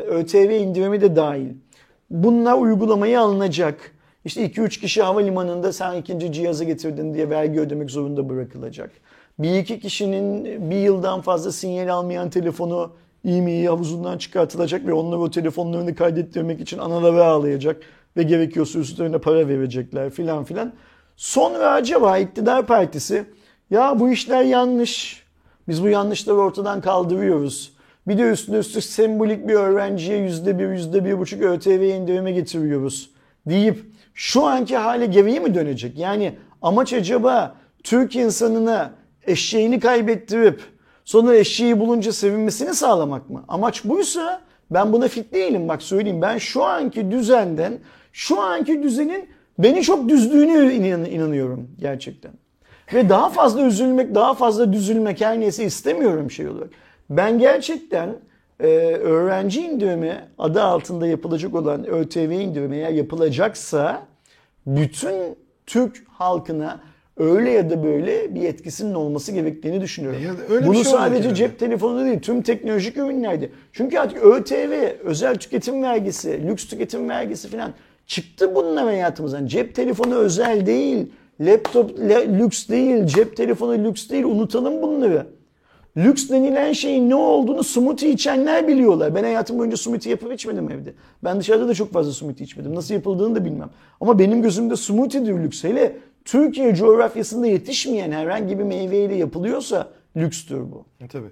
[0.00, 1.48] ÖTV indirimi de dahil.
[2.10, 3.92] Bunlar uygulamaya alınacak.
[4.24, 8.90] İşte 2-3 kişi havalimanında sen ikinci cihazı getirdin diye vergi ödemek zorunda bırakılacak.
[9.38, 12.92] Bir iki kişinin bir yıldan fazla sinyal almayan telefonu
[13.24, 17.82] e-mail havuzundan çıkartılacak ve onları o telefonlarını kaydettirmek için analara ağlayacak
[18.16, 20.72] ve gerekiyorsa üstlerine para verecekler filan filan.
[21.16, 23.24] Sonra acaba iktidar partisi
[23.70, 25.22] ya bu işler yanlış.
[25.68, 27.72] Biz bu yanlışları ortadan kaldırıyoruz.
[28.08, 33.10] Bir de üstüne üstlük sembolik bir öğrenciye yüzde bir, yüzde bir buçuk ÖTV indirime getiriyoruz.
[33.46, 33.84] Deyip
[34.14, 35.98] şu anki hale geriye mi dönecek?
[35.98, 37.54] Yani amaç acaba
[37.84, 38.90] Türk insanına
[39.26, 40.60] eşeğini kaybettirip
[41.04, 43.44] sonra eşeği bulunca sevinmesini sağlamak mı?
[43.48, 44.40] Amaç buysa
[44.70, 46.22] ben buna fit değilim bak söyleyeyim.
[46.22, 47.78] Ben şu anki düzenden,
[48.12, 52.32] şu anki düzenin beni çok düzdüğünü inan- inanıyorum gerçekten.
[52.94, 56.68] Ve daha fazla üzülmek, daha fazla düzülmek her neyse istemiyorum şey olarak.
[57.10, 58.08] Ben gerçekten
[58.60, 64.02] e, öğrenci indirimi adı altında yapılacak olan ÖTV indirimi eğer yapılacaksa
[64.66, 65.14] bütün
[65.66, 66.80] Türk halkına
[67.16, 70.22] öyle ya da böyle bir etkisinin olması gerektiğini düşünüyorum.
[70.24, 71.34] Ya öyle Bunu şey sadece herhalde.
[71.34, 73.50] cep telefonu değil tüm teknolojik ürünlerde.
[73.72, 74.72] Çünkü artık ÖTV,
[75.04, 77.72] özel tüketim vergisi, lüks tüketim vergisi falan
[78.06, 79.46] çıktı bunlar hayatımızdan.
[79.46, 81.06] Cep telefonu özel değil,
[81.40, 85.26] laptop le- lüks değil, cep telefonu lüks değil unutalım bunları.
[85.96, 89.14] Lüks denilen şeyin ne olduğunu smoothie içenler biliyorlar.
[89.14, 90.94] Ben hayatım boyunca smoothie yapıp içmedim evde.
[91.24, 92.74] Ben dışarıda da çok fazla smoothie içmedim.
[92.74, 93.70] Nasıl yapıldığını da bilmem.
[94.00, 95.64] Ama benim gözümde smoothie'dir lüks.
[95.64, 100.84] Hele Türkiye coğrafyasında yetişmeyen herhangi bir meyveyle yapılıyorsa lükstür bu.
[101.00, 101.30] E, Tabii.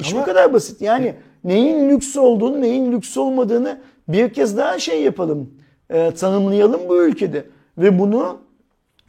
[0.00, 0.80] İş Ama- bu kadar basit.
[0.82, 1.14] Yani
[1.44, 5.50] neyin lüks olduğunu, neyin lüks olmadığını bir kez daha şey yapalım.
[5.90, 7.44] e, tanımlayalım bu ülkede.
[7.78, 8.40] Ve bunu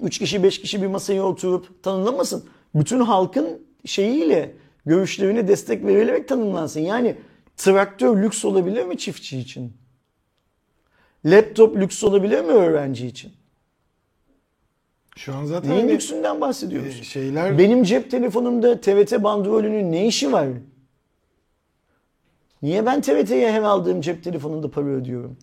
[0.02, 2.46] 3 kişi 5 kişi bir masaya oturup tanımlamasın.
[2.76, 4.52] Bütün halkın şeyiyle
[4.86, 6.80] görüşlerine destek verilerek tanımlansın.
[6.80, 7.16] Yani
[7.58, 9.74] traktör lüks olabilir mi çiftçi için?
[11.26, 13.32] Laptop lüks olabilir mi öğrenci için?
[15.16, 17.00] Şu an zaten Neyin hani, lüksünden bahsediyoruz?
[17.00, 20.48] e, şeyler Benim cep telefonumda TRT bandrolünün ne işi var?
[22.62, 25.38] Niye ben TRT'ye her aldığım cep telefonunda para ödüyorum?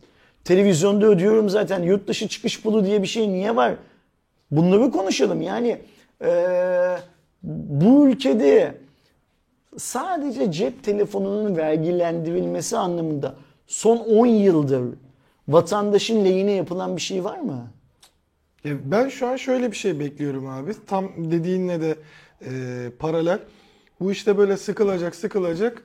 [0.44, 1.82] Televizyonda ödüyorum zaten.
[1.82, 3.74] Yurt dışı çıkış pulu diye bir şey niye var?
[4.50, 5.42] Bunları konuşalım.
[5.42, 5.78] Yani
[6.24, 6.96] eee,
[7.42, 8.74] bu ülkede
[9.78, 13.34] sadece cep telefonunun vergilendirilmesi anlamında
[13.66, 14.82] son 10 yıldır
[15.48, 17.66] vatandaşın lehine yapılan bir şey var mı?
[18.64, 20.72] Ya ben şu an şöyle bir şey bekliyorum abi.
[20.86, 21.96] Tam dediğinle de
[22.44, 22.50] e,
[22.98, 23.38] paralel.
[24.00, 25.82] Bu işte böyle sıkılacak sıkılacak.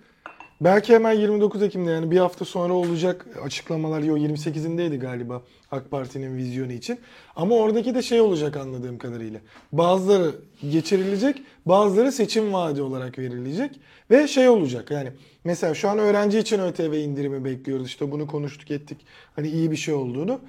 [0.62, 4.02] Belki hemen 29 Ekim'de yani bir hafta sonra olacak açıklamalar.
[4.02, 5.42] Yo 28'indeydi galiba
[5.72, 7.00] AK Parti'nin vizyonu için.
[7.36, 9.40] Ama oradaki de şey olacak anladığım kadarıyla.
[9.72, 10.32] Bazıları
[10.72, 13.80] geçirilecek, bazıları seçim vaadi olarak verilecek.
[14.12, 15.12] Ve şey olacak yani
[15.44, 17.88] mesela şu an öğrenci için ÖTV indirimi bekliyoruz.
[17.88, 18.98] İşte bunu konuştuk ettik.
[19.36, 20.40] Hani iyi bir şey olduğunu.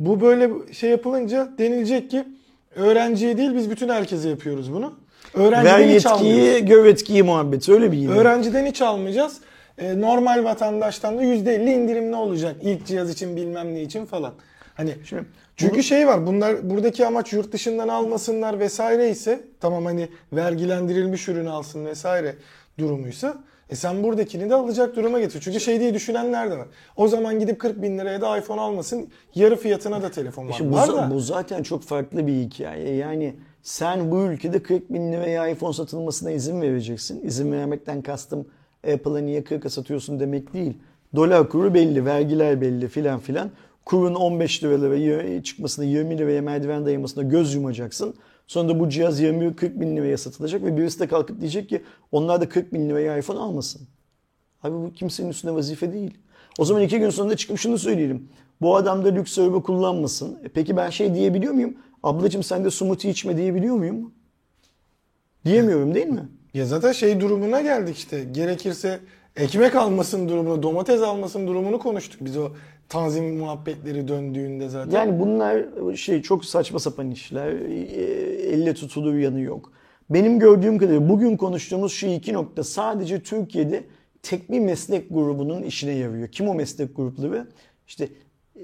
[0.00, 2.24] Bu böyle şey yapılınca denilecek ki
[2.74, 4.92] öğrenciye değil biz bütün herkese yapıyoruz bunu.
[5.34, 8.12] Öğrenciden Ver hiç yetkiyi, gör etkiyi muhabbeti öyle bir yine.
[8.12, 9.40] Öğrenciden hiç almayacağız.
[9.78, 12.56] E, normal vatandaştan da %50 indirimli olacak.
[12.62, 14.34] İlk cihaz için bilmem ne için falan.
[14.74, 15.24] Hani Şimdi
[15.56, 21.46] çünkü şey var bunlar buradaki amaç yurt dışından almasınlar vesaire ise tamam hani vergilendirilmiş ürün
[21.46, 22.36] alsın vesaire
[22.78, 23.36] durumuysa
[23.70, 25.40] e sen buradakini de alacak duruma getir.
[25.40, 26.66] Çünkü şey diye düşünenler de var.
[26.96, 30.52] O zaman gidip 40 bin liraya da iPhone almasın yarı fiyatına da telefon var.
[30.52, 31.10] İşte bu, var da.
[31.10, 32.94] bu zaten çok farklı bir hikaye.
[32.94, 37.20] Yani sen bu ülkede 40 bin liraya iPhone satılmasına izin vereceksin.
[37.24, 38.46] İzin vermekten kastım
[38.92, 40.78] Apple'a niye 40'a satıyorsun demek değil.
[41.16, 43.50] Dolar kuru belli, vergiler belli filan filan.
[43.84, 48.14] Kurun 15 liralara çıkmasına, 20 liraya merdiven dayamasına göz yumacaksın.
[48.46, 51.82] Sonra da bu cihaz 20-40 bin liraya satılacak ve birisi de kalkıp diyecek ki
[52.12, 53.82] onlar da 40 bin liraya iPhone almasın.
[54.62, 56.18] Abi bu kimsenin üstüne vazife değil.
[56.58, 58.28] O zaman iki gün sonra çıkıp şunu söyleyelim.
[58.60, 60.38] Bu adam da lüks araba kullanmasın.
[60.44, 61.74] E peki ben şey diyebiliyor muyum?
[62.02, 64.12] Ablacığım sen de smoothie içme diyebiliyor muyum?
[65.44, 66.28] Diyemiyorum değil mi?
[66.54, 68.24] Ya zaten şey durumuna geldik işte.
[68.32, 69.00] Gerekirse
[69.36, 72.20] ekmek almasın durumunu, domates almasın durumunu konuştuk.
[72.20, 72.48] Biz o
[72.88, 74.90] tanzim muhabbetleri döndüğünde zaten.
[74.98, 75.64] Yani bunlar
[75.96, 77.52] şey çok saçma sapan işler.
[77.52, 77.80] E,
[78.54, 79.72] Elle tutulur yanı yok.
[80.10, 83.84] Benim gördüğüm kadarıyla bugün konuştuğumuz şu iki nokta sadece Türkiye'de
[84.22, 86.28] tek bir meslek grubunun işine yarıyor.
[86.28, 87.46] Kim o meslek grupları?
[87.88, 88.08] İşte
[88.56, 88.60] e,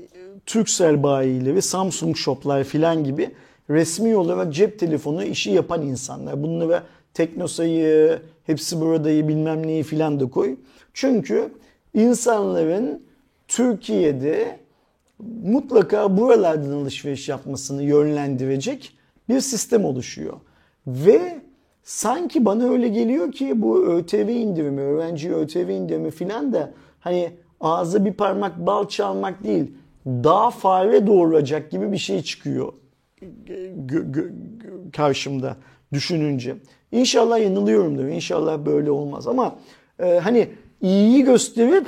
[0.47, 3.31] Turkcell bayileri, Samsung shoplar filan gibi
[3.71, 6.43] resmi olarak cep telefonu işi yapan insanlar.
[6.43, 6.83] Bunlara
[7.15, 10.57] Teknosa'yı, hepsi buradayı bilmem neyi filan da koy.
[10.95, 11.53] Çünkü
[11.95, 13.03] insanların
[13.49, 14.59] Türkiye'de
[15.43, 18.99] mutlaka buralardan alışveriş yapmasını yönlendirecek
[19.29, 20.37] bir sistem oluşuyor.
[20.87, 21.41] Ve
[21.83, 27.31] sanki bana öyle geliyor ki bu ÖTV indirimi, öğrenci ÖTV indirimi filan da hani
[27.61, 29.73] ağza bir parmak bal çalmak değil,
[30.07, 32.73] daha fare doğuracak gibi bir şey çıkıyor
[34.93, 35.57] karşımda
[35.93, 36.57] düşününce.
[36.93, 38.05] İnşallah yanılıyorumdur.
[38.05, 39.59] İnşallah böyle olmaz ama
[39.99, 40.49] e, hani
[40.81, 41.87] iyiyi gösterip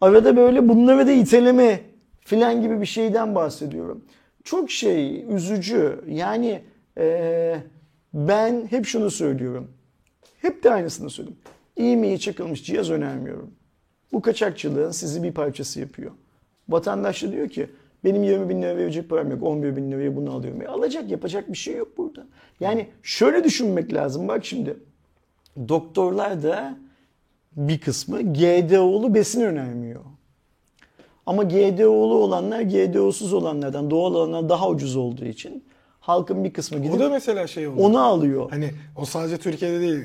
[0.00, 1.80] arada böyle bunları da iteleme
[2.20, 4.04] filan gibi bir şeyden bahsediyorum.
[4.44, 6.04] Çok şey üzücü.
[6.08, 6.62] Yani
[6.98, 7.56] e,
[8.14, 9.70] ben hep şunu söylüyorum.
[10.38, 11.36] Hep de aynısını söyledim.
[11.76, 13.50] İyi mi iyi çakılmış cihaz önermiyorum.
[14.12, 16.10] Bu kaçakçılığın sizi bir parçası yapıyor.
[16.68, 17.70] Vatandaş da diyor ki
[18.04, 19.42] benim 20 bin lira verecek param yok.
[19.42, 20.62] 11 bin liraya bunu alıyorum.
[20.62, 22.26] E alacak yapacak bir şey yok burada.
[22.60, 24.28] Yani şöyle düşünmek lazım.
[24.28, 24.76] Bak şimdi
[25.68, 26.78] doktorlar da
[27.56, 30.00] bir kısmı GDO'lu besin önermiyor.
[31.26, 35.64] Ama GDO'lu olanlar GDO'suz olanlardan doğal olanlar daha ucuz olduğu için
[36.00, 37.82] halkın bir kısmı O gidip da mesela şey oldu.
[37.82, 38.50] onu alıyor.
[38.50, 40.04] Hani o sadece Türkiye'de değil,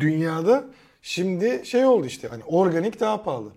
[0.00, 0.64] dünyada
[1.02, 3.52] şimdi şey oldu işte hani organik daha pahalı.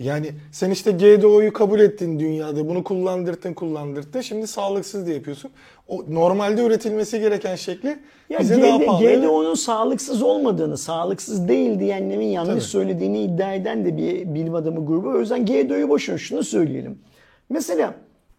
[0.00, 4.20] Yani sen işte GDO'yu kabul ettin dünyada, bunu kullandırttın kullandırttın.
[4.20, 5.50] Şimdi sağlıksız diye yapıyorsun.
[5.88, 7.98] O normalde üretilmesi gereken şekli
[8.30, 9.04] Ya bize daha GD pahalı.
[9.04, 12.60] GDO'nun sağlıksız olmadığını, sağlıksız değil diyenlerin yanlış Tabii.
[12.60, 15.08] söylediğini iddia eden de bir bilim adamı grubu.
[15.08, 16.18] O yüzden GDO'yu boş ver.
[16.18, 16.98] Şunu söyleyelim.
[17.50, 17.94] Mesela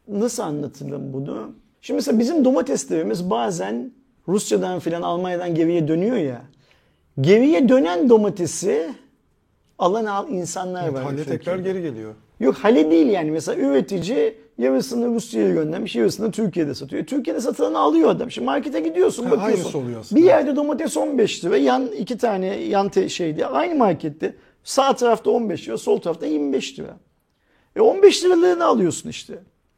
[0.08, 1.52] nasıl anlatırım bunu?
[1.82, 3.92] Şimdi mesela bizim domateslerimiz bazen
[4.28, 6.42] Rusya'dan filan Almanya'dan geriye dönüyor ya.
[7.22, 8.90] Geriye dönen domatesi
[9.82, 11.04] alan al insanlar var.
[11.04, 12.14] Hale tekrar geri geliyor.
[12.40, 13.32] Yok hale değil yani.
[13.32, 17.06] Mesela üretici yarısını Rusya'ya göndermiş, yarısını Türkiye'de satıyor.
[17.06, 18.32] Türkiye'de satılanı alıyor adam.
[18.32, 19.80] Şimdi markete gidiyorsun, Ha, bakıyorsun.
[19.84, 20.22] oluyor aslında.
[20.22, 23.46] Bir yerde domates 15 lira, yan iki tane yan te- şeydi.
[23.46, 26.98] Aynı markette sağ tarafta 15 lira, sol tarafta 25 lira.
[27.76, 29.34] E 15 liralığını alıyorsun işte.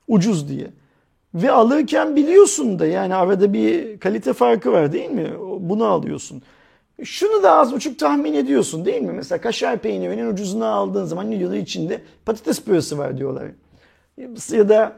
[0.07, 0.67] Ucuz diye.
[1.33, 5.33] Ve alırken biliyorsun da yani arada bir kalite farkı var değil mi?
[5.59, 6.41] Bunu alıyorsun.
[7.03, 9.13] Şunu da az buçuk tahmin ediyorsun değil mi?
[9.13, 13.47] Mesela kaşar peynirinin ucuzunu aldığın zaman ne diyorlar içinde patates püresi var diyorlar.
[14.51, 14.95] Ya da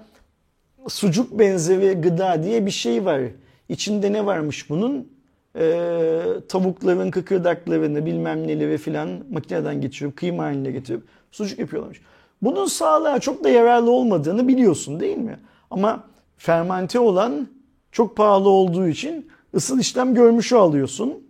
[0.88, 3.22] sucuk benzeri gıda diye bir şey var.
[3.70, 5.16] İçinde ne varmış bunun?
[5.60, 12.02] Ee, tavukların kıkırdaklarını bilmem neleri filan makineden geçirip kıyma haline getirip sucuk yapıyorlarmış.
[12.42, 15.40] Bunun sağlığa çok da yararlı olmadığını biliyorsun değil mi?
[15.72, 16.04] Ama
[16.38, 17.48] fermente olan
[17.92, 21.25] çok pahalı olduğu için ısıl işlem görmüşü alıyorsun.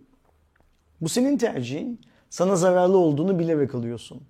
[1.00, 2.00] Bu senin tercihin.
[2.30, 4.20] Sana zararlı olduğunu bilerek alıyorsun.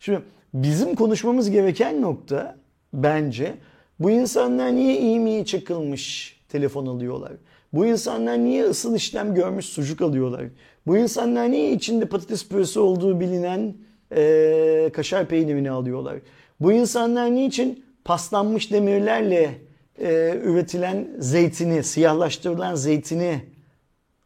[0.00, 0.22] Şimdi
[0.54, 2.56] bizim konuşmamız gereken nokta
[2.92, 3.54] bence
[4.00, 7.32] bu insanlar niye iyi mi iyi çakılmış telefon alıyorlar?
[7.72, 10.44] Bu insanlar niye ısıl işlem görmüş sucuk alıyorlar?
[10.86, 13.74] Bu insanlar niye içinde patates püresi olduğu bilinen
[14.16, 16.16] eee, kaşar peynirini alıyorlar?
[16.60, 19.58] Bu insanlar niçin paslanmış demirlerle
[20.00, 23.40] eee, üretilen zeytini, siyahlaştırılan zeytini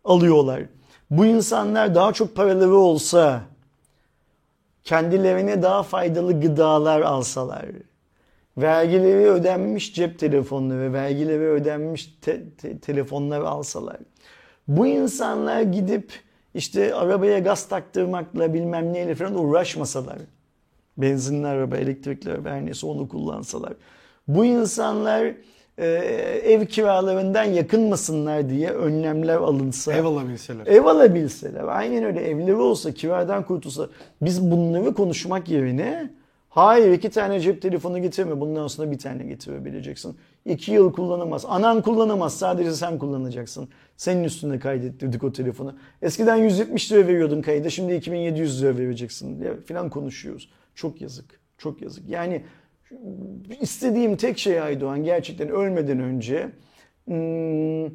[0.04, 0.62] alıyorlar?
[1.10, 3.42] Bu insanlar daha çok paraları olsa
[4.84, 7.66] kendilerine daha faydalı gıdalar alsalar,
[8.58, 13.96] vergileri ödenmiş cep telefonları, vergileri ödenmiş te- te- telefonlar alsalar,
[14.68, 16.12] bu insanlar gidip
[16.54, 20.18] işte arabaya gaz taktırmakla bilmem neyle falan uğraşmasalar,
[20.98, 23.72] benzinli araba, elektrikli araba her neyse onu kullansalar,
[24.28, 25.34] bu insanlar
[25.84, 30.66] ev kiralarından yakınmasınlar diye önlemler alınsa, Ev alabilseler.
[30.66, 33.88] Ev alabilseler, aynen öyle evleri olsa, kiradan kurtulsa
[34.22, 36.10] biz bunları konuşmak yerine
[36.48, 40.16] hayır iki tane cep telefonu getirme bundan sonra bir tane getirebileceksin.
[40.44, 41.44] İki yıl kullanamaz.
[41.48, 43.68] Anan kullanamaz sadece sen kullanacaksın.
[43.96, 45.74] Senin üstüne kaydettirdik o telefonu.
[46.02, 50.50] Eskiden 170 lira veriyordun kayda şimdi 2700 lira vereceksin diye filan konuşuyoruz.
[50.74, 51.40] Çok yazık.
[51.58, 52.08] Çok yazık.
[52.08, 52.42] Yani
[53.60, 56.50] istediğim tek şey Aydoğan gerçekten ölmeden önce
[57.04, 57.86] hmm,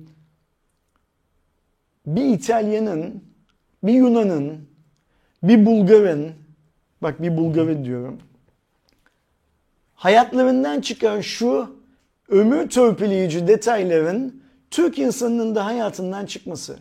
[2.05, 3.23] bir İtalyanın,
[3.83, 4.69] bir Yunan'ın,
[5.43, 6.31] bir Bulgar'ın,
[7.01, 8.19] bak bir Bulgar'ı diyorum,
[9.95, 11.75] hayatlarından çıkan şu
[12.29, 16.79] ömür törpüleyici detayların Türk insanının da hayatından çıkması.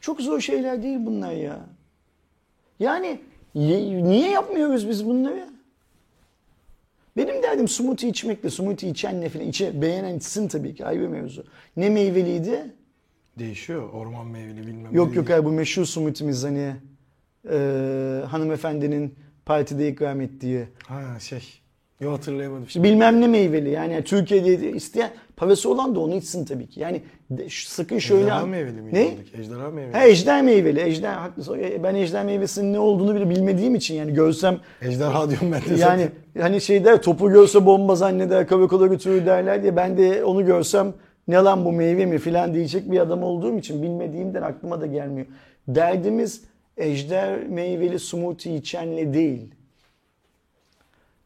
[0.00, 1.60] Çok zor şeyler değil bunlar ya.
[2.78, 3.20] Yani
[3.54, 5.51] ye- niye yapmıyoruz biz bunları?
[7.16, 9.46] Benim derdim smoothie içmekle, smoothie içenle falan.
[9.46, 11.44] içe, beğenen içsin tabii ki ayrı mevzu.
[11.76, 12.74] Ne meyveliydi?
[13.38, 13.92] Değişiyor.
[13.92, 16.74] Orman meyveli bilmem Yok yok hayır bu meşhur smoothie'miz hani
[17.50, 17.56] e,
[18.26, 19.14] hanımefendinin
[19.46, 20.68] partide ikram ettiği.
[20.86, 21.61] Ha şey.
[22.02, 22.64] Yo hatırlayamadım.
[22.64, 26.80] İşte bilmem ne meyveli yani Türkiye'de isteyen parası olan da onu içsin tabii ki.
[26.80, 28.22] Yani de- sakın şöyle...
[28.22, 28.94] Ejderha meyveli miydi?
[28.96, 29.00] Ne?
[29.08, 29.40] oradaki?
[29.42, 29.92] Ejderha meyveli.
[29.92, 30.80] Ha ejder meyveli.
[30.80, 31.58] Ejder haklısın.
[31.58, 35.80] E, Ben ejder meyvesinin ne olduğunu bile bilmediğim için yani görsem Ejderha diyorum ben de.
[35.80, 36.08] yani
[36.40, 40.94] hani şey der topu görse bomba zanneder karakola götürür derler diye ben de onu görsem
[41.28, 45.26] ne lan bu meyve mi filan diyecek bir adam olduğum için bilmediğimden aklıma da gelmiyor.
[45.68, 46.42] Derdimiz
[46.76, 49.54] ejder meyveli smoothie içenle değil.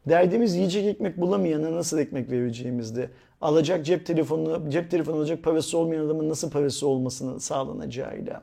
[0.08, 3.10] Derdimiz yiyecek ekmek bulamayana nasıl ekmek vereceğimizde.
[3.40, 8.42] Alacak cep telefonu, cep telefonu alacak parası olmayan adamın nasıl parası olmasını sağlanacağıyla.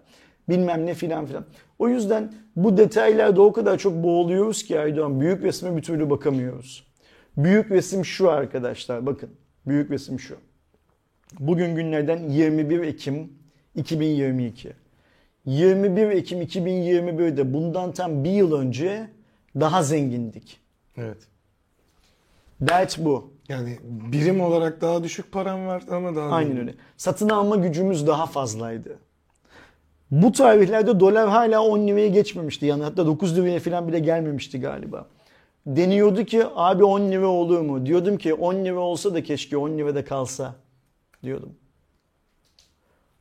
[0.50, 1.46] Bilmem ne filan filan.
[1.80, 5.22] O yüzden bu detaylarda o kadar çok boğuluyoruz ki Aydoğan.
[5.22, 6.88] Büyük resme bir türlü bakamıyoruz.
[7.38, 9.30] Büyük resim şu arkadaşlar bakın.
[9.68, 10.36] Büyük resim şu.
[11.40, 13.34] Bugün günlerden 21 Ekim
[13.76, 14.74] 2022.
[15.46, 19.10] 21 Ekim 2021'de bundan tam bir yıl önce
[19.56, 20.60] daha zengindik.
[20.98, 21.33] Evet.
[22.68, 23.34] Dert bu.
[23.50, 26.74] Yani birim olarak daha düşük param var ama daha Aynen öyle.
[26.98, 28.98] Satın alma gücümüz daha fazlaydı.
[30.12, 32.66] Bu tarihlerde dolar hala 10 liraya geçmemişti.
[32.66, 35.08] Yani hatta 9 liraya falan bile gelmemişti galiba.
[35.66, 37.86] Deniyordu ki abi 10 lira olur mu?
[37.86, 40.56] Diyordum ki 10 lira olsa da keşke 10 lirada kalsa
[41.24, 41.50] diyordum.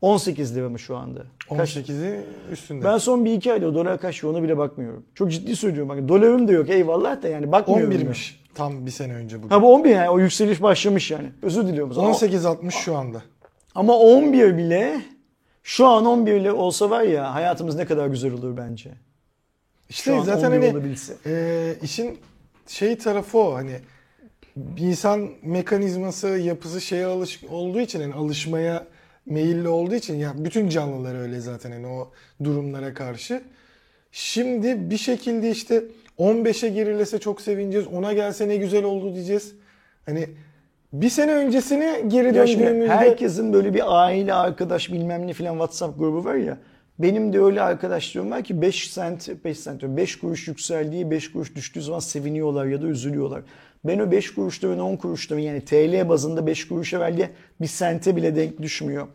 [0.00, 1.22] 18 lira mı şu anda?
[1.56, 1.76] Kaç?
[1.76, 2.20] 18'i
[2.52, 2.84] üstünde.
[2.84, 5.04] Ben son bir iki ayda dolar kaç lira onu bile bakmıyorum.
[5.14, 5.88] Çok ciddi söylüyorum.
[5.88, 7.92] Bak, dolarım da yok eyvallah da yani bakmıyorum.
[7.92, 9.48] 11'miş tam bir sene önce bugün.
[9.48, 11.32] Ha bu 11 yani o yükseliş başlamış yani.
[11.42, 11.90] Özür diliyorum.
[11.90, 12.12] o zaman.
[12.12, 13.22] 18.60 şu anda.
[13.74, 15.00] Ama 11 bile
[15.62, 18.90] şu an 11 bile olsa var ya hayatımız ne kadar güzel olur bence.
[19.88, 21.14] İşte Şu zaten 11 hani olabilse.
[21.26, 22.18] e, işin
[22.66, 23.80] şey tarafı o hani
[24.56, 28.86] bir insan mekanizması yapısı şeye alış olduğu için hani alışmaya
[29.26, 32.10] meyilli olduğu için ya bütün canlılar öyle zaten hani o
[32.44, 33.42] durumlara karşı.
[34.12, 35.84] Şimdi bir şekilde işte
[36.18, 37.86] 15'e girilese çok sevineceğiz.
[37.86, 39.54] Ona gelse ne güzel oldu diyeceğiz.
[40.06, 40.28] Hani
[40.92, 45.52] bir sene öncesine geri Ya şimdi döndüğümüzde herkesin böyle bir aile, arkadaş bilmem ne filan
[45.52, 46.58] WhatsApp grubu var ya.
[46.98, 51.32] Benim de öyle arkadaşlarım var ki 5 sent, 5 sent, diyorum, 5 kuruş yükseldiği, 5
[51.32, 53.42] kuruş düştüğü zaman seviniyorlar ya da üzülüyorlar.
[53.84, 57.28] Ben o 5 kuruşların 10 kuruşların yani TL bazında 5 kuruşa verdiği
[57.60, 59.06] bir sente bile denk düşmüyor.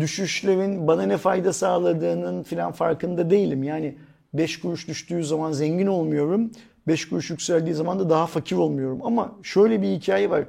[0.00, 3.62] Düşüşlerin bana ne fayda sağladığının filan farkında değilim.
[3.62, 3.94] Yani
[4.34, 6.50] 5 kuruş düştüğü zaman zengin olmuyorum.
[6.88, 8.98] 5 kuruş yükseldiği zaman da daha fakir olmuyorum.
[9.04, 10.44] Ama şöyle bir hikaye var.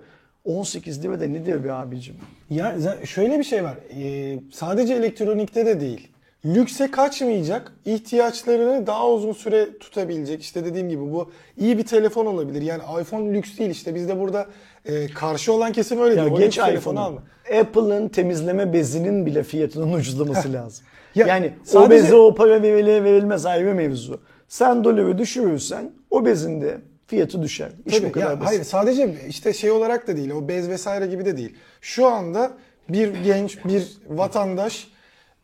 [0.46, 2.16] 18 lira da nedir be abicim?
[2.50, 2.76] Ya
[3.06, 3.76] şöyle bir şey var.
[3.98, 6.08] Ee, sadece elektronikte de değil.
[6.46, 10.42] Lükse kaçmayacak, ihtiyaçlarını daha uzun süre tutabilecek.
[10.42, 12.62] İşte dediğim gibi bu iyi bir telefon olabilir.
[12.62, 13.70] Yani iPhone lüks değil.
[13.70, 14.48] İşte bizde burada
[14.86, 16.40] e, karşı olan kesim öyle Ya diyor.
[16.40, 17.00] Geç iPhone'u.
[17.00, 17.24] alma.
[17.60, 20.86] Apple'ın temizleme bezinin bile fiyatının ucuzlaması lazım.
[21.16, 24.22] Ya yani o sadece- beze o para verilir verilmez ayrı mevzu.
[24.48, 27.70] Sen doları düşürürsen o bezin de fiyatı düşer.
[27.86, 28.48] İş Tabii, bu kadar ya basit.
[28.50, 30.32] hayır sadece işte şey olarak da değil.
[30.32, 31.56] O bez vesaire gibi de değil.
[31.82, 32.52] Şu anda
[32.90, 34.88] bir genç, bir vatandaş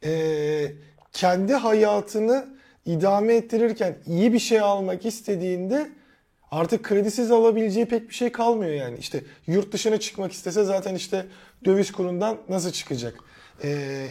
[0.06, 0.12] e,
[1.14, 2.46] kendi hayatını
[2.86, 5.90] idame ettirirken iyi bir şey almak istediğinde
[6.52, 8.98] artık kredisiz alabileceği pek bir şey kalmıyor yani.
[8.98, 11.26] İşte yurt dışına çıkmak istese zaten işte
[11.66, 13.14] döviz kurundan nasıl çıkacak?
[13.64, 14.08] E,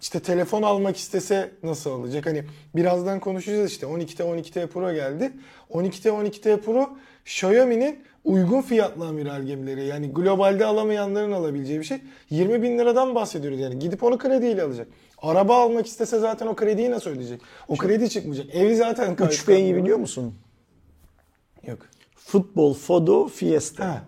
[0.00, 2.26] işte telefon almak istese nasıl alacak?
[2.26, 2.44] Hani
[2.76, 5.32] birazdan konuşacağız işte 12'te 12T Pro geldi.
[5.70, 6.90] 12'te 12T Pro
[7.24, 9.84] Xiaomi'nin uygun fiyatlı amiral gemileri.
[9.86, 12.00] Yani globalde alamayanların alabileceği bir şey.
[12.30, 13.78] 20 bin liradan bahsediyoruz yani.
[13.78, 14.88] Gidip onu krediyle alacak.
[15.18, 17.40] Araba almak istese zaten o krediyi nasıl ödeyecek?
[17.68, 18.54] O kredi çıkmayacak.
[18.54, 20.34] Evi zaten kayıt 3F'yi biliyor musun?
[21.66, 21.78] Yok.
[22.16, 23.88] Futbol, Fodo, Fiesta.
[23.88, 24.02] Ha.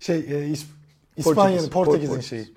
[0.00, 0.64] Şey e, İsp-
[1.16, 2.30] İspanya'nın Portekiz, Portekiz'in Portekiz.
[2.30, 2.48] şeyi.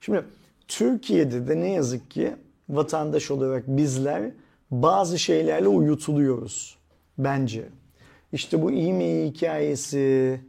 [0.00, 0.24] Şimdi
[0.68, 2.32] Türkiye'de de ne yazık ki
[2.68, 4.22] vatandaş olarak bizler
[4.70, 6.78] bazı şeylerle uyutuluyoruz
[7.18, 7.62] bence.
[8.32, 10.40] İşte bu e-mail hikayesi,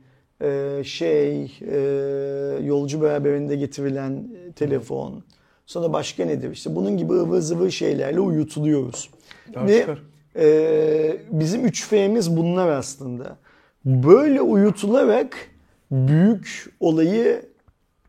[0.41, 1.77] e, şey, e,
[2.63, 4.11] yolcu beraberinde getirilen
[4.49, 5.23] e, telefon,
[5.65, 6.51] sonra başka nedir?
[6.51, 9.09] İşte bunun gibi ıvır zıvır şeylerle uyutuluyoruz.
[9.53, 10.03] Daha Ve çıkar.
[10.35, 13.37] e, bizim 3F'miz bunlar aslında.
[13.85, 15.37] Böyle uyutularak
[15.91, 17.41] büyük olayı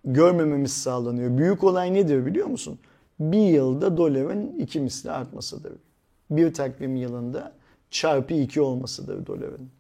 [0.07, 1.39] görmememiz sağlanıyor.
[1.39, 2.79] Büyük olay nedir biliyor musun?
[3.21, 5.73] Bir yılda doların iki misli artmasıdır.
[6.31, 7.53] Bir takvim yılında
[7.91, 9.71] çarpı iki olmasıdır doların.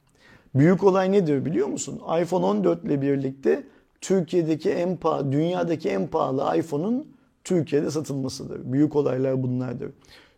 [0.54, 2.00] Büyük olay nedir biliyor musun?
[2.22, 3.64] iPhone 14 ile birlikte
[4.00, 7.06] Türkiye'deki en pahalı, dünyadaki en pahalı iPhone'un
[7.44, 8.72] Türkiye'de satılmasıdır.
[8.72, 9.90] Büyük olaylar bunlardır.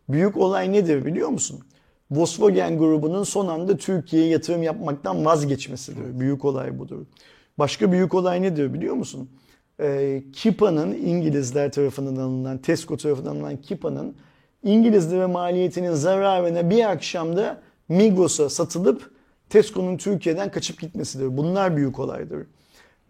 [0.09, 1.61] Büyük olay nedir biliyor musun?
[2.11, 6.20] Volkswagen grubunun son anda Türkiye'ye yatırım yapmaktan vazgeçmesidir.
[6.20, 7.07] Büyük olay budur.
[7.59, 9.28] Başka büyük olay nedir biliyor musun?
[9.81, 14.14] Ee, Kipa'nın İngilizler tarafından alınan, Tesco tarafından alınan Kipa'nın
[14.62, 19.11] İngilizlere maliyetinin zararına bir akşamda Migros'a satılıp
[19.49, 21.37] Tesco'nun Türkiye'den kaçıp gitmesidir.
[21.37, 22.47] Bunlar büyük olaydır.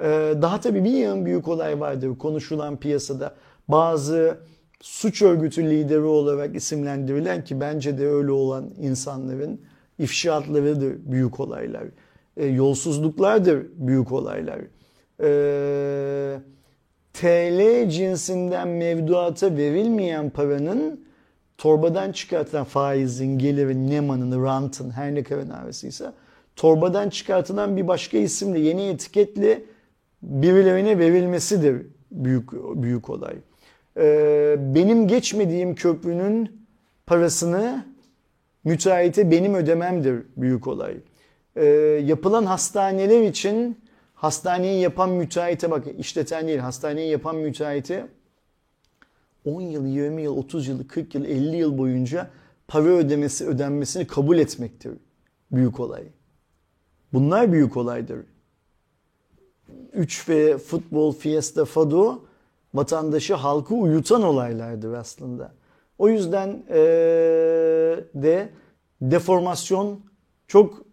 [0.00, 3.34] Ee, daha tabii bir yığın büyük olay vardır konuşulan piyasada.
[3.68, 4.38] Bazı
[4.80, 9.60] suç örgütü lideri olarak isimlendirilen ki bence de öyle olan insanların
[9.98, 11.84] ifşaatlarıdır büyük olaylar.
[12.36, 14.60] Ee, yolsuzluklardır büyük olaylar.
[15.22, 16.40] Ee,
[17.20, 21.04] TL cinsinden mevduata verilmeyen paranın
[21.58, 26.14] torbadan çıkartılan faizin, gelirin, nemanın, rantın her ne kadar arasıysa
[26.56, 29.62] torbadan çıkartılan bir başka isimle yeni etiketle
[30.22, 33.34] birilerine verilmesidir büyük büyük olay.
[33.96, 36.66] Ee, benim geçmediğim köprünün
[37.06, 37.84] parasını
[38.64, 40.96] müteahhite benim ödememdir büyük olay.
[41.56, 41.64] Ee,
[42.04, 43.78] yapılan hastaneler için
[44.18, 48.08] hastaneyi yapan müteahhite bak işleten değil hastaneyi yapan müteahhite
[49.44, 52.30] 10 yıl, 20 yıl, 30 yıl, 40 yıl, 50 yıl boyunca
[52.68, 54.92] para ödemesi ödenmesini kabul etmektir.
[55.52, 56.02] Büyük olay.
[57.12, 58.18] Bunlar büyük olaydır.
[59.92, 62.24] 3 ve futbol, fiesta, fado
[62.74, 65.52] vatandaşı, halkı uyutan olaylardır aslında.
[65.98, 66.76] O yüzden eee,
[68.14, 68.48] de
[69.00, 70.00] deformasyon
[70.46, 70.87] çok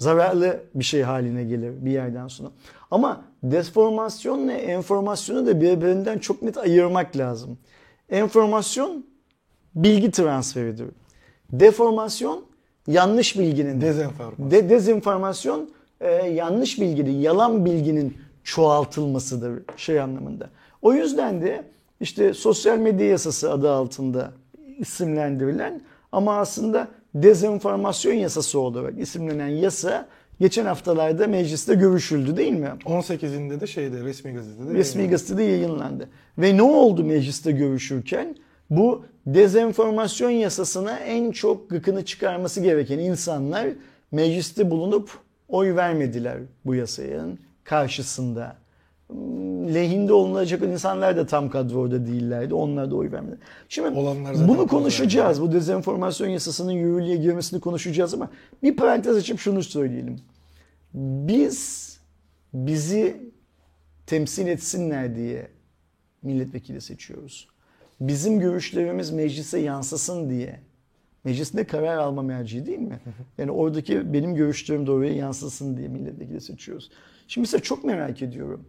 [0.00, 2.50] zararlı bir şey haline gelir bir yerden sonra.
[2.90, 7.58] Ama deformasyonla enformasyonu da birbirinden çok net ayırmak lazım.
[8.08, 9.06] Enformasyon
[9.74, 10.86] bilgi transferidir.
[11.52, 12.44] Deformasyon
[12.86, 14.50] yanlış bilginin Dezenformasyon.
[14.50, 15.70] de dezenformasyon
[16.00, 20.50] e, yanlış bilginin, yalan bilginin çoğaltılmasıdır şey anlamında.
[20.82, 21.64] O yüzden de
[22.00, 24.32] işte sosyal medya yasası adı altında
[24.78, 25.80] isimlendirilen
[26.12, 30.08] ama aslında dezenformasyon yasası olarak isimlenen yasa
[30.40, 32.72] geçen haftalarda mecliste görüşüldü değil mi?
[32.84, 34.74] 18'inde de şeyde resmi gazetede.
[34.74, 36.08] Resmi gazetede yayınlandı.
[36.38, 38.36] Ve ne oldu mecliste görüşürken?
[38.70, 43.68] Bu dezenformasyon yasasına en çok gıkını çıkarması gereken insanlar
[44.12, 45.10] mecliste bulunup
[45.48, 48.56] oy vermediler bu yasanın karşısında.
[49.10, 52.54] Hmm, Lehinde olunacak insanlar da tam kadroda değillerdi.
[52.54, 53.38] Onlar da oy vermedi.
[53.68, 55.42] Şimdi Olanlar bunu konuşacağız.
[55.42, 58.30] Bu dezenformasyon yasasının yürürlüğe girmesini konuşacağız ama
[58.62, 60.16] bir parantez açıp şunu söyleyelim.
[60.94, 61.90] Biz
[62.54, 63.30] bizi
[64.06, 65.48] temsil etsinler diye
[66.22, 67.48] milletvekili seçiyoruz.
[68.00, 70.60] Bizim görüşlerimiz meclise yansısın diye.
[71.24, 73.00] Meclisinde karar alma merci değil mi?
[73.38, 76.90] Yani oradaki benim görüşlerim de oraya yansısın diye milletvekili seçiyoruz.
[77.28, 78.64] Şimdi mesela çok merak ediyorum.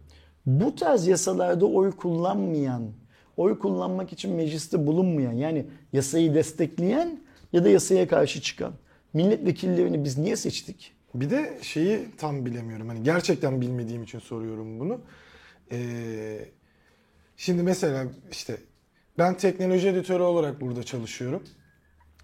[0.46, 2.92] Bu tarz yasalarda oy kullanmayan,
[3.36, 7.20] oy kullanmak için mecliste bulunmayan yani yasayı destekleyen
[7.52, 8.72] ya da yasaya karşı çıkan
[9.12, 10.92] milletvekillerini biz niye seçtik?
[11.14, 12.88] Bir de şeyi tam bilemiyorum.
[12.88, 15.00] Hani gerçekten bilmediğim için soruyorum bunu.
[15.72, 16.38] Ee,
[17.36, 18.56] şimdi mesela işte
[19.18, 21.42] ben teknoloji editörü olarak burada çalışıyorum.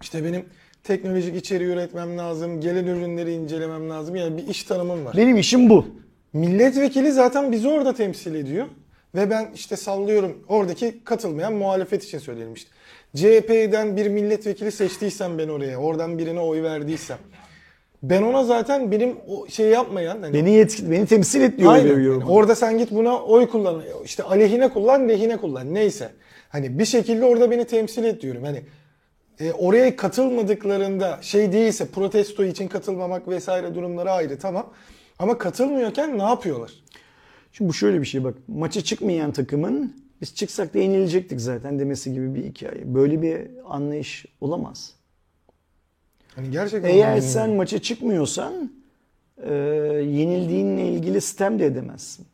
[0.01, 0.45] İşte benim
[0.83, 4.15] teknolojik içeriği üretmem lazım, gelen ürünleri incelemem lazım.
[4.15, 5.17] Yani bir iş tanımım var.
[5.17, 5.85] Benim işim bu.
[6.33, 8.65] Milletvekili zaten bizi orada temsil ediyor.
[9.15, 12.69] Ve ben işte sallıyorum oradaki katılmayan muhalefet için söyleyelim işte.
[13.15, 17.17] CHP'den bir milletvekili seçtiysem ben oraya, oradan birine oy verdiysem.
[18.03, 21.99] Ben ona zaten benim o şey yapmayan hani Beni yetki, beni temsil et diyor Aynen.
[21.99, 23.83] Yani orada sen git buna oy kullan.
[24.05, 25.73] İşte aleyhine kullan, lehine kullan.
[25.73, 26.09] Neyse.
[26.49, 28.43] Hani bir şekilde orada beni temsil et diyorum.
[28.43, 28.61] Hani
[29.39, 34.73] e, oraya katılmadıklarında şey değilse protesto için katılmamak vesaire durumları ayrı tamam.
[35.19, 36.71] Ama katılmıyorken ne yapıyorlar?
[37.51, 38.35] Şimdi bu şöyle bir şey bak.
[38.47, 42.81] Maça çıkmayan takımın biz çıksak da yenilecektik zaten demesi gibi bir hikaye.
[42.95, 44.93] Böyle bir anlayış olamaz.
[46.35, 47.29] Hani gerçekten Eğer bilmiyorum.
[47.33, 48.71] sen maça çıkmıyorsan
[49.37, 49.53] e,
[50.07, 52.25] yenildiğinle ilgili sistem de edemezsin.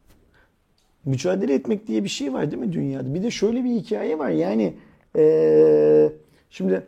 [1.06, 3.14] Mücadele etmek diye bir şey var değil mi dünyada?
[3.14, 4.30] Bir de şöyle bir hikaye var.
[4.30, 4.74] Yani
[5.18, 6.10] e,
[6.50, 6.88] şimdi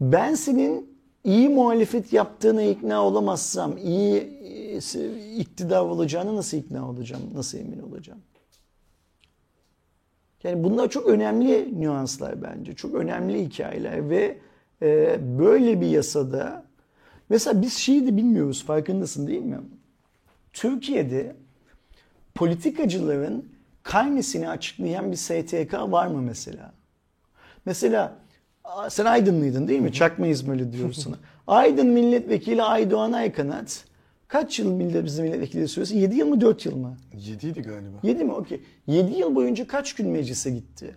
[0.00, 0.93] ben senin
[1.24, 4.16] iyi muhalefet yaptığına ikna olamazsam iyi
[4.94, 7.22] e, iktidar olacağına nasıl ikna olacağım?
[7.34, 8.20] Nasıl emin olacağım?
[10.44, 12.74] Yani bunlar çok önemli nüanslar bence.
[12.74, 14.38] Çok önemli hikayeler ve
[14.82, 16.64] e, böyle bir yasada
[17.28, 19.60] mesela biz şeyi de bilmiyoruz farkındasın değil mi?
[20.52, 21.36] Türkiye'de
[22.34, 23.48] politikacıların
[23.82, 26.72] karnesini açıklayan bir STK var mı mesela?
[27.64, 28.23] Mesela
[28.88, 29.92] sen Aydınlıydın değil mi?
[29.92, 31.16] Çakma İzmirli diyoruz sana.
[31.46, 33.84] Aydın milletvekili Aydoğan Aykanat
[34.28, 35.96] kaç yıl millet bizim milletvekili süresi?
[35.98, 36.96] 7 yıl mı 4 yıl mı?
[37.16, 37.96] 7'ydi galiba.
[38.02, 38.32] 7 mi?
[38.32, 38.60] Okey.
[38.86, 40.96] 7 yıl boyunca kaç gün meclise gitti?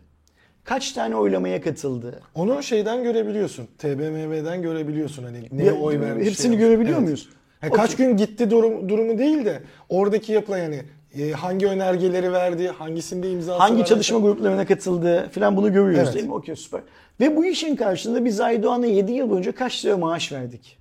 [0.64, 2.22] Kaç tane oylamaya katıldı?
[2.36, 3.68] Onu şeyden görebiliyorsun.
[3.78, 6.28] TBMM'den görebiliyorsun hani neye oy vermiş.
[6.28, 7.08] hepsini şey görebiliyor yapmış.
[7.08, 7.30] muyuz?
[7.62, 10.82] Yani kaç gün gitti durum, durumu değil de oradaki yapılan yani
[11.20, 16.14] e, hangi önergeleri verdi, hangisinde imzası Hangi var çalışma gruplarına katıldı filan bunu görüyoruz Evet.
[16.14, 16.34] değil mi?
[16.34, 16.82] Okey süper.
[17.20, 20.78] Ve bu işin karşılığında biz Aydoğan'a 7 yıl boyunca kaç lira maaş verdik?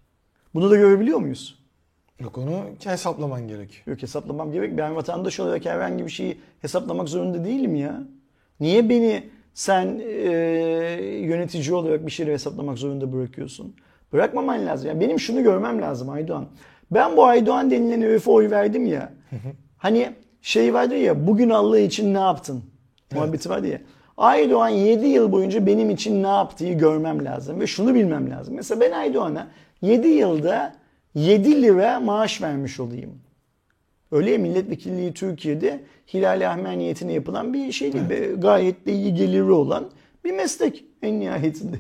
[0.55, 1.59] Bunu da görebiliyor muyuz?
[2.21, 3.83] Yok onu hesaplaman gerekiyor.
[3.87, 4.79] Yok hesaplamam gerek.
[4.79, 8.03] Ben vatandaş olarak herhangi bir şeyi hesaplamak zorunda değilim ya.
[8.61, 10.31] Niye beni sen e,
[11.23, 13.75] yönetici olarak bir şeyleri hesaplamak zorunda bırakıyorsun?
[14.13, 14.89] Bırakmaman lazım.
[14.89, 16.47] Yani benim şunu görmem lazım Aydoğan.
[16.91, 19.13] Ben bu Aydoğan denilen herife oy verdim ya.
[19.87, 20.11] Hani
[20.43, 22.63] şey vardı ya bugün Allah için ne yaptın?
[23.15, 23.81] Muhabbeti vardı ya.
[24.17, 27.61] Aydoğan 7 yıl boyunca benim için ne yaptığı görmem lazım.
[27.61, 28.55] Ve şunu bilmem lazım.
[28.55, 29.49] Mesela ben Aydoğan'a
[29.83, 30.75] 7 yılda
[31.15, 33.11] 7 lira maaş vermiş olayım.
[34.13, 35.81] Öyle ya milletvekilliği Türkiye'de
[36.15, 38.11] Hilal Ahmer niyetine yapılan bir şey değil.
[38.11, 39.85] Be- Gayet de iyi geliri olan
[40.25, 41.77] bir meslek en nihayetinde.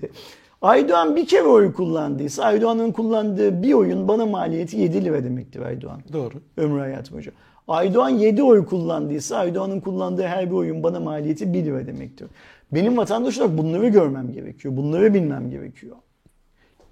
[0.62, 6.00] Aydoğan bir kere oy kullandıysa Aydoğan'ın kullandığı bir oyun bana maliyeti 7 lira demektir Aydoğan.
[6.12, 6.34] Doğru.
[6.57, 7.32] Ömrü hayatı boyunca.
[7.69, 12.29] Aydoğan 7 oy kullandıysa Aydoğan'ın kullandığı her bir oyun bana maliyeti 1 lira demektir.
[12.73, 14.77] Benim vatandaş olarak bunları görmem gerekiyor.
[14.77, 15.97] Bunları bilmem gerekiyor.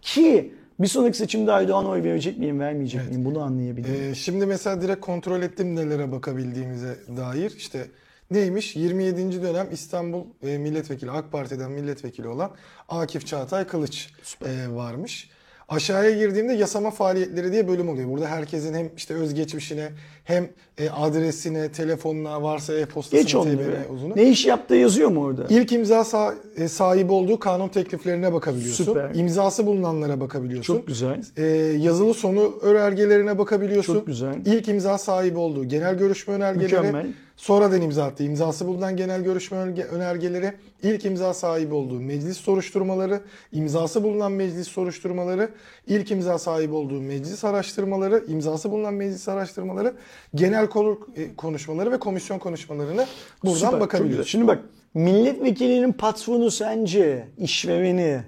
[0.03, 4.11] Ki bir sonraki seçimde Aydoğan'a oy verecek miyim, vermeyecek miyim bunu anlayabilirim.
[4.11, 7.51] Ee, şimdi mesela direkt kontrol ettim nelere bakabildiğimize dair.
[7.57, 7.87] İşte
[8.31, 8.77] neymiş?
[8.77, 9.43] 27.
[9.43, 12.51] dönem İstanbul e, milletvekili, AK Parti'den milletvekili olan
[12.89, 14.13] Akif Çağatay Kılıç
[14.45, 15.31] e, varmış.
[15.69, 18.11] Aşağıya girdiğimde yasama faaliyetleri diye bölüm oluyor.
[18.11, 19.89] Burada herkesin hem işte özgeçmişine
[20.25, 20.49] hem
[20.79, 23.43] e, adresine, telefonuna varsa e-postasına.
[23.43, 24.17] TBM'ye uzunu.
[24.17, 25.47] Ne iş yaptığı yazıyor mu orada?
[25.49, 28.85] İlk imza e, sahibi olduğu kanun tekliflerine bakabiliyorsun.
[28.85, 29.15] Süper.
[29.15, 30.75] İmzası bulunanlara bakabiliyorsun.
[30.75, 31.23] Çok güzel.
[31.37, 31.45] E,
[31.79, 33.95] yazılı sonu önergelerine bakabiliyorsun.
[33.95, 34.35] Çok güzel.
[34.47, 37.07] İlk imza sahibi olduğu genel görüşme önergeleri, Mükemmel.
[37.37, 43.21] Sonradan imza attığı imzası bulunan genel görüşme önerge- önergeleri, ilk imza sahibi olduğu meclis soruşturmaları,
[43.53, 45.51] imzası bulunan meclis soruşturmaları,
[45.87, 49.95] ilk imza sahibi olduğu meclis araştırmaları, imzası bulunan meclis araştırmaları,
[50.35, 50.69] genel
[51.17, 53.07] e, konuşmaları ve komisyon konuşmalarını
[53.45, 54.25] buradan Süper, güzel.
[54.25, 54.65] Şimdi bak
[54.95, 58.21] milletvekilinin patronu sence işvereni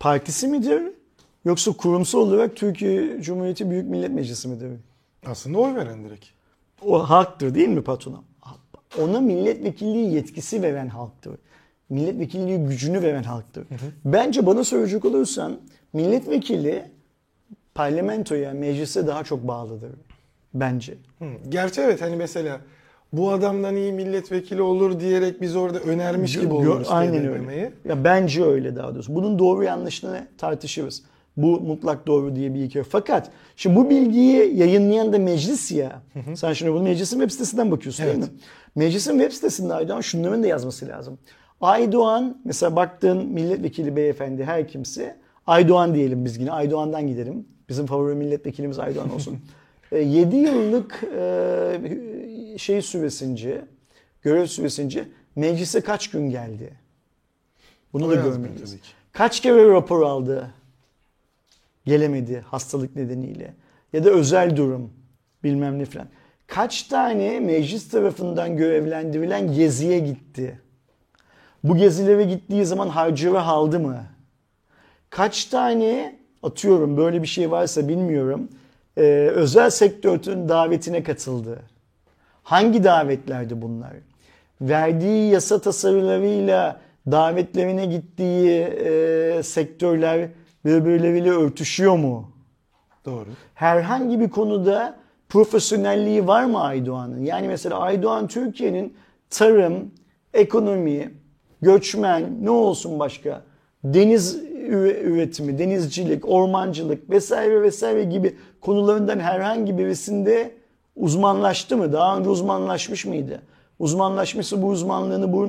[0.00, 0.82] partisi midir?
[1.44, 4.70] Yoksa kurumsal olarak Türkiye Cumhuriyeti Büyük Millet Meclisi midir?
[5.26, 6.37] Aslında oy veren direkt.
[6.86, 8.20] O halktır değil mi patrona?
[9.02, 11.34] Ona milletvekilliği yetkisi veren halktır.
[11.88, 13.66] Milletvekilliği gücünü veren halktır.
[14.04, 15.60] Bence bana söyleyecek olursan
[15.92, 16.84] milletvekili
[17.74, 19.90] parlamentoya, meclise daha çok bağlıdır.
[20.54, 20.94] Bence.
[21.18, 21.24] Hı.
[21.48, 22.60] Gerçi evet hani mesela
[23.12, 26.88] bu adamdan iyi milletvekili olur diyerek biz orada önermiş gibi oluyoruz.
[26.90, 27.72] Aynen öyle.
[27.84, 29.14] Ya bence öyle daha doğrusu.
[29.14, 31.02] Bunun doğru yanlışını tartışırız.
[31.38, 32.82] Bu mutlak doğru diye bir iki.
[32.82, 36.02] Fakat şimdi bu bilgiyi yayınlayan da meclis ya.
[36.36, 38.28] Sen şimdi bunu meclisin web sitesinden bakıyorsun değil Evet.
[38.32, 38.38] mi?
[38.74, 41.18] Meclisin web sitesinde Aydoğan şunların da yazması lazım.
[41.60, 45.16] Aydoğan mesela baktığın milletvekili beyefendi her kimse
[45.46, 47.46] Aydoğan diyelim biz yine Aydoğan'dan gidelim.
[47.68, 49.38] Bizim favori milletvekilimiz Aydoğan olsun.
[49.92, 53.64] 7 yıllık e, şey süresince
[54.22, 55.04] görev süresince
[55.36, 56.72] meclise kaç gün geldi?
[57.92, 58.76] Bunu O da görmeliyiz.
[59.12, 60.50] Kaç kere rapor aldı?
[61.88, 63.54] Gelemedi hastalık nedeniyle.
[63.92, 64.90] Ya da özel durum
[65.44, 66.06] bilmem ne falan.
[66.46, 70.60] Kaç tane meclis tarafından görevlendirilen geziye gitti?
[71.64, 74.04] Bu gezilere gittiği zaman harcırı aldı mı?
[75.10, 78.48] Kaç tane atıyorum böyle bir şey varsa bilmiyorum.
[78.96, 79.02] e,
[79.34, 81.62] özel sektörün davetine katıldı.
[82.42, 83.92] Hangi davetlerdi bunlar?
[84.60, 86.80] Verdiği yasa tasarılarıyla
[87.10, 90.28] davetlerine gittiği e, sektörler
[90.68, 92.30] birbirleriyle örtüşüyor mu?
[93.04, 93.28] Doğru.
[93.54, 94.96] herhangi bir konuda
[95.28, 97.24] profesyonelliği var mı Aydoğan'ın?
[97.24, 98.94] Yani mesela Aydoğan Türkiye'nin
[99.30, 99.90] tarım,
[100.34, 101.14] ekonomi,
[101.62, 103.42] göçmen, ne olsun başka?
[103.84, 110.54] Deniz üre- üretimi, denizcilik, ormancılık vesaire vesaire gibi konularından herhangi birisinde
[110.96, 111.92] uzmanlaştı mı?
[111.92, 113.42] Daha önce uzmanlaşmış mıydı?
[113.78, 115.48] Uzmanlaşmışsa bu uzmanlığını bu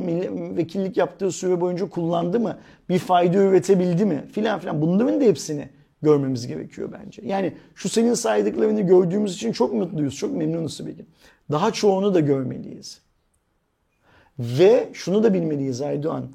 [0.57, 2.57] vekillik yaptığı süre boyunca kullandı mı?
[2.89, 4.25] Bir fayda üretebildi mi?
[4.31, 4.81] Filan filan.
[4.81, 5.69] Bunların da hepsini
[6.01, 7.21] görmemiz gerekiyor bence.
[7.25, 10.95] Yani şu senin saydıklarını gördüğümüz için çok mutluyuz, çok memnunuz tabii.
[11.51, 13.01] Daha çoğunu da görmeliyiz.
[14.39, 16.25] Ve şunu da bilmeliyiz Aydoğan.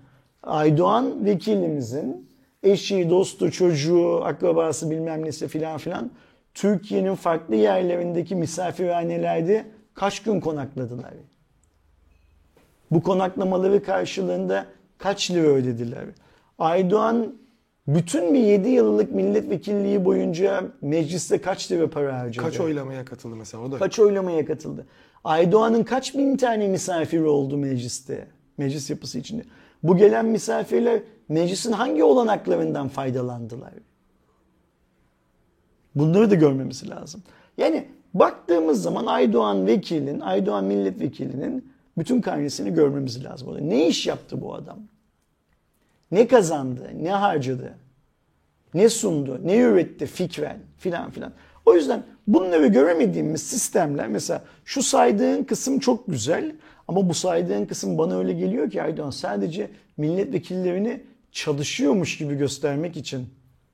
[0.42, 2.28] Aydoğan vekilimizin
[2.62, 6.10] eşi, dostu, çocuğu, akrabası bilmem nesi filan filan
[6.54, 9.64] Türkiye'nin farklı yerlerindeki misafirhanelerde
[9.94, 11.14] kaç gün konakladılar?
[12.94, 14.66] Bu konaklamaları karşılığında
[14.98, 16.04] kaç lira ödediler?
[16.58, 17.34] Aydoğan
[17.86, 22.46] bütün bir 7 yıllık milletvekilliği boyunca mecliste kaç lira para harcadı?
[22.46, 23.78] Kaç oylamaya katıldı mesela o da.
[23.78, 24.86] Kaç oylamaya katıldı?
[25.24, 28.28] Aydoğan'ın kaç bin tane misafiri oldu mecliste?
[28.58, 29.42] Meclis yapısı içinde.
[29.82, 33.72] Bu gelen misafirler meclisin hangi olanaklarından faydalandılar?
[35.94, 37.22] Bunları da görmemiz lazım.
[37.58, 43.48] Yani baktığımız zaman Aydoğan vekilin, Aydoğan milletvekilinin bütün karnesini görmemiz lazım.
[43.48, 43.60] Orada.
[43.60, 44.78] Ne iş yaptı bu adam?
[46.10, 46.90] Ne kazandı?
[47.02, 47.74] Ne harcadı?
[48.74, 49.40] Ne sundu?
[49.44, 51.32] Ne üretti fikren filan filan.
[51.66, 56.56] O yüzden bunları göremediğimiz sistemler mesela şu saydığın kısım çok güzel
[56.88, 61.00] ama bu saydığın kısım bana öyle geliyor ki Aydoğan sadece milletvekillerini
[61.32, 63.26] çalışıyormuş gibi göstermek için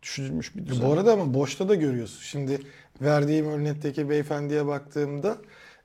[0.02, 0.88] düşünülmüş bir düzen.
[0.88, 2.20] Bu arada ama boşta da görüyorsun.
[2.22, 2.58] Şimdi
[3.00, 5.36] verdiğim örnekteki beyefendiye baktığımda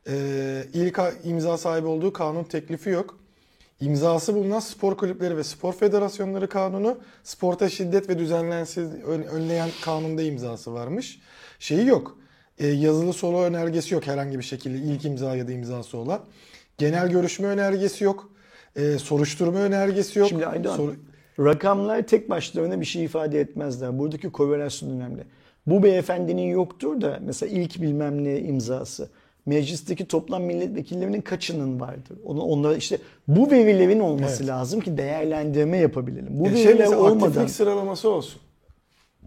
[0.10, 3.18] e, ilk imza sahibi olduğu kanun teklifi yok.
[3.82, 10.22] İmzası bulunan spor kulüpleri ve spor federasyonları kanunu, sporta şiddet ve düzenlensiz ön- önleyen kanunda
[10.22, 11.20] imzası varmış.
[11.60, 12.18] Şeyi yok.
[12.58, 16.20] E, yazılı solo önergesi yok herhangi bir şekilde ilk imza ya da imzası olan.
[16.78, 18.30] Genel görüşme önergesi yok.
[18.76, 20.30] E, soruşturma önergesi yok.
[20.30, 20.96] Şimdi Aydoğan, Sor-
[21.40, 24.00] rakamlar tek başlarına bir şey ifade etmezler.
[24.00, 25.24] Buradaki korelasyon önemli.
[25.68, 29.10] Bu beyefendinin yoktur da mesela ilk bilmem ne imzası.
[29.46, 32.18] Meclisteki toplam milletvekillerinin kaçının vardır?
[32.26, 34.50] Onu onlara işte bu verilerin olması Evet.
[34.50, 36.28] lazım ki değerlendirme yapabilelim.
[36.30, 38.42] Bu E şey veriler mesela olmadan aktiflik sıralaması olsun.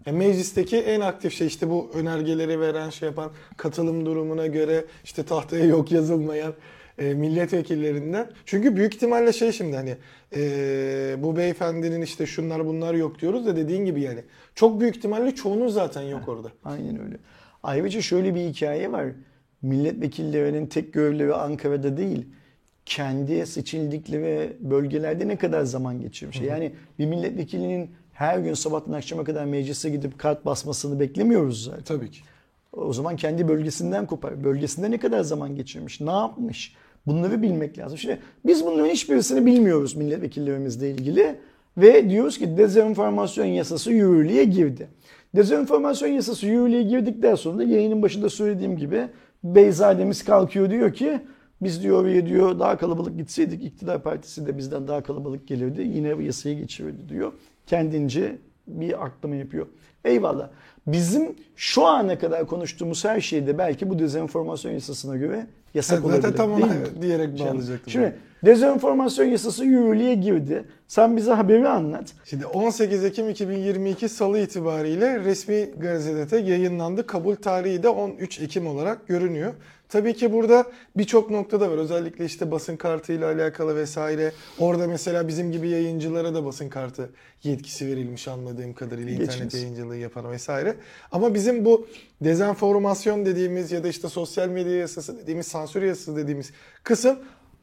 [0.05, 5.23] E meclisteki en aktif şey işte bu önergeleri veren şey yapan katılım durumuna göre işte
[5.23, 6.53] tahtaya yok yazılmayan
[6.97, 8.27] e, milletvekillerinden.
[8.45, 9.95] Çünkü büyük ihtimalle şey şimdi hani
[10.35, 14.19] e, bu beyefendinin işte şunlar bunlar yok diyoruz da dediğin gibi yani
[14.55, 16.47] çok büyük ihtimalle çoğunun zaten yok orada.
[16.63, 17.17] Aynen öyle.
[17.63, 19.05] Ayrıca şöyle bir hikaye var.
[19.61, 22.25] Milletvekillerinin tek görevleri Ankara'da değil,
[22.85, 26.41] kendi seçildikleri bölgelerde ne kadar zaman geçirmiş.
[26.41, 31.83] Yani bir milletvekilinin her gün sabahtan akşama kadar meclise gidip kart basmasını beklemiyoruz zaten.
[31.83, 32.19] Tabii ki.
[32.73, 34.43] O zaman kendi bölgesinden kopar.
[34.43, 36.75] Bölgesinde ne kadar zaman geçirmiş, ne yapmış?
[37.07, 37.97] Bunları bilmek lazım.
[37.97, 41.35] Şimdi biz bunların hiçbirisini bilmiyoruz milletvekillerimizle ilgili.
[41.77, 44.87] Ve diyoruz ki dezenformasyon yasası yürürlüğe girdi.
[45.35, 49.07] Dezenformasyon yasası yürürlüğe girdikten sonra da yayının başında söylediğim gibi
[49.43, 51.21] Beyzademiz kalkıyor diyor ki
[51.61, 55.81] biz diyor oraya diyor daha kalabalık gitseydik iktidar partisi de bizden daha kalabalık gelirdi.
[55.81, 57.33] Yine yasayı geçirirdi diyor.
[57.67, 58.37] Kendince
[58.67, 59.67] bir aklama yapıyor.
[60.05, 60.49] Eyvallah.
[60.87, 66.21] Bizim şu ana kadar konuştuğumuz her şeyde belki bu dezenformasyon yasasına göre yasak olabilir.
[66.21, 66.69] Zaten tam ona
[67.01, 67.91] diyerek bağlayacaktım.
[67.91, 68.15] Şimdi
[68.45, 70.63] dezenformasyon yasası yürürlüğe girdi.
[70.87, 72.13] Sen bize haberi anlat.
[72.25, 77.07] Şimdi 18 Ekim 2022 Salı itibariyle resmi gazetede yayınlandı.
[77.07, 79.53] Kabul tarihi de 13 Ekim olarak görünüyor.
[79.89, 80.65] Tabii ki burada
[80.97, 81.77] birçok noktada var.
[81.77, 84.31] Özellikle işte basın kartıyla alakalı vesaire.
[84.59, 87.09] Orada mesela bizim gibi yayıncılara da basın kartı
[87.43, 89.53] yetkisi verilmiş anladığım kadarıyla internet Geçiniz.
[89.53, 90.75] yayıncılığı yapan vesaire.
[91.11, 91.87] Ama bizim bu
[92.21, 96.51] dezenformasyon dediğimiz ya da işte sosyal medya yasası dediğimiz, sansür yasası dediğimiz
[96.83, 97.19] kısım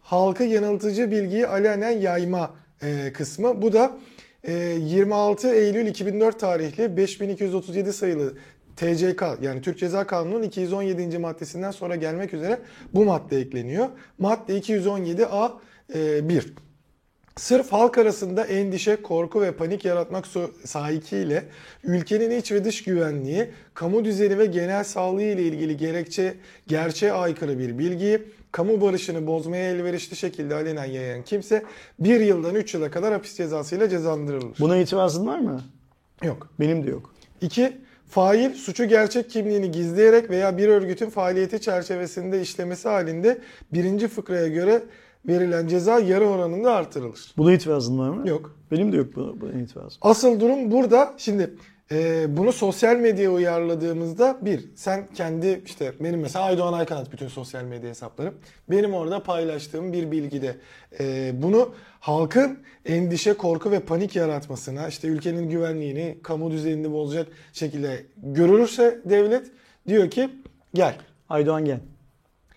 [0.06, 3.62] halka yanıltıcı bilgiyi alenen yayma e, kısmı.
[3.62, 3.98] Bu da
[4.44, 8.34] e, 26 Eylül 2004 tarihli 5237 sayılı
[8.76, 11.18] TCK yani Türk Ceza Kanunu'nun 217.
[11.18, 12.58] maddesinden sonra gelmek üzere
[12.94, 13.88] bu madde ekleniyor.
[14.18, 15.52] Madde 217A
[15.94, 16.54] e, 1.
[17.36, 20.26] Sırf halk arasında endişe, korku ve panik yaratmak
[20.64, 21.44] sahikiyle
[21.84, 26.34] ülkenin iç ve dış güvenliği, kamu düzeni ve genel sağlığı ile ilgili gerekçe,
[26.66, 28.22] gerçeğe aykırı bir bilgiyi,
[28.52, 31.64] kamu barışını bozmaya elverişli şekilde alenen yayan kimse
[31.98, 34.56] bir yıldan 3 yıla kadar hapis cezasıyla cezalandırılır.
[34.60, 35.60] Buna itirazın var mı?
[36.22, 36.48] Yok.
[36.60, 37.14] Benim de yok.
[37.40, 37.72] 2.
[38.08, 43.38] Fail suçu gerçek kimliğini gizleyerek veya bir örgütün faaliyeti çerçevesinde işlemesi halinde
[43.72, 44.82] birinci fıkraya göre
[45.28, 47.34] verilen ceza yarı oranında artırılır.
[47.36, 48.28] Buna itirazın var mı?
[48.28, 48.56] Yok.
[48.70, 49.98] Benim de yok buna, buna itirazım.
[50.02, 51.14] Asıl durum burada.
[51.16, 51.50] Şimdi
[51.92, 57.64] e, bunu sosyal medyaya uyarladığımızda bir, sen kendi işte benim mesela Aydoğan Aykanat bütün sosyal
[57.64, 58.34] medya hesaplarım.
[58.70, 60.56] Benim orada paylaştığım bir bilgide
[61.00, 68.06] e, bunu halkın endişe, korku ve panik yaratmasına, işte ülkenin güvenliğini, kamu düzenini bozacak şekilde
[68.16, 69.46] görülürse devlet
[69.88, 70.30] diyor ki
[70.74, 70.94] gel.
[71.28, 71.80] Aydoğan gel.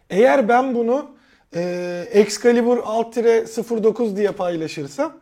[0.09, 1.11] Eğer ben bunu
[1.55, 5.19] e, Excalibur alt 09 diye paylaşırsam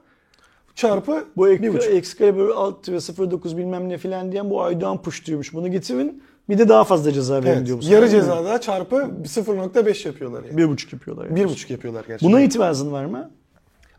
[0.78, 5.54] çarpı Bu ek, Excalibur alt ve 09 bilmem ne filan diyen bu Aydoğan puştuyormuş.
[5.54, 6.24] Bunu getirin.
[6.50, 8.12] Bir de daha fazla ceza verin Evet, diyor bu yarı mi?
[8.12, 10.58] cezada çarpı 0.5 yapıyorlar yani.
[10.58, 11.26] Bir buçuk yapıyorlar.
[11.26, 11.36] Yani.
[11.36, 12.30] Bir buçuk yapıyorlar gerçekten.
[12.30, 13.32] Buna itirazın var mı?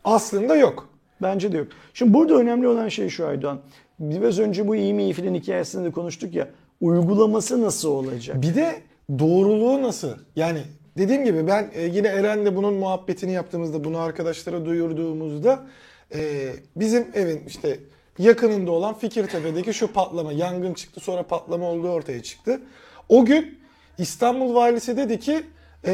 [0.04, 0.88] Aslında yok.
[1.22, 1.68] Bence de yok.
[1.94, 3.58] Şimdi burada önemli olan şey şu Aydoğan.
[4.00, 6.48] Biraz önce bu iyi mi iyi filan hikayesinde de konuştuk ya.
[6.80, 8.42] Uygulaması nasıl olacak?
[8.42, 8.74] Bir de
[9.18, 10.10] doğruluğu nasıl?
[10.36, 10.58] Yani
[10.98, 15.66] dediğim gibi ben e, yine Eren'le bunun muhabbetini yaptığımızda, bunu arkadaşlara duyurduğumuzda
[16.14, 17.80] e, bizim evin işte
[18.18, 22.60] yakınında olan Fikirtepe'deki şu patlama, yangın çıktı sonra patlama olduğu ortaya çıktı.
[23.08, 23.58] O gün
[23.98, 25.42] İstanbul valisi dedi ki
[25.86, 25.92] e,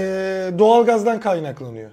[0.59, 1.91] doğalgazdan kaynaklanıyor.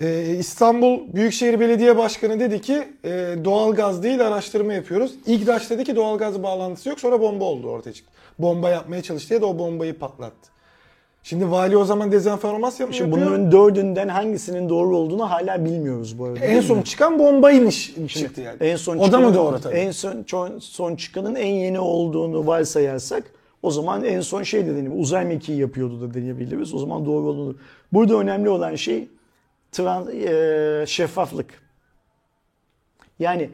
[0.00, 3.08] Ee, İstanbul Büyükşehir Belediye Başkanı dedi ki e,
[3.44, 5.14] doğalgaz değil araştırma yapıyoruz.
[5.26, 8.12] İGDAŞ dedi ki doğalgaz bağlantısı yok sonra bomba oldu ortaya çıktı.
[8.38, 10.50] Bomba yapmaya çalıştı ya da o bombayı patlattı.
[11.28, 13.28] Şimdi vali o zaman dezenformasyon mu Şimdi yapıyor?
[13.28, 16.38] bunların dördünden hangisinin doğru olduğunu hala bilmiyoruz bu arada.
[16.38, 18.56] En son çıkan bombaymış çıktı yani.
[18.60, 19.74] En son o da mı doğru tabii?
[19.74, 20.24] En son,
[20.60, 23.24] son, çıkanın en yeni olduğunu varsayarsak
[23.62, 25.00] o zaman en son şey de deneyebiliriz.
[25.00, 26.74] Uzay mekiği yapıyordu da deneyebiliriz.
[26.74, 27.56] O zaman doğru olduğunu.
[27.92, 29.08] Burada önemli olan şey
[29.72, 31.62] trans, e, şeffaflık.
[33.18, 33.50] Yani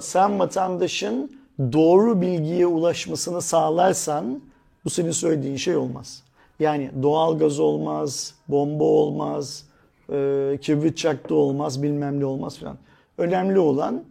[0.00, 1.38] sen vatandaşın
[1.72, 4.40] doğru bilgiye ulaşmasını sağlarsan
[4.84, 6.25] bu senin söylediğin şey olmaz.
[6.60, 9.66] Yani doğal gaz olmaz, bomba olmaz,
[10.12, 12.78] e, kibrit çaktı olmaz, bilmem ne olmaz falan.
[13.18, 14.04] Önemli olan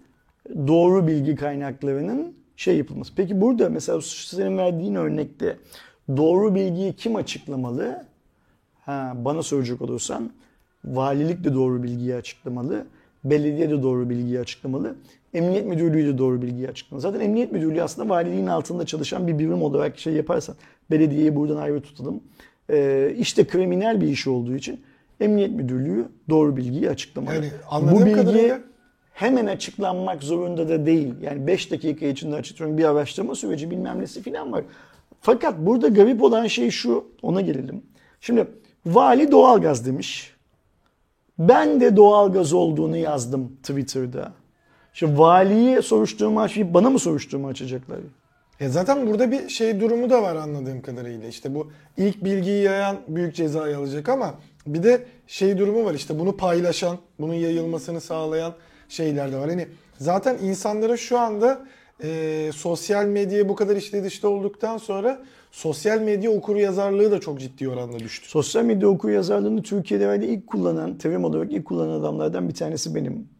[0.67, 3.13] doğru bilgi kaynaklarının şey yapılması.
[3.15, 5.57] Peki burada mesela senin verdiğin örnekte
[6.17, 8.05] doğru bilgiyi kim açıklamalı?
[8.85, 10.31] Ha, bana soracak olursan
[10.85, 12.85] valilik de doğru bilgiyi açıklamalı.
[13.23, 14.95] Belediye de doğru bilgiyi açıklamalı.
[15.35, 17.01] Emniyet Müdürlüğü de doğru bilgiyi açıklamalı.
[17.01, 20.55] Zaten Emniyet Müdürlüğü aslında valiliğin altında çalışan bir birim olarak şey yaparsan
[20.91, 22.23] belediyeyi buradan ayrı tutalım.
[22.69, 24.81] e, işte kriminal bir iş olduğu için
[25.19, 27.35] Emniyet Müdürlüğü doğru bilgiyi açıklamalı.
[27.35, 28.59] Yani anladığım Bu bilgi kadarıyla-
[29.13, 31.13] hemen açıklanmak zorunda da değil.
[31.21, 34.63] Yani 5 dakika içinde açıklıyorum bir araştırma süreci bilmem nesi falan var.
[35.21, 37.81] Fakat burada garip olan şey şu, ona gelelim.
[38.21, 38.47] Şimdi
[38.85, 40.35] vali doğalgaz demiş.
[41.39, 44.33] Ben de doğalgaz olduğunu yazdım Twitter'da.
[44.95, 47.99] Şimdi valiyi soruşturma açıp bana mı soruşturma açacaklar?
[48.59, 51.27] E zaten burada bir şey durumu da var anladığım kadarıyla.
[51.27, 54.33] İşte bu ilk bilgiyi yayan büyük cezayı alacak ama
[54.67, 58.53] bir de şey durumu var işte bunu paylaşan, bunun yayılmasını sağlayan
[58.89, 59.49] şeyler de var.
[59.49, 59.67] Hani
[59.97, 61.65] zaten insanlara şu anda
[62.03, 67.39] e, sosyal medyaya bu kadar içli dışta olduktan sonra sosyal medya okur yazarlığı da çok
[67.39, 68.29] ciddi oranda düştü.
[68.29, 73.34] Sosyal medya okur yazarlığını Türkiye'de ilk kullanan, terim olarak ilk kullanan adamlardan bir tanesi benim.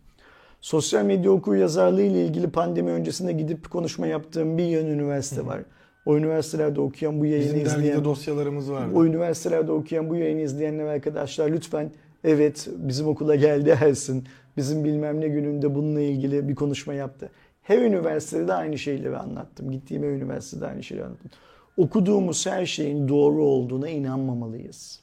[0.66, 5.62] Sosyal medya okur yazarlığı ile ilgili pandemi öncesinde gidip konuşma yaptığım bir yığın üniversite var.
[6.06, 8.92] O üniversitelerde okuyan bu yayını Bizim izleyen dosyalarımız vardı.
[8.96, 11.92] o üniversitelerde okuyan bu yayını izleyenler arkadaşlar lütfen
[12.24, 14.28] evet bizim okula geldi Ersin.
[14.58, 17.30] Bizim bilmem ne gününde bununla ilgili bir konuşma yaptı.
[17.64, 19.72] Her üniversitede aynı şeyleri anlattım.
[19.72, 21.32] Gittiğim her üniversitede aynı şeyleri anlattım.
[21.78, 25.00] Okuduğumuz her şeyin doğru olduğuna inanmamalıyız.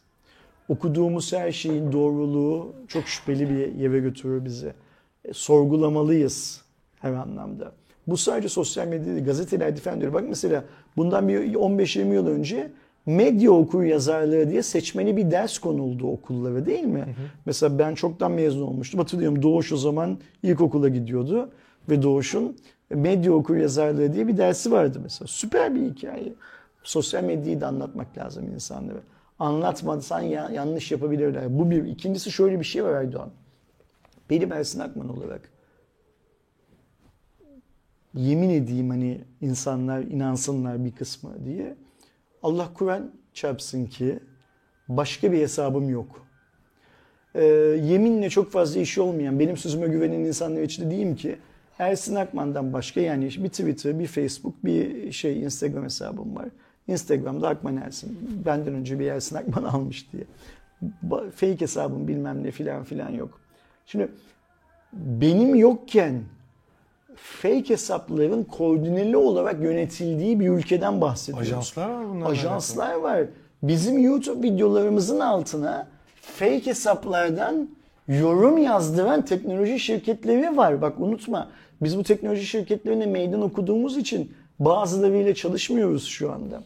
[0.68, 4.72] Okuduğumuz her şeyin doğruluğu çok şüpheli bir yere götürür bizi.
[5.24, 6.62] E, sorgulamalıyız
[7.00, 7.72] her anlamda.
[8.06, 10.12] Bu sadece sosyal medyada gazetelerde falan diyor.
[10.12, 10.64] Bak mesela
[10.96, 12.70] bundan bir 15-20 yıl önce
[13.06, 17.16] medya okur yazarlığı diye seçmeli bir ders konuldu okullara değil mi?
[17.46, 19.00] Mesela ben çoktan mezun olmuştum.
[19.00, 21.50] Hatırlıyorum Doğuş o zaman ilkokula gidiyordu
[21.88, 22.56] ve Doğuş'un
[22.90, 25.28] medya okur yazarlığı diye bir dersi vardı mesela.
[25.28, 26.32] Süper bir hikaye.
[26.82, 28.98] Sosyal medyayı da anlatmak lazım insanlara.
[29.38, 31.58] Anlatmadan ya, yanlış yapabilirler.
[31.58, 31.84] Bu bir.
[31.84, 33.30] İkincisi şöyle bir şey var Erdoğan.
[34.32, 35.52] Benim Ersin Akman olarak
[38.14, 41.76] yemin edeyim hani insanlar inansınlar bir kısmı diye.
[42.42, 44.18] Allah Kur'an çarpsın ki
[44.88, 46.26] başka bir hesabım yok.
[47.34, 47.44] Ee,
[47.84, 51.38] yeminle çok fazla işi olmayan, benim sözüme güvenen insanlar için de diyeyim ki
[51.78, 56.48] Ersin Akman'dan başka yani bir Twitter, bir Facebook, bir şey Instagram hesabım var.
[56.88, 58.18] Instagram'da Akman Ersin.
[58.46, 60.24] Benden önce bir Ersin Akman almış diye.
[61.30, 63.41] Fake hesabım bilmem ne filan filan yok.
[63.86, 64.08] Şimdi
[64.92, 66.22] benim yokken
[67.16, 71.48] fake hesapların koordineli olarak yönetildiği bir ülkeden bahsediyoruz.
[71.48, 73.24] Ajanslar var bunlarla Ajanslar var.
[73.62, 75.88] Bizim YouTube videolarımızın altına
[76.20, 77.68] fake hesaplardan
[78.08, 80.82] yorum yazdıran teknoloji şirketleri var.
[80.82, 81.48] Bak unutma.
[81.82, 86.62] Biz bu teknoloji şirketlerine meydan okuduğumuz için bazılarıyla çalışmıyoruz şu anda.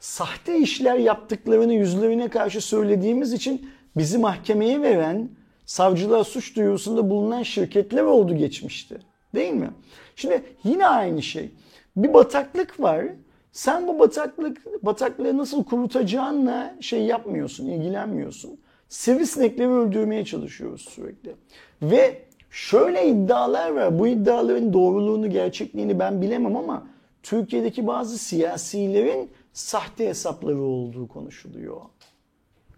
[0.00, 5.28] Sahte işler yaptıklarını yüzlerine karşı söylediğimiz için bizi mahkemeye veren,
[5.68, 8.96] savcılığa suç duyurusunda bulunan şirketler oldu geçmişte.
[9.34, 9.70] Değil mi?
[10.16, 11.50] Şimdi yine aynı şey.
[11.96, 13.04] Bir bataklık var.
[13.52, 18.60] Sen bu bataklık bataklığı nasıl kurutacağınla şey yapmıyorsun, ilgilenmiyorsun.
[18.88, 21.34] Sivrisinekleri öldürmeye çalışıyoruz sürekli.
[21.82, 23.98] Ve şöyle iddialar var.
[23.98, 26.86] Bu iddiaların doğruluğunu, gerçekliğini ben bilemem ama
[27.22, 31.80] Türkiye'deki bazı siyasilerin sahte hesapları olduğu konuşuluyor.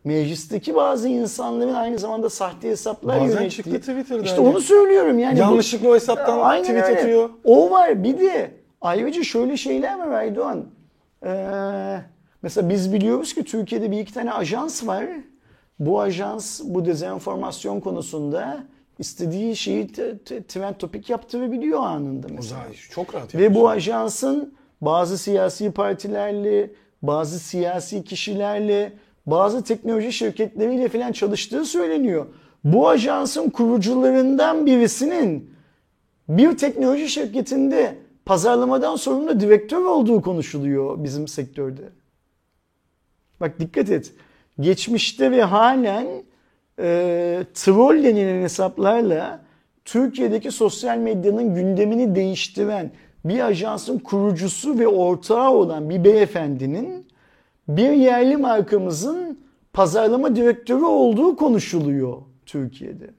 [0.04, 3.50] Meclisteki bazı insanların aynı zamanda sahte hesaplar Bazen yönettiği.
[3.50, 4.48] çıktı Twitter'da İşte hani.
[4.48, 5.38] onu söylüyorum yani.
[5.38, 7.00] Yanlışlıkla o hesaptan Aynen tweet öyle.
[7.00, 7.30] atıyor.
[7.44, 8.50] O var bir de
[8.80, 10.64] ayrıca şöyle şeyler var Aydoğan.
[11.26, 12.00] Ee,
[12.42, 15.06] mesela biz biliyoruz ki Türkiye'de bir iki tane ajans var.
[15.78, 18.58] Bu ajans bu dezenformasyon konusunda
[18.98, 19.92] istediği şeyi
[20.48, 22.42] trend topik yaptırabiliyor anında O mesela.
[22.60, 26.70] zaman çok rahat Ve bu ajansın bazı siyasi partilerle,
[27.02, 28.92] bazı siyasi kişilerle,
[29.30, 32.26] bazı teknoloji şirketleriyle falan çalıştığı söyleniyor.
[32.64, 35.50] Bu ajansın kurucularından birisinin
[36.28, 41.82] bir teknoloji şirketinde pazarlamadan sorumlu direktör olduğu konuşuluyor bizim sektörde.
[43.40, 44.12] Bak dikkat et.
[44.60, 46.06] Geçmişte ve halen
[46.78, 49.40] e, troll denilen hesaplarla
[49.84, 52.90] Türkiye'deki sosyal medyanın gündemini değiştiren
[53.24, 57.06] bir ajansın kurucusu ve ortağı olan bir beyefendinin
[57.76, 59.38] bir yerli markamızın
[59.72, 63.10] pazarlama direktörü olduğu konuşuluyor Türkiye'de.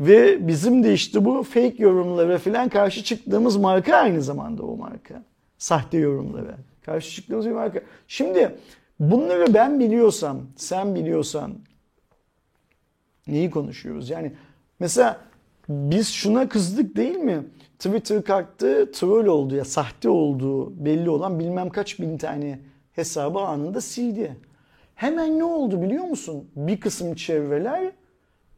[0.00, 5.22] Ve bizim de işte bu fake yorumlara falan karşı çıktığımız marka aynı zamanda o marka.
[5.58, 7.80] Sahte yorumlara karşı çıktığımız bir marka.
[8.08, 8.58] Şimdi
[9.00, 11.54] bunları ben biliyorsam, sen biliyorsan
[13.26, 14.10] neyi konuşuyoruz?
[14.10, 14.32] Yani
[14.80, 15.20] mesela
[15.68, 17.44] biz şuna kızdık değil mi?
[17.78, 22.58] Twitter kalktı, troll oldu ya sahte olduğu belli olan bilmem kaç bin tane
[22.94, 24.36] hesabı anında sildi.
[24.94, 26.50] Hemen ne oldu biliyor musun?
[26.56, 27.92] Bir kısım çevreler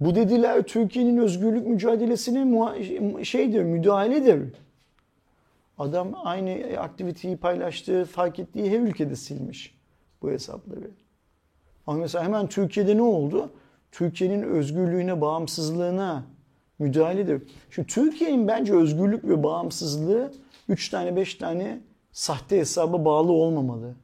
[0.00, 4.52] bu dediler Türkiye'nin özgürlük mücadelesine muha- şeydir, müdahaledir.
[5.78, 9.74] Adam aynı aktiviteyi paylaştığı, fark ettiği her ülkede silmiş
[10.22, 10.90] bu hesapları.
[11.86, 13.50] Ama mesela hemen Türkiye'de ne oldu?
[13.92, 16.24] Türkiye'nin özgürlüğüne, bağımsızlığına
[16.78, 17.42] müdahaledir.
[17.70, 20.32] Şu Türkiye'nin bence özgürlük ve bağımsızlığı
[20.68, 21.80] 3 tane 5 tane
[22.12, 23.94] sahte hesaba bağlı olmamalı.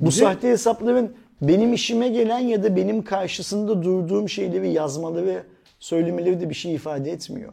[0.00, 5.42] Bu bir de- sahte hesapların benim işime gelen ya da benim karşısında durduğum şeyleri yazmaları,
[5.78, 7.52] söylemeleri de bir şey ifade etmiyor.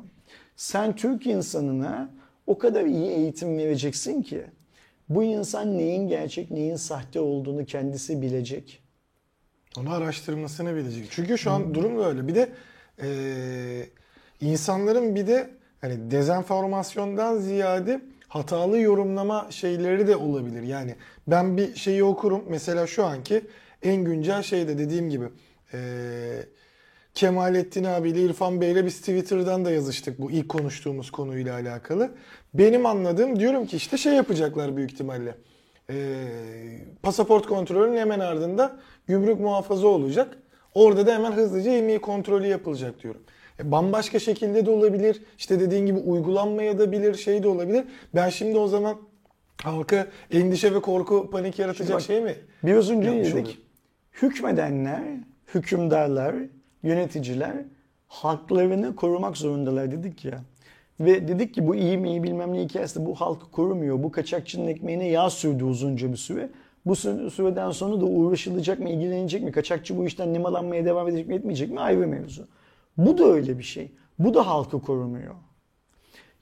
[0.56, 2.10] Sen Türk insanına
[2.48, 4.44] o kadar iyi eğitim vereceksin ki
[5.10, 8.80] bu insan neyin gerçek, neyin sahte olduğunu kendisi bilecek.
[9.80, 11.08] Onu araştırmasını bilecek.
[11.10, 12.28] Çünkü şu an durum böyle.
[12.28, 12.50] Bir de
[13.02, 13.10] e,
[14.42, 15.50] insanların bir de
[15.82, 20.64] hani dezenformasyondan ziyade hatalı yorumlama şeyleri de olabilir.
[20.64, 20.96] Yani
[21.28, 22.44] ben bir şeyi okurum.
[22.50, 23.42] Mesela şu anki
[23.84, 25.26] en güncel şeyde dediğim gibi
[25.74, 25.80] e,
[27.14, 32.12] Kemalettin abiyle İrfan Bey'le biz Twitter'dan da yazıştık bu ilk konuştuğumuz konuyla alakalı.
[32.54, 35.36] Benim anladığım diyorum ki işte şey yapacaklar büyük ihtimalle.
[35.90, 36.26] Ee,
[37.04, 40.38] pasaport kontrolünün hemen ardında gümrük muhafaza olacak.
[40.74, 43.22] Orada da hemen hızlıca emniyet kontrolü yapılacak diyorum.
[43.60, 45.22] E, bambaşka şekilde de olabilir.
[45.38, 47.84] İşte dediğin gibi uygulanmaya da bilir, şey de olabilir.
[48.16, 48.98] Ben şimdi o zaman
[49.64, 52.36] halka endişe ve korku, panik yaratacak bak, şey mi?
[52.64, 53.34] Biraz önce dedik.
[53.34, 53.48] oluyor.
[54.22, 55.02] Hükmedenler,
[55.56, 56.36] hükümdarlar,
[56.84, 57.54] yöneticiler
[58.08, 60.42] halklarını korumak zorundalar dedik ya.
[61.00, 64.04] Ve dedik ki bu iyi mi iyi bilmem ne hikayesi bu halkı korumuyor.
[64.04, 66.50] Bu kaçakçının ekmeğine yağ sürdü uzunca bir süre.
[66.86, 69.52] Bu sü- süreden sonra da uğraşılacak mı, ilgilenecek mi?
[69.52, 71.80] Kaçakçı bu işten nemalanmaya devam edecek mi, etmeyecek mi?
[71.80, 72.48] Ayrı mevzu.
[73.00, 73.92] Bu da öyle bir şey.
[74.20, 75.36] Bu da halkı korumuyor.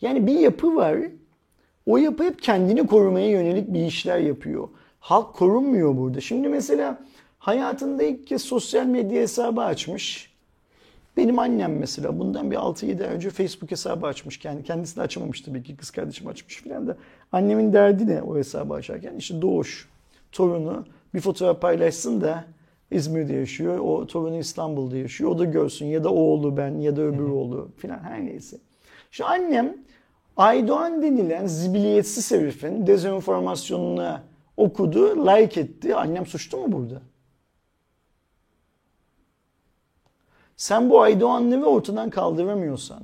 [0.02, 0.98] Yani bir yapı var.
[1.86, 4.70] O yapı hep kendini korumaya yönelik bir işler yapıyor.
[5.00, 6.22] Halk korunmuyor burada.
[6.22, 7.02] Şimdi mesela
[7.40, 10.34] hayatında ilk kez sosyal medya hesabı açmış.
[11.18, 14.40] Benim annem mesela bundan bir 6-7 ay önce Facebook hesabı açmış.
[14.40, 16.98] Kendi, kendisi de açamamış tabii ki kız kardeşim açmış filan da.
[17.32, 19.16] Annemin derdi ne o hesabı açarken?
[19.16, 19.90] İşte Doğuş,
[20.32, 22.46] torunu bir fotoğraf paylaşsın da
[22.92, 23.80] İzmir'de yaşıyor.
[23.80, 25.32] O torunu İstanbul'da yaşıyor.
[25.32, 28.58] O da görsün ya da oğlu ben ya da öbür oğlu filan her neyse.
[29.12, 29.78] Şu annem
[30.38, 34.20] Aydoğan denilen zibiliyetsiz herifin dezenformasyonunu
[34.58, 35.96] okudu, like etti.
[35.96, 37.02] Annem suçlu mu burada?
[40.58, 43.04] Sen bu Aydoğan'ı ortadan kaldıramıyorsan,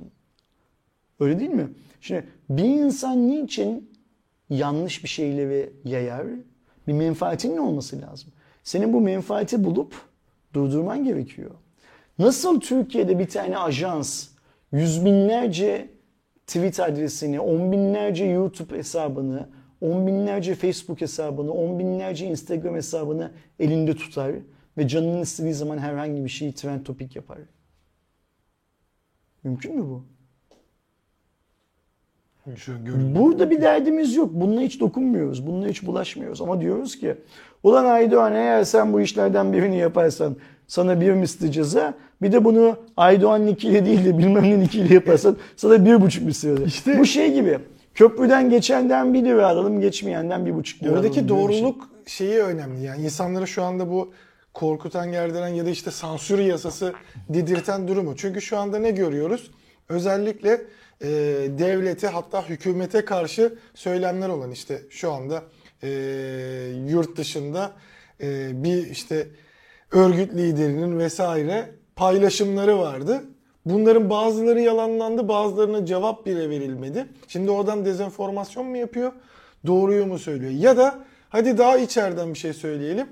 [1.19, 1.69] öyle değil mi?
[2.01, 3.91] Şimdi bir insan niçin
[4.49, 6.27] yanlış bir şeyleri yayar?
[6.87, 8.31] Bir menfaatinin olması lazım.
[8.63, 9.95] Senin bu menfaati bulup
[10.53, 11.51] durdurman gerekiyor.
[12.19, 14.27] Nasıl Türkiye'de bir tane ajans
[14.71, 15.89] yüz binlerce
[16.47, 19.49] tweet adresini, on binlerce YouTube hesabını,
[19.81, 24.35] on binlerce Facebook hesabını, on binlerce Instagram hesabını elinde tutar
[24.77, 27.37] ve canının istediği zaman herhangi bir şeyi trend topik yapar.
[29.43, 30.12] Mümkün mü bu?
[33.15, 34.29] Burada bir derdimiz yok.
[34.33, 35.47] Bununla hiç dokunmuyoruz.
[35.47, 36.41] Bununla hiç bulaşmıyoruz.
[36.41, 37.15] Ama diyoruz ki
[37.63, 40.35] ulan Aydoğan eğer sen bu işlerden birini yaparsan
[40.67, 41.93] sana bir misli ceza.
[42.21, 46.47] Bir de bunu Aydoğan nikiyle değil de bilmem ne nikiyle yaparsan sana bir buçuk misli
[46.49, 46.63] ceza.
[46.63, 47.59] İşte- Bu şey gibi.
[47.93, 51.27] Köprüden geçenden bir lira alalım, geçmeyenden bir buçuk lira bir şey.
[51.29, 52.83] doğruluk şeyi önemli.
[52.83, 54.11] Yani insanlara şu anda bu
[54.53, 56.93] korkutan, gerdiren ya da işte sansür yasası
[57.29, 58.15] dedirten durumu.
[58.15, 59.51] Çünkü şu anda ne görüyoruz?
[59.89, 60.61] Özellikle
[61.03, 61.07] e,
[61.57, 65.43] devlete hatta hükümete karşı söylemler olan işte şu anda
[65.83, 65.89] e,
[66.87, 67.71] yurt dışında
[68.21, 69.27] e, bir işte
[69.91, 73.23] örgüt liderinin vesaire paylaşımları vardı.
[73.65, 77.07] Bunların bazıları yalanlandı, bazılarına cevap bile verilmedi.
[77.27, 79.11] Şimdi oradan dezenformasyon mu yapıyor,
[79.67, 80.51] doğruyu mu söylüyor?
[80.51, 80.99] Ya da
[81.29, 83.07] hadi daha içeriden bir şey söyleyelim.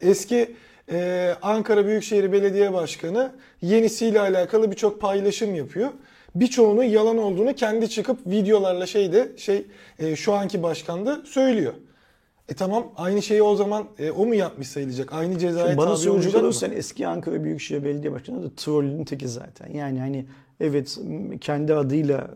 [0.00, 0.56] Eski
[0.92, 3.32] e, Ankara Büyükşehir Belediye Başkanı
[3.62, 5.90] yenisiyle alakalı birçok paylaşım yapıyor.
[6.34, 9.66] Birçoğunun yalan olduğunu kendi çıkıp videolarla şeyde şey
[9.98, 11.72] e, şu anki başkan da söylüyor.
[12.48, 15.12] E tamam aynı şeyi o zaman e, o mu yapmış sayılacak?
[15.12, 16.40] Aynı cezaya Bana tabi olacak mı?
[16.40, 19.72] olursan eski Ankara Büyükşehir Belediye Başkanı da trollün teki zaten.
[19.72, 20.26] Yani hani
[20.60, 20.98] evet
[21.40, 22.30] kendi adıyla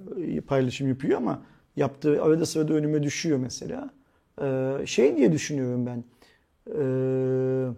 [0.47, 1.43] paylaşım yapıyor ama
[1.77, 3.91] yaptığı arada sırada önüme düşüyor mesela.
[4.43, 6.05] Ee, şey diye düşünüyorum ben.
[6.71, 7.69] Ee,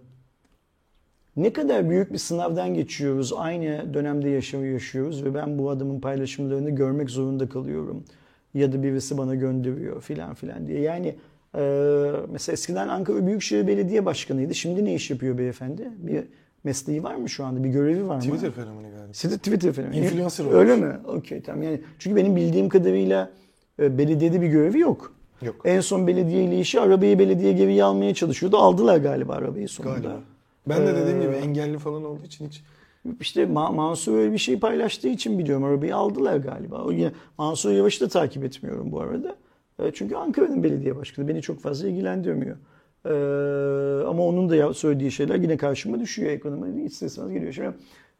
[1.43, 3.33] ne kadar büyük bir sınavdan geçiyoruz.
[3.37, 8.03] Aynı dönemde yaşamı yaşıyoruz ve ben bu adamın paylaşımlarını görmek zorunda kalıyorum.
[8.53, 10.79] Ya da birisi bana gönderiyor filan filan diye.
[10.81, 11.15] Yani
[11.57, 11.61] e,
[12.31, 14.55] mesela eskiden Ankara Büyükşehir Belediye Başkanı'ydı.
[14.55, 15.89] Şimdi ne iş yapıyor beyefendi?
[15.97, 16.23] Bir
[16.63, 17.63] mesleği var mı şu anda?
[17.63, 18.21] Bir görevi var mı?
[18.21, 19.33] Twitter fenomeni galiba.
[19.33, 19.97] De Twitter fenomeni.
[19.97, 20.85] Influencer Öyle olmuş.
[20.87, 20.93] mi?
[21.07, 21.63] Okey tamam.
[21.63, 23.29] Yani çünkü benim bildiğim kadarıyla
[23.79, 25.13] e, belediyede bir görevi yok.
[25.41, 25.55] Yok.
[25.65, 28.57] En son belediye ile işi arabayı belediye geri almaya çalışıyordu.
[28.57, 29.93] Aldılar galiba arabayı sonunda.
[29.99, 30.19] Galiba.
[30.69, 32.63] Ben de dediğim Ee, gibi engelli falan olduğu için hiç
[33.21, 36.83] İşte Ma- Mansur öyle bir şey paylaştığı için biliyorum arabayı aldılar galiba.
[36.83, 39.35] O yine Mansur Yavaş'ı da takip etmiyorum bu arada.
[39.79, 42.57] E, Çünkü Ankara'nın belediye başkanı beni çok fazla ilgilendirmiyor.
[43.05, 43.09] Ee,
[44.07, 47.53] ama onun da söylediği şeyler yine karşıma düşüyor ekonomi isterseniz geliyor.
[47.53, 47.71] Şimdi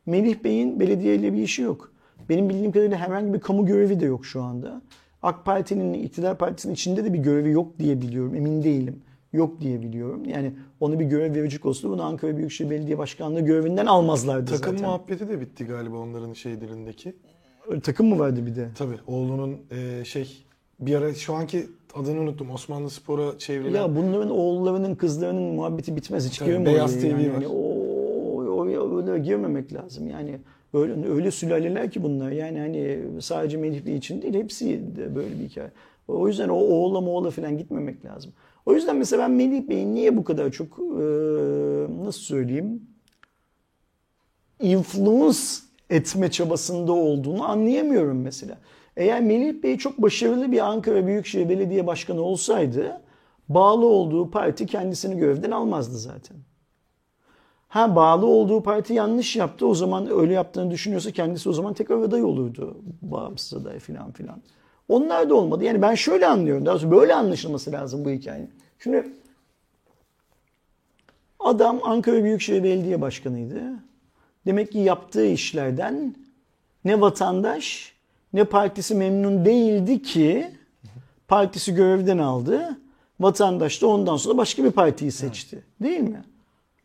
[0.06, 1.92] Melih Bey'in belediyeyle bir işi yok.
[2.30, 4.82] Benim bildiğim kadarıyla herhangi bir kamu görevi de yok şu anda.
[5.24, 8.36] AK Parti'nin, iktidar partisinin içinde de bir görevi yok diye biliyorum.
[8.36, 9.02] Emin değilim.
[9.34, 10.26] Yok diye biliyorum.
[10.26, 14.90] Yani ona bir görev verecek olsa bunu Ankara Büyükşehir Belediye Başkanlığı görevinden almazlardı Takım zaten.
[14.90, 16.34] muhabbeti de bitti galiba onların.
[17.68, 18.70] Öyle takım mı vardı bir de?
[18.78, 20.46] Tabii oğlunun e, şey
[20.80, 22.52] bir ara şu anki adını unuttum.
[22.52, 23.82] Osmanlı Spor'a çevrilen.
[23.82, 26.30] Ya bunların oğullarının, kızlarının muhabbeti bitmez.
[26.30, 27.14] Hiç Tabii, Beyaz TV yani.
[27.14, 27.34] var.
[27.34, 30.08] Yani o, o, öyle girmemek lazım.
[30.08, 30.40] Yani
[30.74, 32.32] öyle, öyle sülaleler ki bunlar.
[32.32, 35.72] Yani hani sadece Melih Bey için değil hepsi de böyle bir hikaye.
[36.08, 38.34] O yüzden o oğula moğula falan gitmemek lazım.
[38.66, 41.04] O yüzden mesela ben Melih Bey'in niye bu kadar çok e,
[42.06, 42.82] nasıl söyleyeyim
[44.60, 45.40] influence
[45.90, 48.58] etme çabasında olduğunu anlayamıyorum mesela.
[48.98, 53.02] Eğer Melih Bey çok başarılı bir Ankara Büyükşehir Belediye Başkanı olsaydı
[53.50, 56.38] bağlı olduğu parti kendisini görevden almazdı zaten.
[57.68, 62.02] Ha bağlı olduğu parti yanlış yaptı o zaman öyle yaptığını düşünüyorsa kendisi o zaman tekrar
[62.02, 62.78] aday olurdu.
[63.02, 64.42] Bağımsız aday filan filan.
[64.92, 65.64] Onlar da olmadı.
[65.64, 66.66] Yani ben şöyle anlıyorum.
[66.66, 68.50] Daha böyle anlaşılması lazım bu hikayenin.
[68.80, 69.08] Şimdi
[71.40, 73.62] adam Ankara Büyükşehir Belediye Başkanıydı.
[74.46, 76.16] Demek ki yaptığı işlerden
[76.86, 77.94] ne vatandaş
[78.34, 80.52] ne partisi memnun değildi ki
[81.28, 82.78] partisi görevden aldı.
[83.20, 85.64] Vatandaş da ondan sonra başka bir partiyi seçti.
[85.82, 86.24] Değil mi?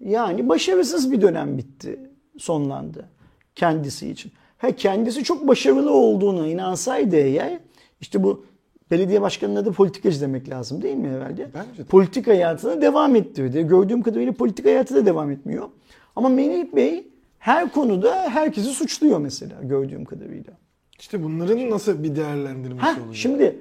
[0.01, 2.01] Yani başarısız bir dönem bitti,
[2.39, 3.09] sonlandı
[3.55, 4.33] kendisi için.
[4.59, 7.65] Ha kendisi çok başarılı olduğuna inansaydı eğer
[8.07, 8.45] işte bu
[8.91, 11.49] belediye başkanına da politikacı demek lazım değil mi herhalde?
[11.55, 11.85] Bence de.
[11.85, 13.62] Politik hayatına devam ettirdi.
[13.66, 15.69] Gördüğüm kadarıyla politik hayatı da devam etmiyor.
[16.16, 17.07] Ama Melih Bey
[17.39, 20.53] her konuda herkesi suçluyor mesela gördüğüm kadarıyla.
[20.99, 23.15] İşte bunların nasıl bir değerlendirmesi Ha olacak?
[23.16, 23.59] şimdi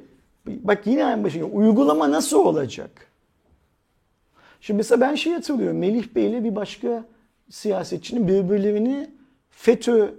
[0.48, 3.08] bak yine en başına uygulama nasıl olacak?
[4.62, 5.78] Şimdi mesela ben şey hatırlıyorum.
[5.78, 7.06] Melih Bey ile bir başka
[7.50, 9.10] siyasetçinin birbirlerini
[9.50, 10.10] FETÖ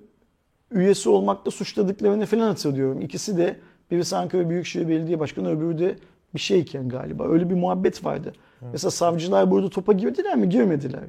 [0.71, 3.01] üyesi olmakla suçladıklarını falan hatırlıyorum.
[3.01, 3.57] İkisi de
[3.91, 5.97] birisi Ankara Büyükşehir Belediye Başkanı öbürü de
[6.35, 7.29] bir şeyken galiba.
[7.29, 8.33] Öyle bir muhabbet vardı.
[8.73, 10.49] Mesela savcılar burada topa girdiler mi?
[10.49, 11.05] Girmediler.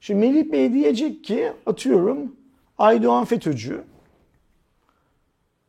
[0.00, 2.36] Şimdi Melih Bey diyecek ki atıyorum
[2.78, 3.84] Aydoğan FETÖ'cü.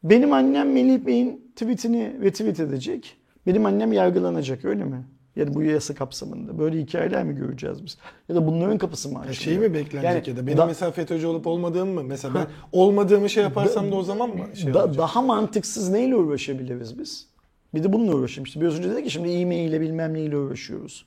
[0.03, 3.17] Benim annem Melih Bey'in tweetini retweet edecek.
[3.47, 5.05] Benim annem yargılanacak öyle mi?
[5.35, 6.59] Yani bu yasa kapsamında.
[6.59, 7.97] Böyle hikayeler mi göreceğiz biz?
[8.29, 9.35] Ya da bunların kapısı mı açılıyor?
[9.35, 12.03] şey mi beklenecek Yani ya da benim da- mesela FETÖ'cü olup olmadığım mı?
[12.03, 14.97] Mesela ben olmadığımı şey yaparsam da o zaman mı şey Da- olacak?
[14.97, 17.27] daha mantıksız neyle uğraşabiliriz biz?
[17.73, 18.61] Bir de bununla uğraşmıştı.
[18.61, 21.05] Biraz önce dedik ki şimdi e-mail ile bilmem neyle uğraşıyoruz.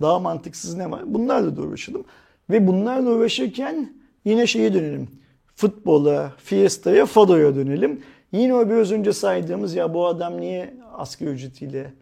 [0.00, 1.02] Daha mantıksız ne var?
[1.06, 2.04] Bunlarla da uğraşalım.
[2.50, 3.92] Ve bunlarla uğraşırken
[4.24, 5.08] yine şeye dönelim.
[5.56, 8.00] Futbola, Fiesta'ya, Fado'ya dönelim.
[8.32, 11.92] Yine o biraz önce saydığımız ya bu adam niye asgari ücretiyle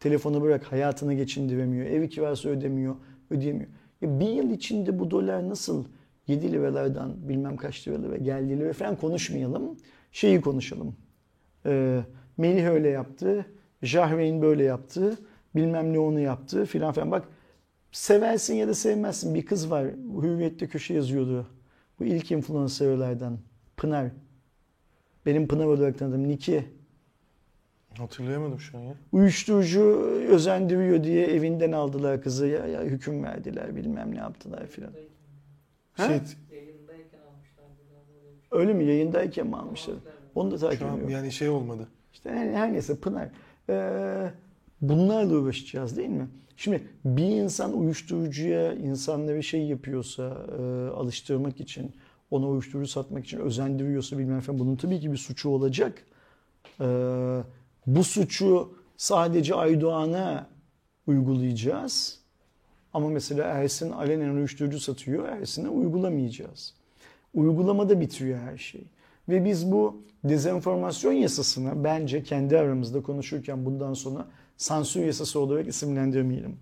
[0.00, 2.96] telefonu bırak hayatını geçindiremiyor, evi kirası ödemiyor,
[3.30, 3.70] ödeyemiyor.
[4.00, 5.84] Ya bir yıl içinde bu dolar nasıl
[6.26, 9.76] 7 liralardan bilmem kaç liralara geldi lira falan konuşmayalım.
[10.12, 10.96] Şeyi konuşalım.
[11.66, 12.00] Ee,
[12.36, 13.46] Melih öyle yaptı,
[13.82, 15.18] Jahreyn böyle yaptı,
[15.56, 17.10] bilmem ne onu yaptı filan filan.
[17.10, 17.28] Bak
[17.92, 19.86] seversin ya da sevmezsin bir kız var
[20.22, 21.46] Hürriyet'te köşe yazıyordu.
[22.00, 23.38] Bu ilk influencerlardan
[23.76, 24.10] Pınar.
[25.26, 26.64] Benim Pınar olarak tanıdığım Niki.
[27.98, 28.94] Hatırlayamadım şu an ya.
[29.12, 29.82] Uyuşturucu
[30.28, 34.92] özendiriyor diye evinden aldılar kızı ya, ya hüküm verdiler bilmem ne yaptılar filan.
[35.92, 36.06] Ha?
[36.06, 36.26] Şey, şey.
[38.50, 39.96] Öyle mi yayındayken mi almışlar?
[40.34, 41.08] Onu da takip ediyorum.
[41.08, 41.88] yani şey olmadı.
[42.12, 43.28] İşte her, her neyse Pınar.
[43.70, 44.30] Ee,
[44.80, 46.28] bunlarla uğraşacağız değil mi?
[46.56, 51.92] Şimdi bir insan uyuşturucuya insanları şey yapıyorsa e, alıştırmak için,
[52.30, 56.02] ona uyuşturucu satmak için özendiriyorsa bilmem falan bunun tabii ki bir suçu olacak.
[56.80, 56.84] Ee,
[57.86, 60.46] bu suçu sadece Aydoğan'a
[61.06, 62.20] uygulayacağız.
[62.92, 65.28] Ama mesela Ersin alenen uyuşturucu satıyor.
[65.28, 66.74] Ersin'e uygulamayacağız.
[67.34, 68.84] Uygulamada bitiyor her şey.
[69.28, 74.26] Ve biz bu dezenformasyon yasasını bence kendi aramızda konuşurken bundan sonra
[74.56, 76.56] sansür yasası olarak isimlendirmeyelim.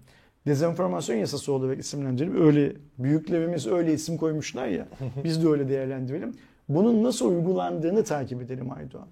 [0.46, 2.46] Dezenformasyon yasası olarak isimlendirelim.
[2.46, 4.88] Öyle büyüklerimiz öyle isim koymuşlar ya.
[5.24, 6.34] Biz de öyle değerlendirelim.
[6.68, 9.08] Bunun nasıl uygulandığını takip edelim Aydoğan.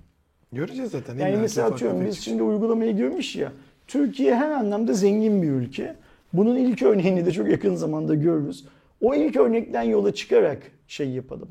[0.52, 1.18] Göreceğiz zaten.
[1.18, 3.52] Yani mesela atıyorum biz şimdi uygulamayı görmüş ya.
[3.86, 5.96] Türkiye her anlamda zengin bir ülke.
[6.32, 8.66] Bunun ilk örneğini de çok yakın zamanda görürüz.
[9.00, 11.48] O ilk örnekten yola çıkarak şey yapalım.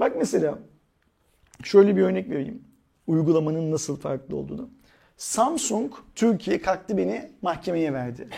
[0.00, 0.58] Bak mesela
[1.64, 2.62] şöyle bir örnek vereyim.
[3.06, 4.70] Uygulamanın nasıl farklı olduğunu.
[5.16, 8.28] Samsung Türkiye kalktı beni mahkemeye verdi.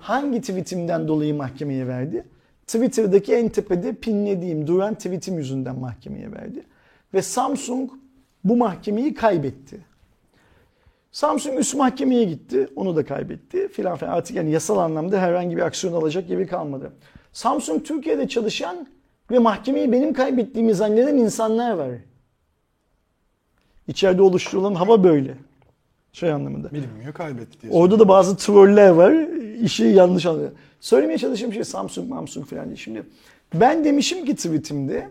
[0.00, 2.24] Hangi tweetimden dolayı mahkemeye verdi?
[2.66, 6.62] Twitter'daki en tepede pinlediğim duran tweetim yüzünden mahkemeye verdi.
[7.14, 7.90] Ve Samsung
[8.44, 9.80] bu mahkemeyi kaybetti.
[11.12, 12.68] Samsung üst mahkemeye gitti.
[12.76, 14.12] Onu da kaybetti filan filan.
[14.12, 16.92] Artık yani yasal anlamda herhangi bir aksiyon alacak gibi kalmadı.
[17.32, 18.88] Samsung Türkiye'de çalışan
[19.30, 21.90] ve mahkemeyi benim kaybettiğimi zanneden insanlar var.
[23.88, 25.34] İçeride oluşturulan hava böyle.
[26.12, 26.72] Şey anlamında.
[26.72, 27.72] Bilinmiyor kaybetti diye.
[27.72, 29.12] Orada da bazı troller var.
[29.62, 30.50] İşi yanlış anlıyor.
[30.80, 32.76] Söylemeye çalıştığım şey Samsung, Samsung falan diye.
[32.76, 33.02] Şimdi
[33.54, 35.08] ben demişim ki tweetimde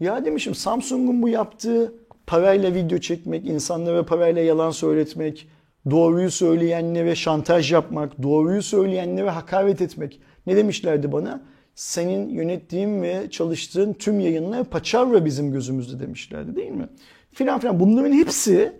[0.00, 1.94] ya demişim Samsung'un bu yaptığı
[2.26, 5.48] parayla video çekmek, insanlara parayla yalan söyletmek,
[5.90, 10.20] doğruyu söyleyenlere şantaj yapmak, doğruyu söyleyenlere hakaret etmek.
[10.46, 11.42] Ne demişlerdi bana?
[11.74, 16.88] Senin yönettiğin ve çalıştığın tüm yayınlar paçavra bizim gözümüzde demişlerdi değil mi?
[17.30, 17.80] Filan filan.
[17.80, 18.72] Bunların hepsi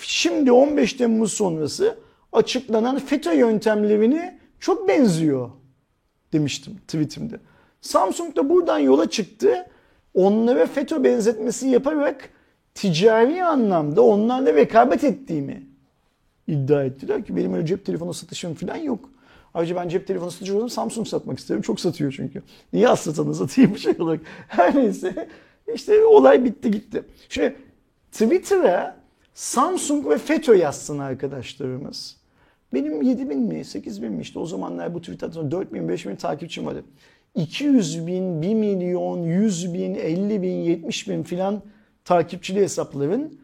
[0.00, 1.98] şimdi 15 Temmuz sonrası
[2.32, 5.50] açıklanan FETÖ yöntemlerini çok benziyor
[6.32, 7.40] demiştim tweetimde.
[7.80, 9.66] Samsung da buradan yola çıktı.
[10.14, 12.30] Onlara FETÖ benzetmesi yaparak
[12.74, 15.62] ticari anlamda onlarla rekabet ettiğimi
[16.46, 19.10] iddia ettiler ki benim öyle cep telefonu satışım falan yok.
[19.54, 21.62] Ayrıca ben cep telefonu satıcı olarak Samsung satmak isterim.
[21.62, 22.42] Çok satıyor çünkü.
[22.72, 24.20] Niye az satanı satayım şey olarak.
[24.48, 25.28] Her neyse
[25.74, 27.02] işte olay bitti gitti.
[27.28, 27.56] Şimdi
[28.12, 28.96] Twitter'a
[29.34, 32.16] Samsung ve FETÖ yazsın arkadaşlarımız.
[32.74, 36.06] Benim 7 bin mi 8 bin mi işte o zamanlar bu Twitter'da 4 bin 5
[36.06, 36.84] bin takipçim vardı.
[37.34, 41.62] 200 bin, 1 milyon, 100 bin, 50 bin, 70 bin filan
[42.04, 43.38] takipçili hesapların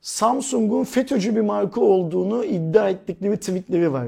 [0.00, 4.06] Samsung'un FETÖ'cü bir marka olduğunu iddia ettikleri tweetleri var.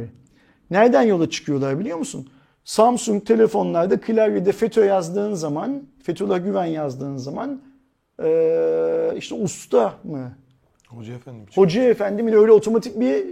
[0.70, 2.28] Nereden yola çıkıyorlar biliyor musun?
[2.64, 7.60] Samsung telefonlarda klavyede FETÖ yazdığın zaman, Fethullah Güven yazdığın zaman
[8.22, 10.32] ee, işte usta mı?
[10.88, 11.46] Hoca efendim.
[11.54, 13.24] Hoca efendimin öyle otomatik bir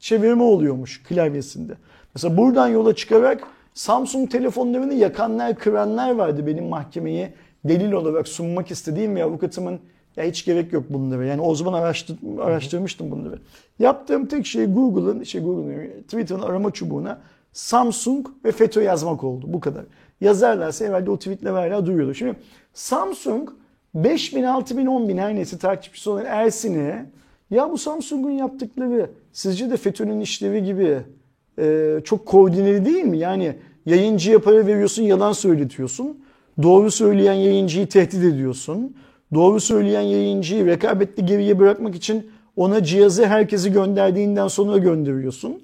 [0.00, 1.72] çevirme oluyormuş klavyesinde.
[2.14, 3.42] Mesela buradan yola çıkarak
[3.74, 7.34] Samsung telefonlarını yakanlar, kıranlar vardı benim mahkemeye
[7.64, 9.80] delil olarak sunmak istediğim ve avukatımın
[10.16, 11.24] ya hiç gerek yok bunlara.
[11.24, 13.38] Yani o zaman araştır, araştırmıştım bunları.
[13.78, 17.20] Yaptığım tek şey Google'ın, şey Google'ın, Twitter'ın arama çubuğuna
[17.52, 19.46] Samsung ve FETÖ yazmak oldu.
[19.48, 19.84] Bu kadar.
[20.20, 22.14] Yazarlarsa herhalde o tweetler hala duyuyordu.
[22.14, 22.36] Şimdi
[22.74, 23.50] Samsung
[23.94, 27.06] 5000, 6000, 10000 her neyse takipçisi olan Ersin'e
[27.50, 30.98] ya bu Samsung'un yaptıkları sizce de FETÖ'nün işlevi gibi
[31.58, 33.18] e, çok koordineli değil mi?
[33.18, 33.56] Yani
[33.86, 36.24] yayıncıya para veriyorsun yalan söyletiyorsun.
[36.62, 38.96] Doğru söyleyen yayıncıyı tehdit ediyorsun.
[39.34, 45.62] Doğru söyleyen yayıncıyı rekabetli geriye bırakmak için ona cihazı herkesi gönderdiğinden sonra gönderiyorsun.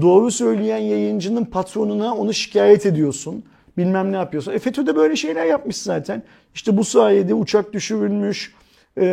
[0.00, 3.44] Doğru söyleyen yayıncının patronuna onu şikayet ediyorsun.
[3.76, 4.52] Bilmem ne yapıyorsun.
[4.52, 6.22] E FETÖ de böyle şeyler yapmış zaten.
[6.54, 8.54] İşte bu sayede uçak düşürülmüş,
[9.00, 9.06] e,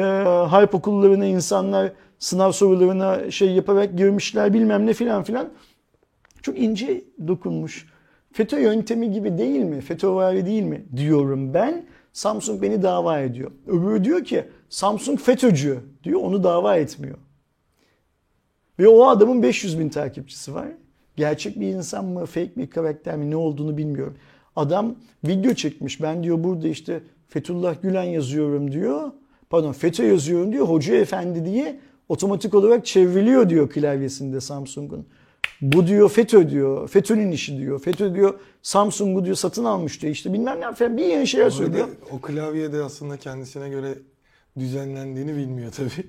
[0.49, 5.49] harp okullarına insanlar sınav sorularına şey yaparak girmişler bilmem ne filan filan.
[6.41, 7.90] Çok ince dokunmuş.
[8.31, 9.81] FETÖ yöntemi gibi değil mi?
[9.81, 10.85] FETÖvari değil mi?
[10.95, 11.85] Diyorum ben.
[12.13, 13.51] Samsung beni dava ediyor.
[13.67, 17.17] Öbürü diyor ki Samsung FETÖ'cü diyor onu dava etmiyor.
[18.79, 20.67] Ve o adamın 500 bin takipçisi var.
[21.15, 24.17] Gerçek bir insan mı, fake bir karakter mi ne olduğunu bilmiyorum.
[24.55, 26.01] Adam video çekmiş.
[26.01, 29.11] Ben diyor burada işte Fethullah Gülen yazıyorum diyor.
[29.49, 30.67] Pardon FETÖ yazıyorum diyor.
[30.67, 31.79] Hoca efendi diye
[32.09, 35.05] otomatik olarak çevriliyor diyor klavyesinde Samsung'un.
[35.61, 36.87] Bu diyor FETÖ diyor.
[36.87, 37.79] FETÖ'nün işi diyor.
[37.79, 40.13] FETÖ diyor Samsung'u diyor satın almış diyor.
[40.13, 41.87] İşte bilmem ne falan bir yeni şeyler Orada söylüyor.
[42.11, 43.93] o klavyede aslında kendisine göre
[44.59, 46.07] düzenlendiğini bilmiyor tabii.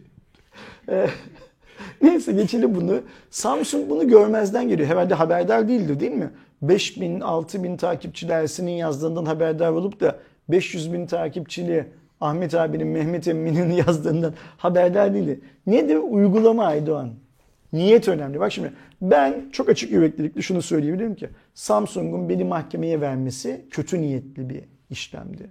[2.02, 3.00] Neyse geçelim bunu.
[3.30, 4.88] Samsung bunu görmezden geliyor.
[4.88, 6.30] Herhalde haberdar değildir değil mi?
[6.62, 10.18] 5000, 6000 takipçili Ersin'in yazdığından haberdar olup da
[10.48, 11.86] 500 bin takipçili
[12.20, 15.40] Ahmet abinin, Mehmet Emin'in yazdığından haberdar değildi.
[15.66, 15.96] Nedir?
[15.96, 17.10] Uygulama Aydoğan.
[17.72, 18.40] Niyet önemli.
[18.40, 18.72] Bak şimdi
[19.02, 25.50] ben çok açık yüreklilikle şunu söyleyebilirim ki Samsung'un beni mahkemeye vermesi kötü niyetli bir işlemdi.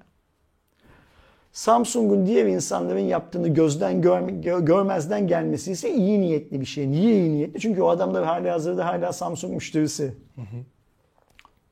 [1.52, 6.92] Samsung'un diğer insanların yaptığını gözden görme, gö- görmezden gelmesi ise iyi niyetli bir şey.
[6.92, 7.60] Niye iyi niyetli?
[7.60, 10.14] Çünkü o adamlar hala hazırda hala Samsung müşterisi.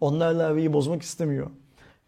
[0.01, 1.47] Onlarla arayı bozmak istemiyor.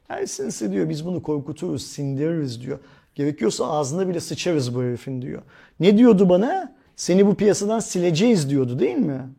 [0.10, 2.80] Ersinse diyor biz bunu korkuturuz, sindiririz diyor.
[3.16, 5.42] Gerekiyorsa ağzına bile sıçarız bu herifin diyor.
[5.80, 6.76] Ne diyordu bana?
[6.96, 9.30] Seni bu piyasadan sileceğiz diyordu değil mi?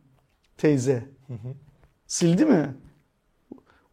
[0.59, 1.05] Teyze.
[2.07, 2.75] Sildi mi?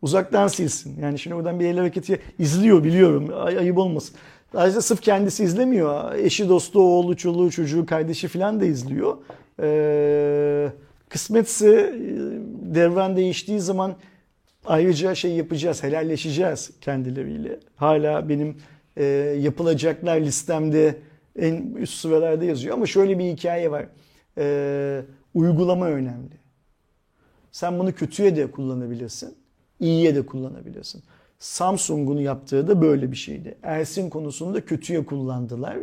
[0.02, 1.02] Uzaktan silsin.
[1.02, 3.30] Yani şimdi oradan bir el hareketi izliyor biliyorum.
[3.36, 4.16] Ay, ayıp olmasın.
[4.54, 6.16] Ayrıca sırf kendisi izlemiyor.
[6.16, 9.18] Eşi, dostu, oğlu, çoluğu, çocuğu, kardeşi falan da izliyor.
[9.62, 10.70] Ee,
[11.10, 11.92] kısmetse e,
[12.76, 13.96] devran değiştiği zaman
[14.66, 17.60] ayrıca şey yapacağız, helalleşeceğiz kendileriyle.
[17.76, 18.58] Hala benim
[18.98, 19.04] e,
[19.40, 20.96] yapılacaklar listemde
[21.40, 22.74] en üst sıralarda yazıyor.
[22.74, 23.86] Ama şöyle bir hikaye var.
[24.38, 26.40] E, uygulama önemli.
[27.52, 29.36] Sen bunu kötüye de kullanabilirsin,
[29.80, 31.04] iyiye de kullanabilirsin.
[31.40, 33.58] Samsung'un yaptığı da böyle bir şeydi.
[33.64, 35.78] Ersin konusunda kötüye kullandılar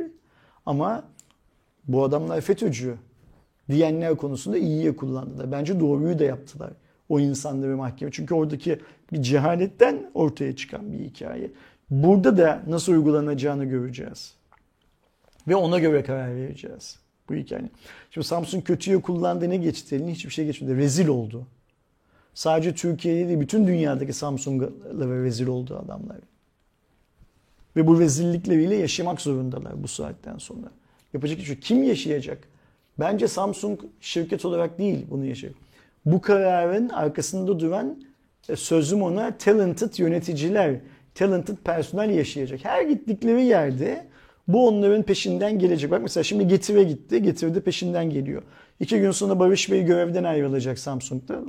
[0.67, 1.05] ama
[1.85, 2.97] bu adamlar FETÖ'cü.
[3.71, 5.53] diyenler konusunda iyiye kullandılar.
[5.53, 6.73] Bence doğruyu da yaptılar
[7.09, 8.11] o insanları mahkeme.
[8.11, 8.79] Çünkü oradaki
[9.13, 11.51] bir cehaletten ortaya çıkan bir hikaye.
[11.91, 14.35] Burada da nasıl uygulanacağını göreceğiz.
[15.49, 16.99] Ve ona göre karar vereceğiz
[17.29, 17.73] bu hikayenin.
[18.11, 20.13] Şimdi Samsung kötüye kullandı ne geçti eline?
[20.13, 20.77] Hiçbir şey geçmedi.
[20.77, 21.47] Rezil oldu.
[22.35, 26.17] Sadece Türkiye'de değil bütün dünyadaki Samsung'lara rezil oldu adamlar.
[27.77, 30.71] Ve bu rezillikleriyle yaşamak zorundalar bu saatten sonra.
[31.15, 31.61] Yapacak hiçbir şey.
[31.61, 32.39] Kim yaşayacak?
[32.99, 35.61] Bence Samsung şirket olarak değil bunu yaşayacak.
[36.07, 38.03] Bu kararın arkasında duran
[38.49, 40.81] e, sözüm ona talented yöneticiler,
[41.15, 42.65] talented personel yaşayacak.
[42.65, 44.07] Her gittikleri yerde
[44.49, 45.91] bu onların peşinden gelecek.
[45.91, 47.23] Bak mesela şimdi Getir'e gitti.
[47.23, 48.43] Getir de peşinden geliyor.
[48.81, 51.43] İki gün sonra Barış Bey görevden ayrılacak Samsung'da.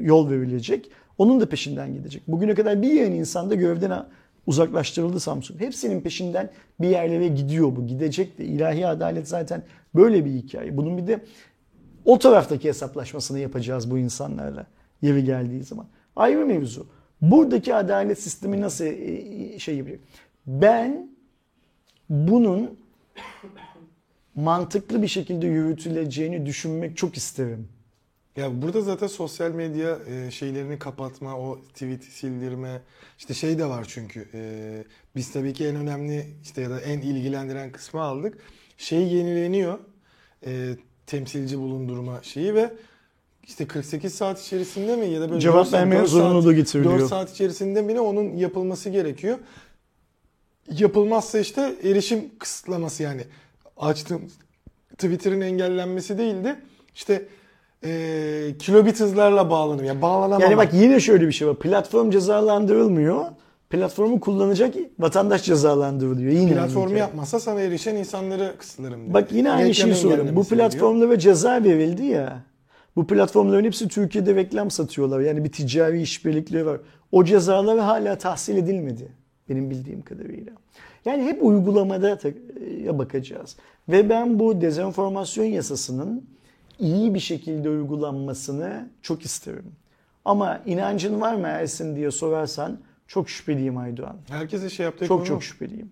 [0.00, 0.90] Yol verilecek.
[1.18, 2.22] Onun da peşinden gidecek.
[2.28, 4.06] Bugüne kadar bir yığın insan da görevden
[4.46, 5.60] uzaklaştırıldı Samsung.
[5.60, 6.50] Hepsinin peşinden
[6.80, 7.86] bir yerlere gidiyor bu.
[7.86, 8.44] Gidecek de.
[8.44, 9.62] ilahi adalet zaten
[9.94, 10.76] böyle bir hikaye.
[10.76, 11.20] Bunun bir de
[12.04, 14.66] o taraftaki hesaplaşmasını yapacağız bu insanlarla
[15.02, 15.86] yeri geldiği zaman.
[16.16, 16.86] Ayrı mevzu.
[17.22, 19.98] Buradaki adalet sistemi nasıl e, şey yapıyor?
[20.46, 21.15] Ben
[22.08, 22.78] bunun
[24.34, 27.68] mantıklı bir şekilde yürütüleceğini düşünmek çok isterim.
[28.36, 32.80] Ya burada zaten sosyal medya e, şeylerini kapatma, o tweet sildirme,
[33.18, 34.28] işte şey de var çünkü.
[34.34, 34.84] E,
[35.16, 38.38] biz tabii ki en önemli işte ya da en ilgilendiren kısmı aldık.
[38.78, 39.78] Şey yenileniyor.
[40.46, 40.76] E,
[41.06, 42.72] temsilci bulundurma şeyi ve
[43.44, 46.98] işte 48 saat içerisinde mi ya da böyle Cevap 4 saat- vermeye 4 zorunluluğu getiriliyor.
[46.98, 49.38] 4 saat içerisinde mi ne onun yapılması gerekiyor.
[50.78, 53.22] Yapılmazsa işte erişim kısıtlaması yani
[53.76, 54.22] açtığım
[54.92, 56.56] Twitter'ın engellenmesi değildi.
[56.94, 57.28] İşte
[57.84, 59.86] e, kilobit hızlarla bağlanıyor.
[59.88, 60.44] Yani bağlanamama.
[60.44, 61.56] Yani bak yine şöyle bir şey var.
[61.56, 63.24] Platform cezalandırılmıyor.
[63.70, 66.32] Platformu kullanacak vatandaş cezalandırılıyor.
[66.32, 67.00] Yine platformu hikaye.
[67.00, 69.02] yapmazsa sana erişen insanları kısıtlarım.
[69.02, 69.14] diyor.
[69.14, 70.36] Bak yine aynı şeyi soruyorum.
[70.36, 70.70] Bu geliyor.
[70.70, 72.42] platformlara ceza verildi ya.
[72.96, 75.20] Bu platformların hepsi Türkiye'de reklam satıyorlar.
[75.20, 76.80] Yani bir ticari işbirlikleri var.
[77.12, 79.08] O cezalar hala tahsil edilmedi.
[79.48, 80.52] Benim bildiğim kadarıyla.
[81.04, 82.18] Yani hep uygulamada
[82.98, 83.56] bakacağız.
[83.88, 86.24] Ve ben bu dezenformasyon yasasının
[86.78, 89.72] iyi bir şekilde uygulanmasını çok isterim.
[90.24, 94.16] Ama inancın var mı Ersin diye sorarsan çok şüpheliyim Aydoğan.
[94.28, 95.90] Herkese şey yaptığı Çok konu çok şüpheliyim.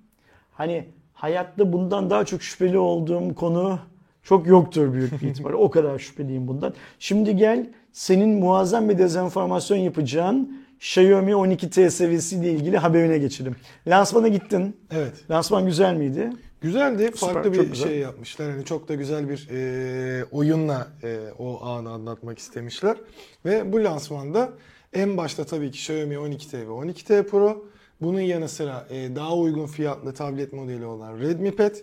[0.52, 3.78] Hani hayatta bundan daha çok şüpheli olduğum konu
[4.22, 5.56] çok yoktur büyük bir ihtimalle.
[5.56, 6.74] o kadar şüpheliyim bundan.
[6.98, 13.56] Şimdi gel senin muazzam bir dezenformasyon yapacağın Xiaomi 12T seviyesiyle ilgili haberine geçelim.
[13.86, 14.76] Lansmana gittin.
[14.90, 15.30] Evet.
[15.30, 16.30] Lansman güzel miydi?
[16.60, 17.10] Güzeldi.
[17.10, 17.88] Farklı çok bir güzel.
[17.88, 18.50] şey yapmışlar.
[18.50, 22.96] Hani çok da güzel bir e, oyunla e, o anı anlatmak istemişler.
[23.44, 24.52] Ve bu lansmanda
[24.92, 27.66] en başta tabii ki Xiaomi 12T ve 12T Pro.
[28.00, 31.74] Bunun yanı sıra e, daha uygun fiyatlı tablet modeli olan Redmi Pad.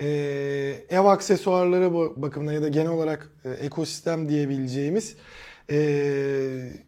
[0.00, 0.06] E,
[0.90, 5.16] ev aksesuarları bakımından ya da genel olarak e, ekosistem diyebileceğimiz
[5.70, 5.76] e,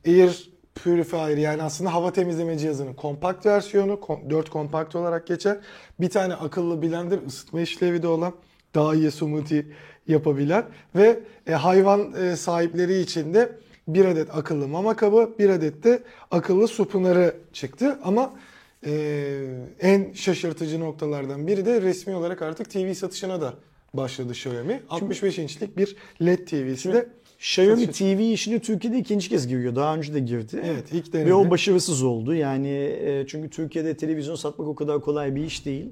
[0.06, 0.50] Air
[0.84, 5.58] Purifier yani aslında hava temizleme cihazının kompakt versiyonu kom- 4 kompakt olarak geçer.
[6.00, 8.32] Bir tane akıllı blender ısıtma işlevi de olan
[8.74, 9.66] daha iyi smoothie
[10.08, 10.64] yapabilen
[10.96, 13.52] ve e, hayvan e, sahipleri için de
[13.88, 17.98] bir adet akıllı mama kabı, bir adet de akıllı su pınarı çıktı.
[18.04, 18.32] Ama
[18.86, 18.92] e,
[19.80, 23.54] en şaşırtıcı noktalardan biri de resmi olarak artık TV satışına da
[23.94, 24.82] başladı Xiaomi.
[24.90, 27.08] 65 inçlik bir LED TV'si de
[27.40, 29.76] Xiaomi Satış- TV işine Türkiye'de ikinci kez giriyor.
[29.76, 30.62] Daha önce de girdi.
[30.64, 31.34] Evet ilk Ve denedi.
[31.34, 32.34] o başarısız oldu.
[32.34, 35.86] Yani e, çünkü Türkiye'de televizyon satmak o kadar kolay bir iş değil.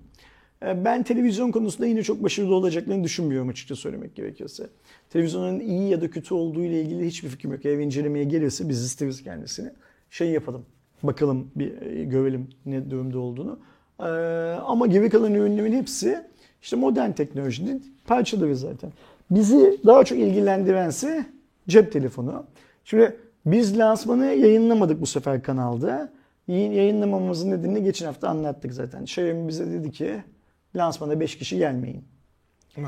[0.66, 4.66] E, Ben televizyon konusunda yine çok başarılı olacaklarını düşünmüyorum açıkça söylemek gerekirse.
[5.10, 7.64] Televizyonun iyi ya da kötü olduğu ile ilgili hiçbir fikrim yok.
[7.66, 9.70] Eğer incelemeye gelirse biz isteriz kendisini.
[10.10, 10.64] Şey yapalım.
[11.02, 13.58] Bakalım bir e, görelim ne durumda olduğunu.
[14.66, 16.18] Ama geri kalan ürünlerin hepsi
[16.62, 18.92] işte modern teknolojinin parçaları zaten.
[19.30, 21.26] Bizi daha çok ilgilendirense
[21.68, 22.46] cep telefonu.
[22.84, 23.16] Şimdi
[23.46, 26.12] biz lansmanı yayınlamadık bu sefer kanalda.
[26.48, 29.02] Yayın- Yayınlamamızın nedenini geçen hafta anlattık zaten.
[29.02, 30.22] Xiaomi bize dedi ki
[30.76, 32.04] lansmana 5 kişi gelmeyin.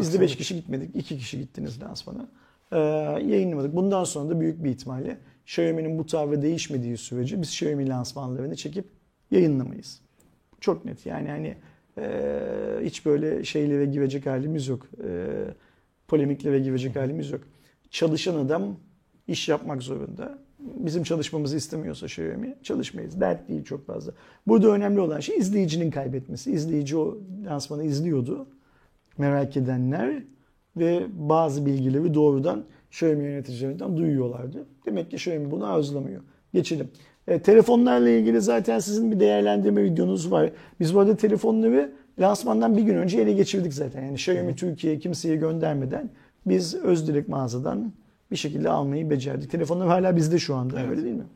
[0.00, 0.96] Biz de 5 kişi gitmedik.
[0.96, 2.28] 2 kişi gittiniz lansmana.
[2.72, 2.78] Ee,
[3.26, 3.76] yayınlamadık.
[3.76, 8.84] Bundan sonra da büyük bir ihtimalle Xiaomi'nin bu tavrı değişmediği sürece biz Xiaomi lansmanlarını çekip
[9.30, 10.00] yayınlamayız.
[10.60, 11.54] Çok net yani hani
[11.98, 12.06] e,
[12.82, 14.86] hiç böyle şeylere girecek halimiz yok.
[15.08, 15.26] E,
[16.08, 17.40] polemiklere girecek halimiz yok.
[17.90, 18.76] Çalışan adam
[19.28, 20.38] iş yapmak zorunda.
[20.58, 23.20] Bizim çalışmamızı istemiyorsa Xiaomi çalışmayız.
[23.20, 24.12] Dert değil çok fazla.
[24.46, 26.52] Burada önemli olan şey izleyicinin kaybetmesi.
[26.52, 28.46] İzleyici o lansmanı izliyordu.
[29.18, 30.22] Merak edenler
[30.76, 34.66] ve bazı bilgileri doğrudan Xiaomi yöneticilerinden duyuyorlardı.
[34.86, 36.22] Demek ki Xiaomi bunu arzulamıyor.
[36.54, 36.88] Geçelim.
[37.28, 40.50] E, telefonlarla ilgili zaten sizin bir değerlendirme videonuz var.
[40.80, 44.02] Biz bu arada telefonları lansmandan bir gün önce ele geçirdik zaten.
[44.02, 46.10] Yani Xiaomi Türkiye'ye kimseye göndermeden
[46.46, 47.92] biz Özdirek mağazadan
[48.30, 49.50] bir şekilde almayı becerdik.
[49.50, 50.90] Telefonlar hala bizde şu anda Evet.
[50.90, 51.26] öyle değil mi?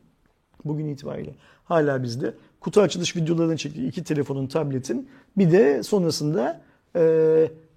[0.65, 1.31] Bugün itibariyle
[1.63, 2.33] hala bizde.
[2.59, 3.87] Kutu açılış videolarını çektik.
[3.87, 5.09] iki telefonun, tabletin.
[5.37, 6.61] Bir de sonrasında
[6.95, 7.01] e,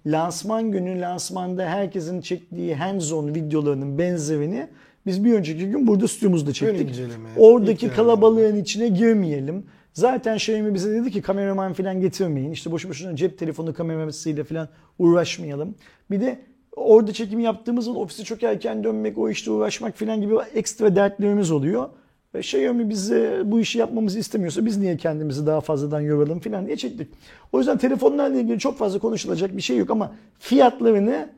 [0.05, 4.67] lansman günü lansmanda herkesin çektiği hands-on videolarının benzerini
[5.05, 7.01] biz bir önceki gün burada stüdyomuzda çektik.
[7.37, 9.65] Oradaki kalabalığın içine girmeyelim.
[9.93, 12.51] Zaten Xiaomi bize dedi ki kameraman falan getirmeyin.
[12.51, 14.67] İşte boşu boşuna cep telefonu kamerasıyla falan
[14.99, 15.75] uğraşmayalım.
[16.11, 16.39] Bir de
[16.79, 21.51] orada çekim yaptığımız zaman ofise çok erken dönmek, o işte uğraşmak falan gibi ekstra dertlerimiz
[21.51, 21.89] oluyor.
[22.35, 26.77] Ve Xiaomi bize bu işi yapmamızı istemiyorsa biz niye kendimizi daha fazladan yoralım falan diye
[26.77, 27.07] çektik.
[27.51, 31.29] O yüzden telefonlarla ilgili çok fazla konuşulacak bir şey yok ama fiyatlarını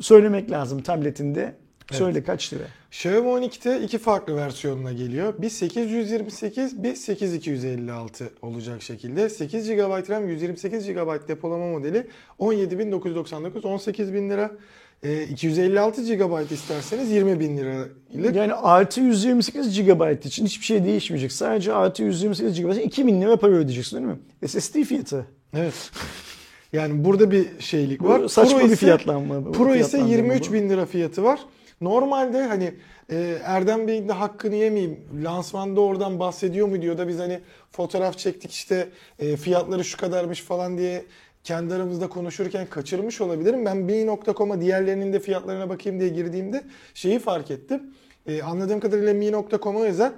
[0.00, 1.54] söylemek lazım tabletinde.
[1.92, 2.62] Söyle kaç lira?
[2.90, 5.34] Xiaomi 12'te iki farklı versiyonuna geliyor.
[5.38, 9.28] Bir 828, bir 8256 olacak şekilde.
[9.28, 12.06] 8 GB RAM, 128 GB depolama modeli
[12.40, 14.50] 17.999, 18.000 lira.
[15.02, 21.32] Ee, 256 GB isterseniz 20.000 lira ile Yani artı 128 GB için hiçbir şey değişmeyecek.
[21.32, 24.48] Sadece artı 128 GB için 2000 lira para ödeyeceksin değil mi?
[24.48, 25.26] SSD fiyatı.
[25.56, 25.90] Evet.
[26.72, 28.28] Yani burada bir şeylik Bu var.
[28.28, 29.44] saçma Pro bir ise- fiyatlanma.
[29.46, 30.52] bu, Pro ise fiyatlandırma 23 bu.
[30.52, 31.40] bin lira fiyatı var.
[31.80, 32.74] Normalde hani
[33.10, 35.00] e, Erdem Bey'in de hakkını yemeyeyim.
[35.24, 37.40] Lansmanda oradan bahsediyor mu diyor da biz hani
[37.72, 38.88] fotoğraf çektik işte
[39.18, 41.04] e, fiyatları şu kadarmış falan diye
[41.44, 43.64] kendi aramızda konuşurken kaçırmış olabilirim.
[43.64, 46.62] Ben mi.com'a diğerlerinin de fiyatlarına bakayım diye girdiğimde
[46.94, 47.82] şeyi fark ettim.
[48.26, 50.12] E, anladığım kadarıyla mi.com'a özel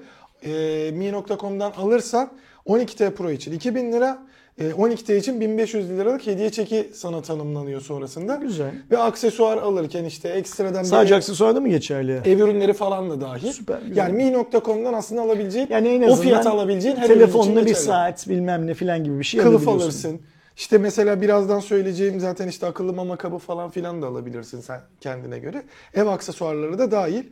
[0.45, 2.31] e, mi.com'dan alırsan
[2.67, 4.19] 12T Pro için 2000 lira
[4.59, 8.35] e, 12T için 1500 liralık hediye çeki sana tanımlanıyor sonrasında.
[8.35, 8.71] Güzel.
[8.91, 12.21] Ve aksesuar alırken işte ekstradan Sadece bir aksesuarda mı geçerli?
[12.25, 13.53] ev ürünleri falan da dahil.
[13.53, 13.97] Süper, güzel.
[13.97, 17.85] Yani mi.com'dan aslında alabileceğin, Yani en o fiyata alabileceğin her telefonla bir geçerli.
[17.85, 20.21] saat bilmem ne filan gibi bir şey Kılıf alırsın.
[20.61, 25.39] İşte mesela birazdan söyleyeceğim zaten işte akıllı mama kabı falan filan da alabilirsin sen kendine
[25.39, 25.63] göre.
[25.95, 27.25] Ev aksesuarları da dahil.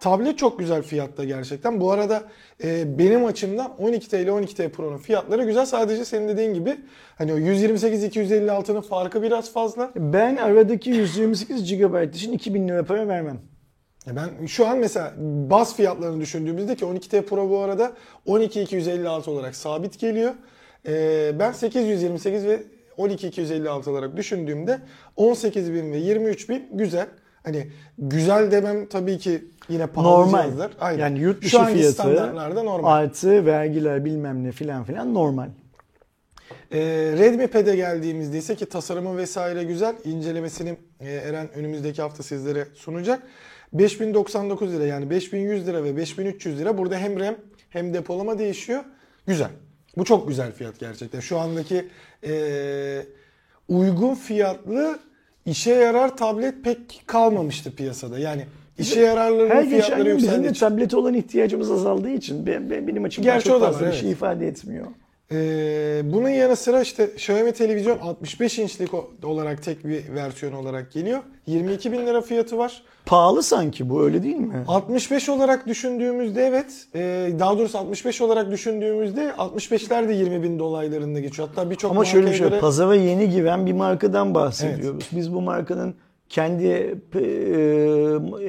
[0.00, 1.80] Tablet çok güzel fiyatta gerçekten.
[1.80, 2.22] Bu arada
[2.64, 5.66] e, benim açımdan 12T ile 12T Pro'nun fiyatları güzel.
[5.66, 6.76] Sadece senin dediğin gibi
[7.18, 9.90] hani o 128-256'nın farkı biraz fazla.
[9.96, 13.38] Ben aradaki 128 GB için 2000 lira para vermem.
[14.06, 15.14] Ya Ben şu an mesela
[15.50, 17.92] baz fiyatlarını düşündüğümüzde ki 12T Pro bu arada
[18.26, 20.34] 12256 olarak sabit geliyor.
[20.88, 24.78] Ee, ben 828 ve 12256 olarak düşündüğümde
[25.16, 27.06] 18000 ve 23000 güzel.
[27.44, 27.66] Hani
[27.98, 30.42] güzel demem tabii ki yine pahalı Normal.
[30.42, 30.70] cihazlar.
[30.80, 30.98] Aynen.
[31.00, 32.96] Yani yurt dışı Şu anki fiyatı standartlarda normal.
[32.96, 35.48] artı vergiler bilmem ne filan filan normal.
[36.72, 36.78] Ee,
[37.18, 39.94] Redmi Pad'e geldiğimizde ise ki tasarımı vesaire güzel.
[40.04, 43.22] İncelemesini e, Eren önümüzdeki hafta sizlere sunacak.
[43.72, 46.78] 5099 lira yani 5100 lira ve 5300 lira.
[46.78, 47.34] Burada hem RAM
[47.70, 48.84] hem depolama değişiyor.
[49.26, 49.50] Güzel.
[49.96, 51.20] Bu çok güzel fiyat gerçekten.
[51.20, 51.88] Şu andaki
[52.24, 53.02] e,
[53.68, 54.98] uygun fiyatlı
[55.46, 58.18] işe yarar tablet pek kalmamıştı piyasada.
[58.18, 58.46] Yani
[58.78, 62.88] işe yararlarının Her geçen fiyatları gün bizim de tablete olan ihtiyacımız azaldığı için ben, ben-
[62.88, 64.86] benim açımdan Gerçi çok o da fazla var, bir şey ifade etmiyor.
[65.32, 68.90] Ee, bunun yanı sıra işte Xiaomi televizyon 65 inçlik
[69.24, 71.18] olarak tek bir versiyon olarak geliyor.
[71.46, 72.82] 22 bin lira fiyatı var.
[73.06, 74.64] Pahalı sanki bu öyle değil mi?
[74.68, 76.86] 65 olarak düşündüğümüzde evet.
[76.94, 81.48] Ee, daha doğrusu 65 olarak düşündüğümüzde 65'ler de 20 bin dolaylarında geçiyor.
[81.48, 85.08] Hatta birçok Ama şöyle bir şey göre- pazara yeni giren bir markadan bahsediyoruz.
[85.12, 85.94] Biz bu markanın
[86.28, 86.66] kendi
[87.14, 87.20] e,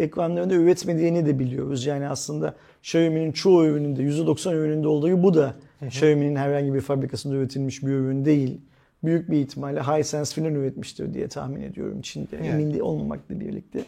[0.04, 1.86] ekranlarında üretmediğini de biliyoruz.
[1.86, 7.84] Yani aslında Xiaomi'nin çoğu ürününde %90 ürününde olduğu bu da Xiaomi'nin herhangi bir fabrikasında üretilmiş
[7.84, 8.62] bir ürün değil.
[9.04, 12.36] Büyük bir ihtimalle Hisense falan üretmiştir diye tahmin ediyorum Çin'de.
[12.36, 12.48] Yani.
[12.48, 13.80] Emin olmamakla birlikte.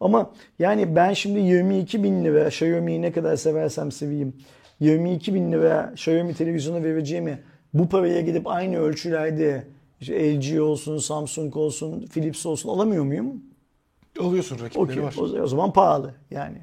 [0.00, 4.34] Ama yani ben şimdi 22 bin lira Xiaomi'yi ne kadar seversem seveyim
[4.80, 7.38] 22 bin lira Xiaomi televizyona vereceğimi
[7.74, 9.64] bu paraya gidip aynı ölçülerde
[10.00, 13.42] işte LG olsun, Samsung olsun, Philips olsun alamıyor muyum?
[14.20, 15.02] alıyorsun rakipleri Okey.
[15.02, 15.14] var.
[15.18, 16.58] O, o zaman pahalı yani.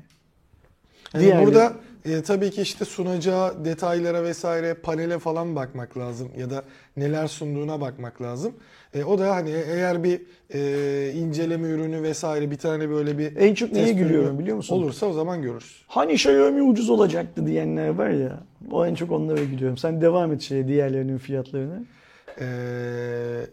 [1.13, 1.73] Yani Diğerleri- burada
[2.09, 6.63] e, tabii ki işte sunacağı detaylara vesaire panele falan bakmak lazım ya da
[6.97, 8.53] neler sunduğuna bakmak lazım.
[8.93, 10.21] E, o da hani eğer bir
[10.53, 14.75] e, inceleme ürünü vesaire bir tane böyle bir En çok neye gülüyorum biliyor musun?
[14.75, 15.83] Olursa o zaman görürüz.
[15.87, 18.39] Hani Xiaomi ucuz olacaktı diyenler var ya.
[18.71, 19.77] O en çok onlara gülüyorum.
[19.77, 21.85] Sen devam et şeye diğerlerinin fiyatlarını.
[22.41, 23.45] Ee,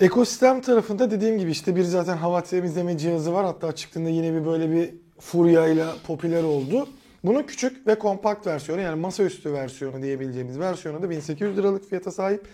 [0.00, 3.44] ekosistem tarafında dediğim gibi işte bir zaten hava temizleme cihazı var.
[3.44, 6.88] Hatta çıktığında yine bir böyle bir furyayla popüler oldu.
[7.26, 12.48] Bunun küçük ve kompakt versiyonu yani masaüstü versiyonu diyebileceğimiz versiyonu da 1800 liralık fiyata sahip.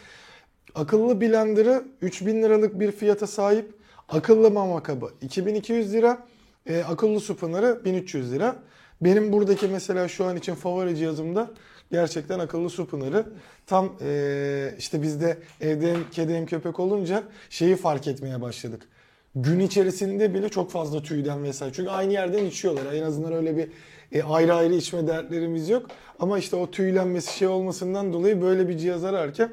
[0.75, 3.75] Akıllı blenderı 3000 liralık bir fiyata sahip.
[4.09, 6.27] Akıllı mama kabı 2200 lira.
[6.67, 8.57] E, akıllı su pınarı 1300 lira.
[9.01, 11.51] Benim buradaki mesela şu an için favori cihazımda
[11.91, 13.27] gerçekten akıllı su pınarı.
[13.67, 18.83] Tam e, işte bizde evde hem kedi hem köpek olunca şeyi fark etmeye başladık.
[19.35, 21.73] gün içerisinde bile çok fazla tüyden vesaire.
[21.73, 22.93] Çünkü aynı yerden içiyorlar.
[22.93, 23.69] En azından öyle bir
[24.13, 25.87] e, ayrı ayrı içme dertlerimiz yok.
[26.19, 29.51] Ama işte o tüylenmesi şey olmasından dolayı böyle bir cihaz ararken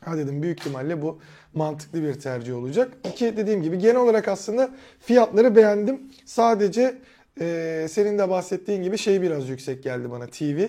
[0.00, 1.18] ha dedim büyük ihtimalle bu
[1.54, 2.92] mantıklı bir tercih olacak.
[3.12, 4.70] İki dediğim gibi genel olarak aslında
[5.00, 6.00] fiyatları beğendim.
[6.24, 6.98] Sadece
[7.40, 10.66] e, senin de bahsettiğin gibi şey biraz yüksek geldi bana TV.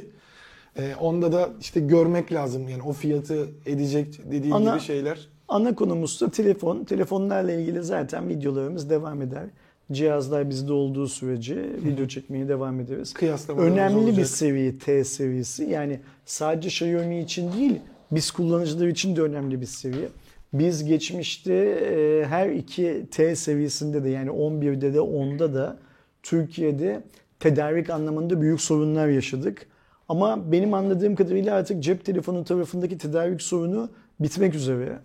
[0.77, 5.27] E, onda da işte görmek lazım yani o fiyatı edecek dediğin Ana- gibi şeyler.
[5.47, 6.83] Ana konumuz da telefon.
[6.83, 9.45] Telefonlarla ilgili zaten videolarımız devam eder.
[9.91, 11.55] Cihazlar bizde olduğu sürece
[11.85, 13.13] video çekmeye devam ederiz.
[13.13, 14.27] Kıyaslamalarımız Önemli bir olacak.
[14.27, 15.63] seviye T seviyesi.
[15.63, 17.79] Yani sadece Xiaomi için değil,
[18.11, 20.07] biz kullanıcılar için de önemli bir seviye.
[20.53, 25.77] Biz geçmişte e, her iki T seviyesinde de yani 11'de de 10'da da
[26.23, 27.03] Türkiye'de
[27.39, 29.67] tedarik anlamında büyük sorunlar yaşadık.
[30.09, 33.89] Ama benim anladığım kadarıyla artık cep telefonu tarafındaki tedarik sorunu
[34.19, 34.99] bitmek üzere.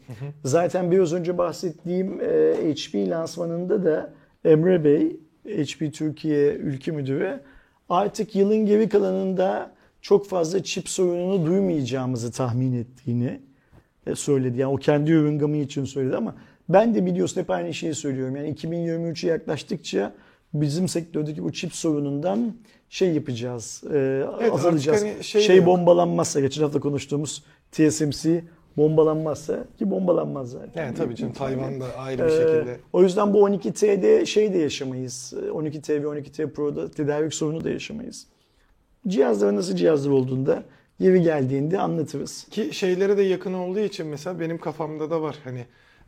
[0.45, 4.13] Zaten biraz önce bahsettiğim e, HP lansmanında da
[4.45, 7.41] Emre Bey, HP Türkiye Ülke Müdürü
[7.89, 9.73] artık yılın geri kalanında
[10.03, 13.41] çok fazla çip sorununu duymayacağımızı tahmin ettiğini
[14.07, 14.59] e, söyledi.
[14.59, 16.35] Yani o kendi ürün gamı için söyledi ama
[16.69, 18.37] ben de biliyorsun hep aynı şeyi söylüyorum.
[18.37, 20.15] Yani 2023'e yaklaştıkça
[20.55, 22.55] bizim sektördeki bu çip sorunundan
[22.89, 25.01] şey yapacağız, e, Evet, azalacağız.
[25.03, 28.45] hani şey şey bombalanmazsa, geçen hafta konuştuğumuz TSMC
[28.77, 30.83] bombalanmazsa ki bombalanmaz zaten.
[30.87, 31.33] Yani tabii canım.
[31.33, 32.77] Tayvan'da ayrı bir Ee, şekilde.
[32.93, 35.33] o yüzden bu 12T'de şey de yaşamayız.
[35.53, 38.27] 12T ve 12T Pro'da tedarik sorunu da yaşamayız.
[39.09, 40.63] Cihazların nasıl cihazlar olduğunda
[40.99, 42.45] yeri geldiğinde anlatırız.
[42.51, 45.37] Ki şeylere de yakın olduğu için mesela benim kafamda da var.
[45.45, 45.65] Hani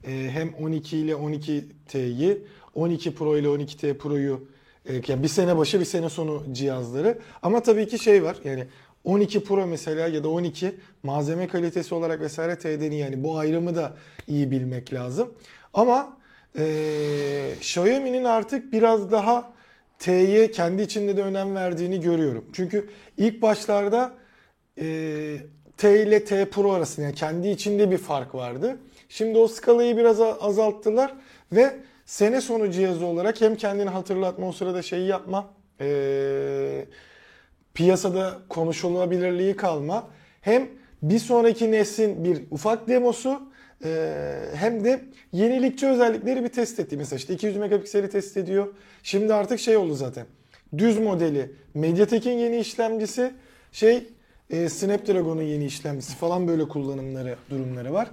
[0.07, 2.39] e, hem 12 ile 12T'yi,
[2.75, 4.41] 12 Pro ile 12T Pro'yu
[4.87, 7.19] e, yani bir sene başı bir sene sonu cihazları.
[7.43, 8.37] Ama tabii ki şey var.
[8.45, 8.65] Yani
[9.05, 13.01] 12 Pro mesela ya da 12 malzeme kalitesi olarak vesaire T'den iyi.
[13.01, 13.93] Yani bu ayrımı da
[14.29, 15.35] iyi bilmek lazım.
[15.74, 16.16] Ama
[16.59, 19.53] e, Xiaomi'nin artık biraz daha
[19.99, 22.45] T'ye kendi içinde de önem verdiğini görüyorum.
[22.53, 24.12] Çünkü ilk başlarda
[24.81, 25.37] e,
[25.77, 28.77] T ile T Pro arasında yani kendi içinde bir fark vardı.
[29.09, 31.15] Şimdi o skalayı biraz azalttılar
[31.53, 31.77] ve
[32.07, 35.51] sene sonu cihazı olarak hem kendini hatırlatma o sırada şeyi yapma
[35.81, 36.85] e,
[37.74, 40.09] piyasada konuşulabilirliği kalma
[40.40, 40.69] hem
[41.03, 43.43] bir sonraki neslin bir ufak demosu
[43.85, 44.15] e,
[44.55, 45.01] hem de
[45.32, 46.97] yenilikçi özellikleri bir test etti.
[46.97, 48.74] Mesela işte 200 megapikseli test ediyor.
[49.03, 50.27] Şimdi artık şey oldu zaten.
[50.78, 53.32] Düz modeli Mediatek'in yeni işlemcisi
[53.73, 54.09] şey
[54.51, 58.11] e, Snapdragon'un yeni işlemcisi falan böyle kullanımları durumları var.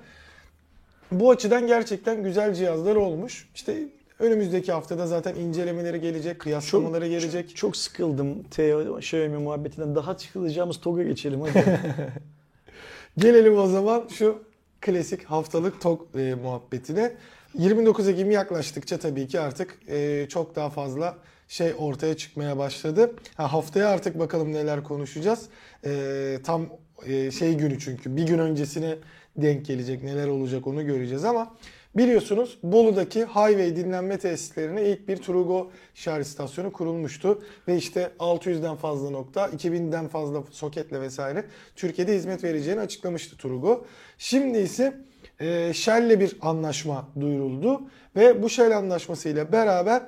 [1.11, 3.49] Bu açıdan gerçekten güzel cihazlar olmuş.
[3.55, 3.77] İşte
[4.19, 7.55] önümüzdeki haftada zaten incelemeleri gelecek, kıyaslamaları gelecek.
[7.55, 9.95] Çok sıkıldım T Xiaomi muhabbetinden.
[9.95, 11.79] Daha çıkılacağımız TOG'a geçelim hadi.
[13.17, 14.43] Gelelim o zaman şu
[14.81, 17.13] klasik haftalık tok e, muhabbetine.
[17.53, 21.17] 29 Ekim yaklaştıkça tabii ki artık e, çok daha fazla
[21.47, 23.15] şey ortaya çıkmaya başladı.
[23.35, 25.45] Ha, haftaya artık bakalım neler konuşacağız.
[25.85, 26.65] E, tam
[27.05, 28.95] e, şey günü çünkü bir gün öncesine
[29.37, 31.55] denk gelecek neler olacak onu göreceğiz ama
[31.95, 39.09] biliyorsunuz Bolu'daki highway dinlenme tesislerine ilk bir Trugo şarj istasyonu kurulmuştu ve işte 600'den fazla
[39.09, 41.45] nokta 2000'den fazla soketle vesaire
[41.75, 43.85] Türkiye'de hizmet vereceğini açıklamıştı Trugo.
[44.17, 44.97] Şimdi ise
[45.39, 47.81] e, Shell'le bir anlaşma duyuruldu
[48.15, 50.01] ve bu Shell anlaşmasıyla beraber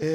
[0.00, 0.06] e,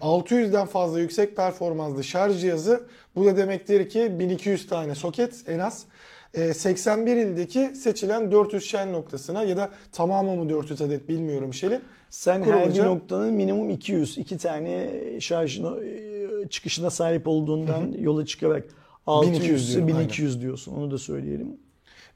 [0.00, 2.86] 600'den fazla yüksek performanslı şarj cihazı
[3.16, 5.86] bu da demektir ki 1200 tane soket en az
[6.34, 11.80] 81 ildeki seçilen 400 Shell noktasına ya da tamamı mı 400 adet bilmiyorum Shell'in
[12.12, 12.86] Sen her bir Kurulacak.
[12.86, 14.90] noktanın minimum 200, iki tane
[15.20, 18.64] şarj e, çıkışına sahip olduğundan yola çıkarak
[19.06, 20.72] 600 1200 ise diyorum, 1200 diyorsun.
[20.72, 21.56] Onu da söyleyelim.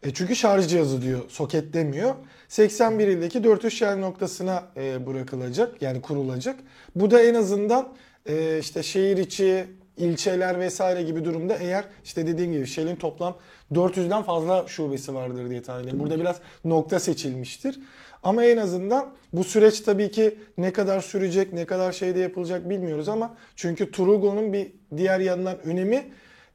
[0.03, 2.15] E çünkü şarj cihazı diyor, soket demiyor.
[2.49, 6.57] 81 ildeki 400 Shell noktasına e, bırakılacak, yani kurulacak.
[6.97, 7.89] Bu da en azından
[8.27, 13.37] e, işte şehir içi, ilçeler vesaire gibi durumda eğer işte dediğim gibi Shell'in toplam
[13.73, 16.01] 400'den fazla şubesi vardır diye tahmin ediyorum.
[16.01, 17.81] Burada biraz nokta seçilmiştir.
[18.23, 23.09] Ama en azından bu süreç tabii ki ne kadar sürecek, ne kadar şeyde yapılacak bilmiyoruz
[23.09, 26.05] ama çünkü Trugo'nun bir diğer yandan önemi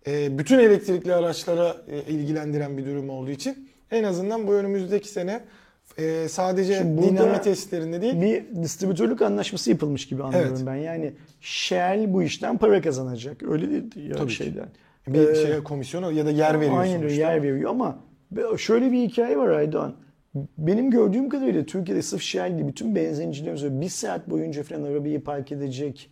[0.08, 5.42] e, bütün elektrikli araçlara e, ilgilendiren bir durum olduğu için en azından bu önümüzdeki sene
[5.98, 10.66] e, sadece Şimdi burada dinlenme testlerinde değil Bir distribütörlük anlaşması yapılmış gibi anlıyorum Evet.
[10.68, 10.76] ben.
[10.76, 13.44] Yani Shell bu işten para kazanacak.
[13.44, 14.36] Öyle değil ya Tabii ki.
[14.36, 14.68] şeyden.
[15.08, 17.20] bir Ee, şeye komisyona ya da yer veriyor Aynen sonuçta.
[17.22, 18.00] yer veriyor ama
[18.58, 19.96] şöyle bir hikaye var Aydoğan.
[20.58, 25.52] Benim gördüğüm kadarıyla Türkiye'de sırf Shell değil bütün benzincilerimiz bir saat boyunca falan arabayı park
[25.52, 26.11] edecek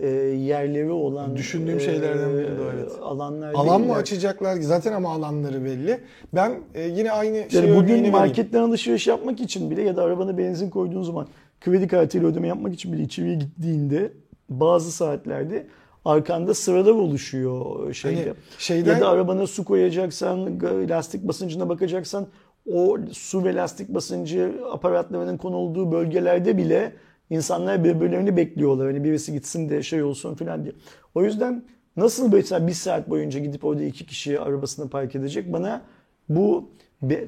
[0.00, 2.92] e, yerleri olan Düşündüğüm şeylerden biri de evet.
[3.02, 4.56] alanlar Alan mı açacaklar?
[4.56, 6.00] Zaten ama alanları belli.
[6.34, 8.12] Ben e, yine aynı şey Yani örneğini bugün vereyim.
[8.12, 11.26] marketten alışveriş yapmak için bile ya da arabana benzin koyduğun zaman
[11.60, 14.12] kredi kartıyla ödeme yapmak için bile içeriye gittiğinde
[14.48, 15.66] bazı saatlerde
[16.04, 18.22] arkanda sıralar oluşuyor şeyde.
[18.22, 22.26] Hani şeyden Ya da arabana su koyacaksan, lastik basıncına bakacaksan
[22.72, 26.92] o su ve lastik basıncı aparatlarının konulduğu bölgelerde bile
[27.30, 28.86] insanlar birbirlerini bekliyorlar.
[28.86, 30.74] Hani birisi gitsin de şey olsun falan diye.
[31.14, 31.64] O yüzden
[31.96, 35.52] nasıl mesela bir saat boyunca gidip orada iki kişi arabasını park edecek?
[35.52, 35.82] Bana
[36.28, 36.70] bu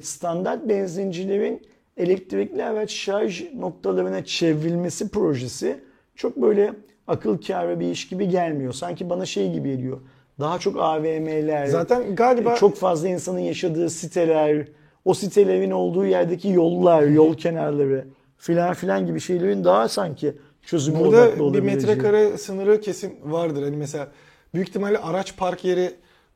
[0.01, 1.61] standart benzincilerin
[1.97, 5.79] elektrikli araç şarj noktalarına çevrilmesi projesi
[6.15, 6.73] çok böyle
[7.07, 8.73] akıl kârı bir iş gibi gelmiyor.
[8.73, 9.99] Sanki bana şey gibi geliyor.
[10.39, 14.67] Daha çok AVM'ler, zaten galiba çok fazla insanın yaşadığı siteler,
[15.05, 18.07] o sitelerin olduğu yerdeki yollar, yol kenarları
[18.41, 20.33] filan filan gibi şeylerin daha sanki
[20.65, 21.75] çözümü odaklı Burada bir olabileceği.
[21.75, 23.63] metrekare sınırı kesin vardır.
[23.63, 24.07] Hani mesela
[24.53, 25.91] büyük ihtimalle araç park yeri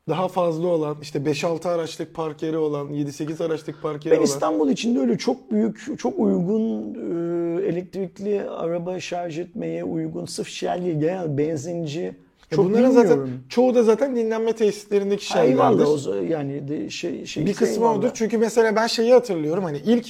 [0.08, 4.24] daha fazla olan, işte 5-6 araçlık park yeri olan, 7-8 araçlık park yeri Ben olan.
[4.26, 10.98] İstanbul içinde öyle çok büyük, çok uygun e, elektrikli araba şarj etmeye uygun sırf Shell'li
[10.98, 12.12] genel benzinci Ya
[12.56, 13.08] çok bunların bilmiyorum.
[13.20, 15.84] zaten çoğu da zaten dinlenme tesislerindeki Eyvallah şeylerdir.
[16.02, 17.98] z- yani de şey, şey Bir kısmı eyvallah.
[17.98, 18.10] odur.
[18.14, 19.64] Çünkü mesela ben şeyi hatırlıyorum.
[19.64, 20.06] Hani ilk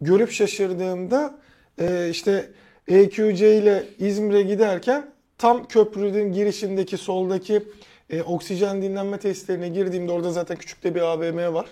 [0.00, 1.34] görüp şaşırdığımda
[1.80, 2.50] e, işte
[2.88, 5.06] EQC ile İzmir'e giderken
[5.38, 7.62] tam köprünün girişindeki soldaki
[8.10, 11.66] e, oksijen dinlenme tesislerine girdiğimde orada zaten küçük de bir AVM var.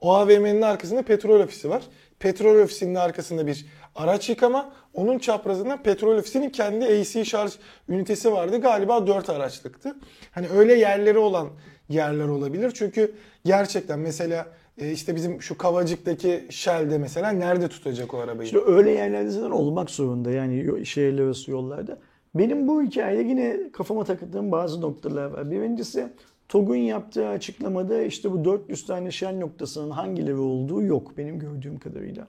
[0.00, 1.82] O AVM'nin arkasında petrol ofisi var.
[2.18, 4.72] Petrol ofisinin arkasında bir araç yıkama.
[4.94, 7.52] Onun çaprazında petrol ofisinin kendi AC şarj
[7.88, 8.60] ünitesi vardı.
[8.60, 9.96] Galiba 4 araçlıktı.
[10.30, 11.48] Hani öyle yerleri olan
[11.88, 12.72] yerler olabilir.
[12.74, 14.46] Çünkü gerçekten mesela
[14.80, 18.46] e, işte bizim şu Kavacık'taki Shell'de mesela nerede tutacak o arabayı?
[18.46, 21.98] İşte öyle yerlerde zaten olmak zorunda yani şehirler arası yollarda.
[22.34, 25.50] Benim bu hikayede yine kafama takıldığım bazı noktalar var.
[25.50, 26.08] Birincisi
[26.48, 32.26] TOG'un yaptığı açıklamada işte bu 400 tane Shell noktasının hangileri olduğu yok benim gördüğüm kadarıyla.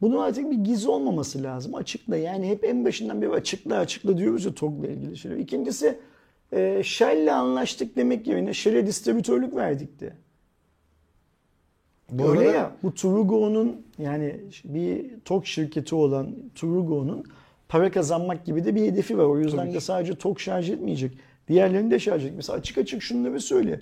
[0.00, 1.74] Bunun artık bir gizli olmaması lazım.
[1.74, 5.36] Açıkla yani hep en başından beri açıkla açıkla diyoruz ya TOG'la ilgili şeyler.
[5.36, 5.98] İkincisi
[6.52, 10.12] e, Shell'le anlaştık demek yerine Shell'e distribütörlük verdik de.
[12.12, 17.24] Bu Öyle arada- ya bu Turugo'nun yani bir TOK şirketi olan Turugo'nun
[17.68, 19.24] para kazanmak gibi de bir hedefi var.
[19.24, 19.84] O yüzden Tabii de ki.
[19.84, 21.12] sadece TOK şarj etmeyecek.
[21.48, 22.36] Diğerlerini de şarj edecek.
[22.36, 23.80] Mesela açık açık şunları söyle.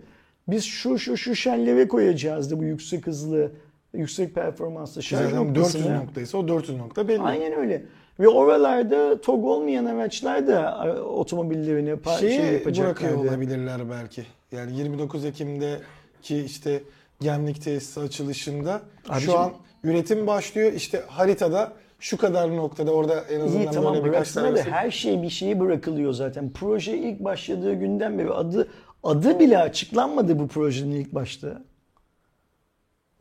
[0.48, 3.52] Biz şu şu şu şenlere koyacağız da bu yüksek hızlı,
[3.94, 6.00] yüksek performanslı şarj Zaten 400 noktasına.
[6.02, 7.20] noktaysa o 400 nokta belli.
[7.22, 7.82] Aynen öyle.
[8.20, 12.94] Ve oralarda TOG olmayan araçlar da otomobillerini pa- Şeyi şey yapacaklar.
[12.94, 14.22] bırakıyor olabilirler belki.
[14.52, 16.80] Yani 29 Ekim'deki işte
[17.20, 19.53] Gemlik tesisi açılışında Abicim- şu an
[19.85, 20.73] üretim başlıyor.
[20.73, 24.70] İşte haritada şu kadar noktada orada en azından İyi tamam böyle birkaç tanesi.
[24.70, 26.51] her şey bir şeye bırakılıyor zaten.
[26.55, 28.69] Proje ilk başladığı günden beri adı
[29.03, 31.62] adı bile açıklanmadı bu projenin ilk başta.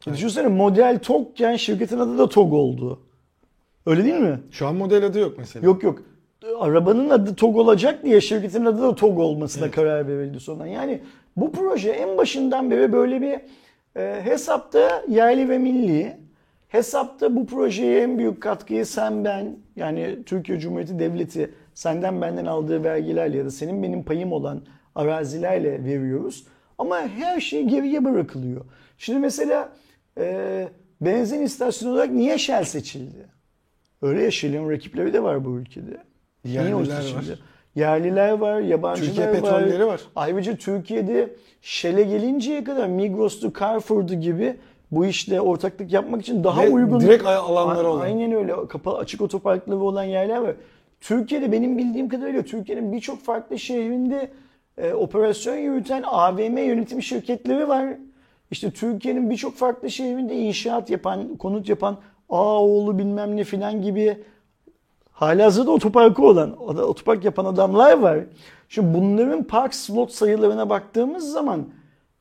[0.07, 2.99] E Düşünsene model TOG'ken şirketin adı da TOG oldu.
[3.85, 4.39] Öyle değil mi?
[4.51, 5.65] Şu an model adı yok mesela.
[5.65, 6.01] Yok yok.
[6.59, 9.75] Arabanın adı TOG olacak diye şirketin adı da TOG olmasına Evet.
[9.75, 10.67] karar verildi sonra.
[10.67, 11.01] Yani
[11.37, 13.39] bu proje en başından beri böyle bir
[13.97, 16.17] e, hesapta yerli ve milli,
[16.67, 22.83] hesapta bu projeye en büyük katkıyı sen ben yani Türkiye Cumhuriyeti Devleti senden benden aldığı
[22.83, 24.61] vergilerle ya da senin benim payım olan
[24.95, 26.47] arazilerle veriyoruz.
[26.77, 28.65] Ama her şey geriye bırakılıyor.
[28.97, 29.73] Şimdi mesela
[30.17, 30.67] e,
[31.01, 33.25] benzin istasyonu olarak niye Shell seçildi?
[34.01, 35.97] Öyle ya Shell'in rakipleri de var bu ülkede.
[36.45, 37.31] Niye o Yerliler seçildi?
[37.31, 37.39] var.
[37.77, 39.33] Yerliler var, yabancılar Türkiye var.
[39.33, 40.01] petrolleri var.
[40.15, 41.29] Ayrıca Türkiye'de
[41.61, 44.55] Shell'e gelinceye kadar Migros'tu, Carrefour'du gibi
[44.91, 48.01] bu işle ortaklık yapmak için daha Ve uygun direkt alanları A- olan.
[48.01, 48.53] Aynen öyle.
[48.69, 50.55] Kapalı açık otoparkları olan yerler var.
[51.01, 54.29] Türkiye'de benim bildiğim kadarıyla Türkiye'nin birçok farklı şehrinde
[54.77, 57.85] e, operasyon yürüten AVM yönetim şirketleri var.
[58.51, 61.97] İşte Türkiye'nin birçok farklı şehrinde inşaat yapan, konut yapan
[62.29, 64.17] Ağoğlu bilmem ne filan gibi
[65.17, 68.19] halihazırda otoparkı olan, otopark yapan adamlar var.
[68.69, 71.65] Şimdi bunların park slot sayılarına baktığımız zaman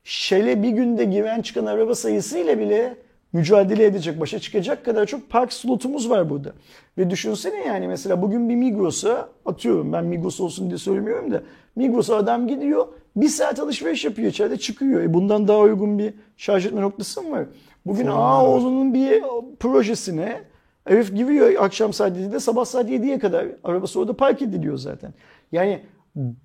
[0.03, 2.97] Shell'e bir günde giren çıkan araba sayısıyla bile
[3.33, 6.53] mücadele edecek, başa çıkacak kadar çok park slotumuz var burada.
[6.97, 11.43] Ve düşünsene yani mesela bugün bir Migros'a atıyorum ben Migros olsun diye söylemiyorum da
[11.75, 15.01] Migros'a adam gidiyor bir saat alışveriş yapıyor içeride çıkıyor.
[15.01, 17.45] E bundan daha uygun bir şarj etme noktası mı var?
[17.85, 18.07] Bugün.
[18.07, 19.23] Ağoğlu'nun bir
[19.59, 20.41] projesine
[20.87, 25.13] herif giriyor akşam saat 7'de sabah saat 7'ye kadar arabası orada park ediliyor zaten.
[25.51, 25.81] Yani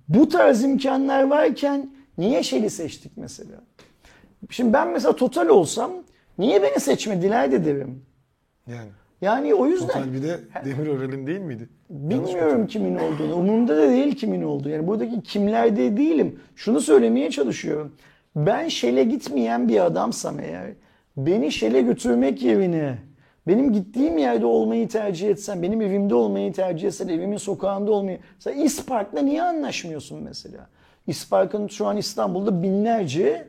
[0.07, 3.61] bu tarz imkanlar varken niye Shell'i seçtik mesela?
[4.49, 5.91] Şimdi ben mesela Total olsam
[6.37, 8.01] niye beni seçmediler de derim.
[8.67, 8.89] Yani.
[9.21, 11.69] Yani o yüzden Total bir de Demirören'in değil miydi?
[11.89, 13.35] Bilmiyorum kimin olduğunu.
[13.35, 14.69] Umurumda da değil kimin olduğu.
[14.69, 16.39] Yani buradaki kimlerde değilim.
[16.55, 17.91] Şunu söylemeye çalışıyorum.
[18.35, 20.71] Ben Shell'e gitmeyen bir adamsam eğer
[21.17, 22.97] beni Shell'e götürmek yerine
[23.47, 28.19] Benim gittiğim yerde olmayı tercih etsen, benim evimde olmayı tercih etsen, evimin sokağında olmayı...
[28.35, 30.67] Mesela İspark'la niye anlaşmıyorsun mesela?
[31.07, 33.47] İspark'ın şu an İstanbul'da binlerce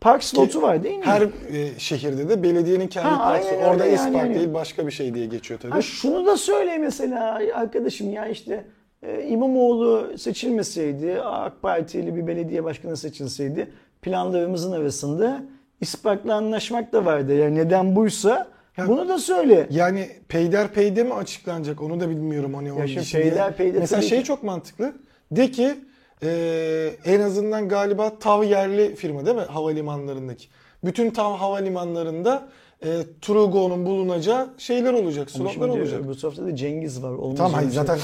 [0.00, 1.04] park slotu var değil mi?
[1.04, 3.48] Her e, şehirde de belediyenin kendi Ha, parkı.
[3.48, 4.34] aynen Orada öyle İspark yani.
[4.34, 5.72] değil başka bir şey diye geçiyor tabii.
[5.72, 8.64] Ha şunu da söyle mesela arkadaşım ya işte
[9.02, 13.70] e, İmamoğlu seçilmeseydi, AK Partili bir belediye başkanı seçilseydi
[14.02, 15.42] planlarımızın arasında
[15.80, 17.34] İspark'la anlaşmak da vardı.
[17.34, 18.48] Yani neden buysa
[18.78, 19.66] Ya- bunu da söyle.
[19.70, 23.30] Yani peyderpeyde mi açıklanacak onu da bilmiyorum hani onun şimdi için diye.
[23.30, 24.92] peyderpeyde Mesela tabii şey ki- çok mantıklı.
[25.32, 25.74] De ki
[26.22, 30.46] e, en azından galiba TAV yerli firma değil mi havalimanlarındaki?
[30.84, 32.48] Bütün TAV havalimanlarında
[32.84, 32.88] e,
[33.22, 36.08] Trugo'nun bulunacağı şeyler olacak, slotlar şimdi olacak.
[36.08, 37.10] Bu sofrada da Cengiz var.
[37.10, 37.98] Olmaz Tamam hayır zaten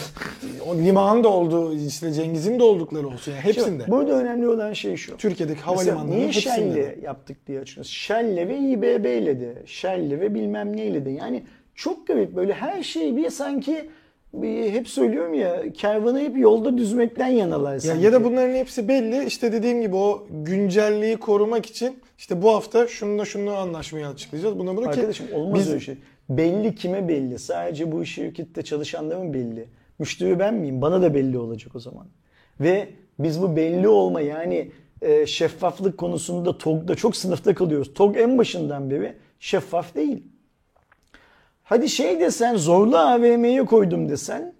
[0.66, 3.84] o limanın da olduğu işte Cengiz'in de oldukları olsun yani Şimdi hepsinde.
[3.88, 5.16] Burada önemli olan şey şu.
[5.16, 6.50] Türkiye'deki havalimanlarının niye hepsinde.
[6.72, 7.90] Shell'le yaptık diye açıyoruz.
[7.90, 9.62] Shell'le ve İBB ile de.
[9.66, 11.10] Shell'le ve bilmem neyle de.
[11.10, 11.44] Yani
[11.74, 13.90] çok garip böyle her şey bir sanki
[14.42, 19.24] hep söylüyorum ya kervanı hep yolda düzmekten yanalar Ya, ya da bunların hepsi belli.
[19.24, 24.58] İşte dediğim gibi o güncelliği korumak için işte bu hafta şununla şunu anlaşmayı açıklayacağız.
[24.58, 25.96] Buna bunu ki Arkadaşım olmaz biz- öyle şey.
[26.28, 27.38] Belli kime belli?
[27.38, 29.68] Sadece bu şirkette çalışanların belli.
[29.98, 30.82] Müşteri ben miyim?
[30.82, 32.06] Bana da belli olacak o zaman.
[32.60, 32.88] Ve
[33.18, 34.70] biz bu belli olma yani
[35.02, 37.94] e, şeffaflık konusunda TOG'da çok sınıfta kalıyoruz.
[37.94, 40.22] TOG en başından beri şeffaf değil.
[41.64, 44.54] Hadi şey desen zorlu AVM'ye koydum desen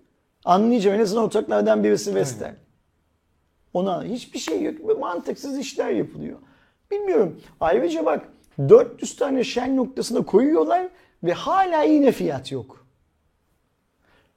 [0.44, 0.96] anlayacağım.
[0.96, 2.56] En azından ortaklardan birisi Vestel.
[3.74, 5.00] Ona hiçbir şey yok.
[5.00, 6.38] Mantıksız işler yapılıyor.
[6.90, 7.40] Bilmiyorum.
[7.60, 8.28] Ayrıca bak
[8.68, 10.88] 400 tane Shell noktasına koyuyorlar
[11.24, 12.86] ve hala yine fiyat yok.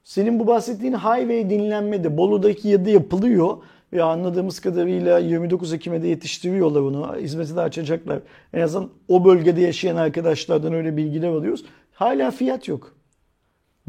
[0.04, 3.56] Senin bu bahsettiğin highway dinlenmede Bolu'daki yadı yapılıyor
[3.92, 7.16] ve anladığımız kadarıyla 29 Ekim'e de yetiştiriyorlar onu.
[7.16, 8.20] Hizmeti de açacaklar.
[8.52, 11.64] En azından o bölgede yaşayan arkadaşlardan öyle bilgiler alıyoruz.
[11.98, 12.94] Hala fiyat yok.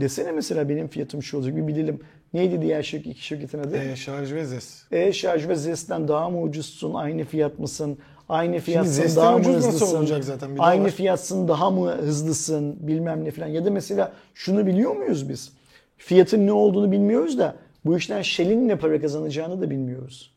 [0.02, 2.00] Desene mesela benim fiyatım şu olacak bir bilelim.
[2.34, 3.78] Neydi diğer şirket, iki şirketin adı?
[3.78, 4.84] E, şarj ve ZES.
[4.92, 6.94] E-şarj ve ZES'ten daha mı ucuzsun?
[6.94, 7.98] Aynı fiyat mısın?
[8.30, 10.22] Aynı fiyatsın daha mı hızlısın?
[10.22, 10.56] zaten?
[10.56, 10.90] Bir Aynı var.
[10.90, 12.88] fiyatsın daha mı hızlısın?
[12.88, 13.48] Bilmem ne falan.
[13.48, 15.54] Ya da mesela şunu biliyor muyuz biz?
[15.98, 17.56] Fiyatın ne olduğunu bilmiyoruz da
[17.86, 20.34] bu işten Shell'in ne para kazanacağını da bilmiyoruz.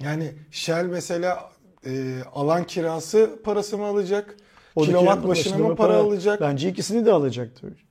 [0.00, 1.50] Yani Shell mesela
[1.86, 4.36] e, alan kirası parası mı alacak?
[4.76, 6.40] O da Kilowatt başına mı para alacak?
[6.40, 7.86] Bence ikisini de alacaktır.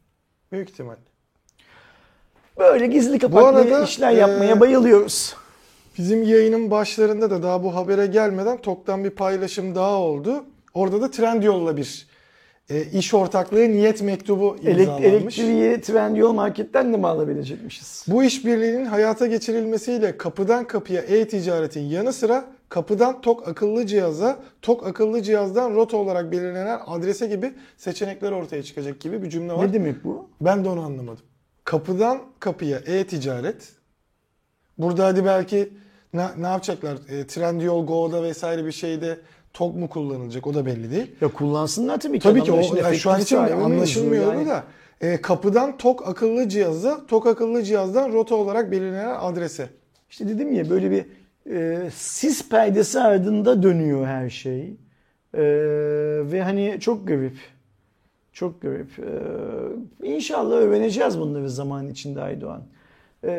[0.51, 0.95] Büyük ihtimal.
[2.57, 5.35] Böyle gizli kapaklı arada, işler e, yapmaya bayılıyoruz.
[5.97, 10.43] Bizim yayının başlarında da daha bu habere gelmeden TOK'tan bir paylaşım daha oldu.
[10.73, 12.07] Orada da Trendyol'la bir
[12.69, 15.39] e, iş ortaklığı niyet mektubu imzalanmış.
[15.39, 18.05] elektriği Trendyol marketten de mi alabilecekmişiz?
[18.07, 25.21] Bu işbirliğinin hayata geçirilmesiyle kapıdan kapıya e-ticaretin yanı sıra kapıdan TOK akıllı cihaza, TOK akıllı
[25.21, 29.67] cihazdan rota olarak belirlenen adrese gibi seçenekler ortaya çıkacak gibi bir cümle var.
[29.67, 30.29] Ne demek bu?
[30.41, 31.23] Ben de onu anlamadım.
[31.63, 33.69] Kapıdan kapıya e-ticaret.
[34.77, 35.73] Burada hadi belki
[36.13, 36.97] ne, ne yapacaklar?
[37.09, 39.17] E, Trendyol Go'da vesaire bir şeyde
[39.53, 41.15] TOK mu kullanılacak o da belli değil.
[41.21, 42.23] Ya kullansınlar tabii ki.
[42.23, 44.39] Tabii ki o yani şu an için sahibi anlaşılmıyor mevzu.
[44.39, 44.63] Yani da
[45.01, 49.69] e, kapıdan TOK akıllı cihaza, TOK akıllı cihazdan rota olarak belirlenen adrese.
[50.09, 51.05] İşte dedim ya böyle bir
[51.49, 54.75] e, sis perdesi ardında dönüyor her şey.
[55.33, 55.43] E,
[56.31, 57.37] ve hani çok garip.
[58.33, 58.99] Çok garip.
[60.03, 62.63] E, inşallah öğreneceğiz bunları zaman içinde Aydoğan.
[63.23, 63.29] E,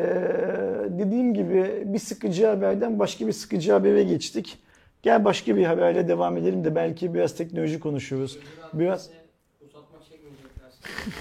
[0.89, 4.57] dediğim gibi bir sıkıcı haberden başka bir sıkıcı habere geçtik.
[5.01, 8.39] Gel başka bir haberle devam edelim de belki biraz teknoloji konuşuruz.
[8.73, 9.09] Biraz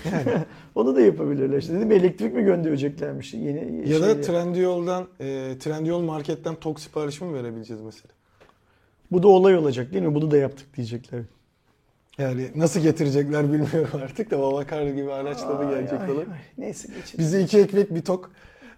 [0.05, 0.43] çekmeyecekler.
[0.75, 1.59] onu da yapabilirler.
[1.59, 4.21] İşte dedim elektrik mi göndereceklermiş yeni Ya da.
[4.21, 8.13] Trendyol'dan, e, Trendyol marketten TOK siparişi mi verebileceğiz mesela?
[9.13, 10.15] Bu da olay olacak değil mi?
[10.15, 11.23] Bunu da yaptık diyecekler.
[12.19, 16.09] Yani nasıl getirecekler bilmiyorum artık da Babakar gibi araçla da Ay, gelecek ay.
[16.59, 17.19] Neyse geçelim.
[17.19, 18.31] Bize iki ekmek bir tok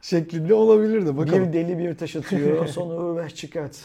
[0.03, 1.49] şeklinde olabilir de bakalım.
[1.49, 3.77] Bir deli bir taş atıyor sonra ver çıkart.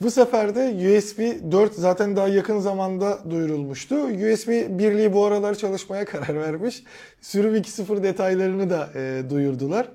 [0.00, 1.18] Bu sefer de USB
[1.52, 3.94] 4 zaten daha yakın zamanda duyurulmuştu.
[4.04, 6.82] USB birliği bu aralar çalışmaya karar vermiş.
[7.20, 9.88] Sürüm 2.0 detaylarını da e, duyurdular.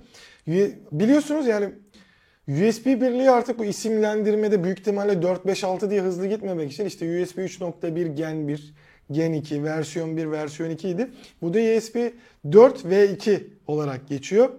[0.92, 1.70] Biliyorsunuz yani
[2.48, 8.16] USB birliği artık bu isimlendirmede büyük ihtimalle 4.5.6 diye hızlı gitmemek için işte USB 3.1
[8.16, 8.74] Gen 1,
[9.12, 11.08] Gen 2, versiyon 1, versiyon 2 idi.
[11.42, 11.96] Bu da USB
[12.52, 14.50] 4 V2 olarak geçiyor.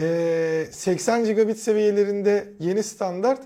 [0.00, 3.40] Ee, 80 gigabit seviyelerinde yeni standart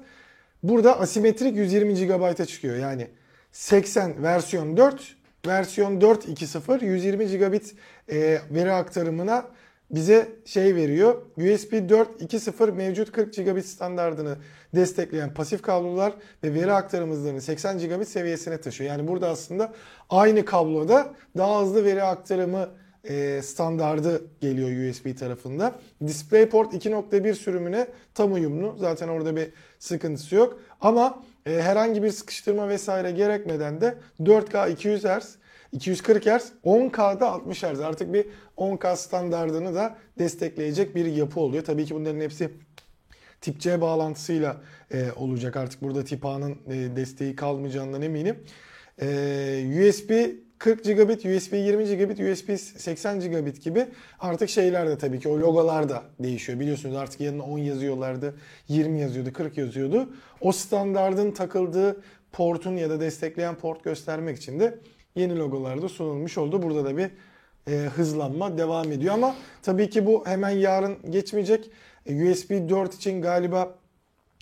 [0.63, 2.77] burada asimetrik 120 GB'a çıkıyor.
[2.77, 3.09] Yani
[3.53, 5.17] 80 versiyon 4,
[5.47, 7.75] versiyon 4 2.0 120 gigabit
[8.09, 9.47] e, veri aktarımına
[9.91, 11.23] bize şey veriyor.
[11.37, 14.37] USB 4.2.0 mevcut 40 gigabit standardını
[14.75, 16.13] destekleyen pasif kablolar
[16.45, 18.91] ve veri aktarım hızlarını 80 gigabit seviyesine taşıyor.
[18.91, 19.73] Yani burada aslında
[20.11, 22.69] aynı kabloda daha hızlı veri aktarımı
[23.05, 25.75] e, standardı geliyor USB tarafında.
[26.07, 28.77] DisplayPort 2.1 sürümüne tam uyumlu.
[28.79, 30.61] Zaten orada bir sıkıntısı yok.
[30.81, 35.37] Ama e, herhangi bir sıkıştırma vesaire gerekmeden de 4K 200 Hz
[35.73, 37.81] 240 Hz, 10K'da 60 Hz.
[37.81, 38.27] Artık bir
[38.57, 41.65] 10K standardını da destekleyecek bir yapı oluyor.
[41.65, 42.51] Tabii ki bunların hepsi
[43.41, 44.61] tip C bağlantısıyla
[44.91, 45.57] e, olacak.
[45.57, 48.37] Artık burada tip A'nın e, desteği kalmayacağından eminim.
[49.01, 50.11] E, USB
[50.63, 53.87] 40 gigabit, USB 20 gigabit, USB 80 gigabit gibi
[54.21, 56.61] artık şeyler de tabii ki o logolar da değişiyor.
[56.61, 58.35] Biliyorsunuz artık yanına 10 yazıyorlardı,
[58.69, 60.09] 20 yazıyordu, 40 yazıyordu.
[60.41, 62.03] O standardın takıldığı
[62.33, 64.79] portun ya da destekleyen port göstermek için de
[65.15, 66.63] yeni logolar da sunulmuş oldu.
[66.63, 67.11] Burada da bir
[67.69, 71.71] e, hızlanma devam ediyor ama tabii ki bu hemen yarın geçmeyecek.
[72.07, 73.75] E, USB 4 için galiba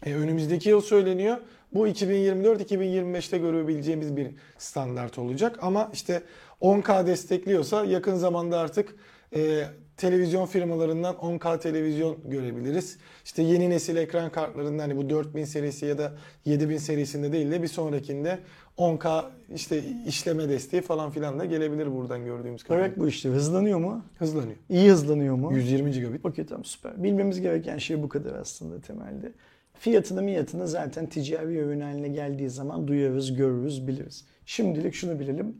[0.07, 1.37] e, önümüzdeki yıl söyleniyor.
[1.75, 5.59] Bu 2024-2025'te görebileceğimiz bir standart olacak.
[5.63, 6.23] Ama işte
[6.61, 8.95] 10K destekliyorsa yakın zamanda artık
[9.37, 9.65] e,
[9.97, 12.99] televizyon firmalarından 10K televizyon görebiliriz.
[13.25, 16.13] İşte yeni nesil ekran kartlarında hani bu 4000 serisi ya da
[16.45, 18.39] 7000 serisinde değil de bir sonrakinde
[18.79, 19.25] 10K
[19.55, 22.89] işte işleme desteği falan filan da gelebilir buradan gördüğümüz kadarıyla.
[22.89, 23.29] Bırak bu işte.
[23.29, 24.05] Hızlanıyor mu?
[24.19, 24.57] Hızlanıyor.
[24.69, 25.53] İyi hızlanıyor mu?
[25.55, 26.27] 120 gigabit.
[26.27, 27.03] Okey tamam süper.
[27.03, 29.33] Bilmemiz gereken şey bu kadar aslında temelde.
[29.81, 34.25] Fiyatını miyatını zaten ticari ürün haline geldiği zaman duyarız, görürüz, biliriz.
[34.47, 35.57] Şimdilik şunu bilelim.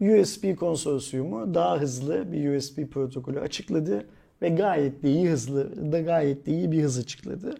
[0.00, 4.06] USB konsorsiyumu daha hızlı bir USB protokolü açıkladı
[4.42, 7.54] ve gayet de iyi hızlı, da gayet de iyi bir hız açıkladı.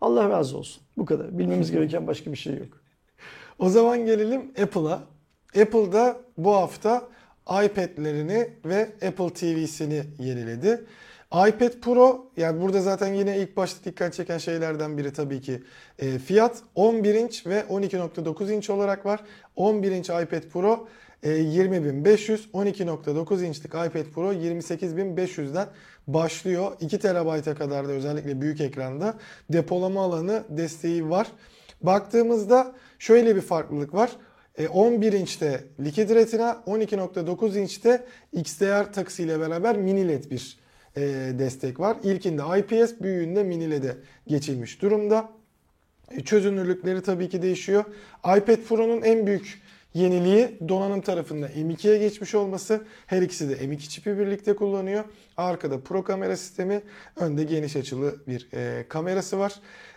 [0.00, 0.82] Allah razı olsun.
[0.96, 1.38] Bu kadar.
[1.38, 2.80] Bilmemiz gereken başka bir şey yok.
[3.58, 5.02] O zaman gelelim Apple'a.
[5.62, 7.08] Apple'da bu hafta
[7.46, 10.84] iPad'lerini ve Apple TV'sini yeniledi.
[11.32, 15.62] iPad Pro yani burada zaten yine ilk başta dikkat çeken şeylerden biri tabii ki
[15.98, 19.20] e, fiyat 11 inç ve 12.9 inç olarak var.
[19.56, 20.88] 11 inç iPad Pro
[21.22, 25.68] e, 20.500, 12.9 inçlik iPad Pro 28.500'den
[26.06, 26.72] başlıyor.
[26.80, 29.14] 2 TB'a kadar da özellikle büyük ekranda
[29.52, 31.26] depolama alanı desteği var.
[31.82, 34.10] Baktığımızda şöyle bir farklılık var.
[34.58, 40.61] E, 11 inçte Liquid Retina, 12.9 inçte XDR takısıyla beraber mini LED bir e,
[41.38, 41.96] destek var.
[42.02, 43.96] İlkinde IPS, büyüğünde mini LED'e
[44.26, 45.28] geçilmiş durumda.
[46.10, 47.84] E, Çözünürlükleri tabii ki değişiyor.
[48.18, 49.62] iPad Pro'nun en büyük
[49.94, 52.80] yeniliği donanım tarafında M2'ye geçmiş olması.
[53.06, 55.04] Her ikisi de M2 çipi birlikte kullanıyor.
[55.36, 56.82] Arkada Pro kamera sistemi,
[57.16, 59.54] önde geniş açılı bir e, kamerası var.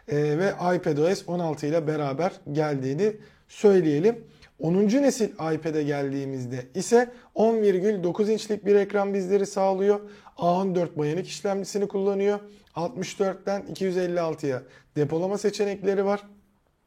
[0.07, 3.13] E, ve iPadOS 16 ile beraber geldiğini
[3.47, 4.23] söyleyelim.
[4.59, 4.73] 10.
[4.76, 9.99] nesil iPad'e geldiğimizde ise 10,9 inçlik bir ekran bizleri sağlıyor.
[10.38, 12.40] A14 Bionic işlemcisini kullanıyor.
[12.76, 14.64] 64'ten 256'ya
[14.95, 16.24] depolama seçenekleri var.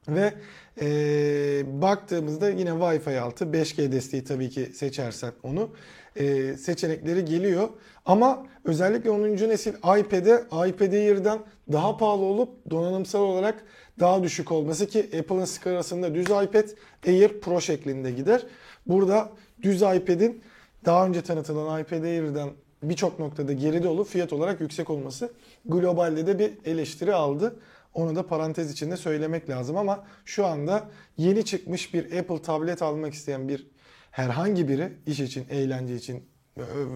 [0.09, 0.35] Ve
[0.81, 5.71] e, baktığımızda yine Wi-Fi altı 5G desteği tabii ki seçersen onu
[6.17, 7.69] e, seçenekleri geliyor.
[8.07, 9.23] Ama özellikle 10.
[9.23, 13.65] nesil iPad'e iPad Air'dan daha pahalı olup donanımsal olarak
[14.01, 16.69] daha düşük olması ki Apple'ın skalasında düz iPad
[17.07, 18.47] Air Pro şeklinde gider.
[18.87, 19.31] Burada
[19.63, 20.43] düz iPad'in
[20.85, 22.51] daha önce tanıtılan iPad Air'dan
[22.83, 25.33] birçok noktada geride olup fiyat olarak yüksek olması
[25.67, 27.57] globalde de bir eleştiri aldı.
[27.95, 33.15] Onu da parantez içinde söylemek lazım ama şu anda yeni çıkmış bir Apple tablet almak
[33.15, 33.67] isteyen bir
[34.11, 36.25] herhangi biri iş için, eğlence için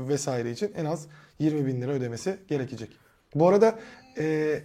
[0.09, 1.07] vesaire için en az
[1.39, 2.91] 20 bin lira ödemesi gerekecek.
[3.35, 3.79] Bu arada
[4.19, 4.59] e,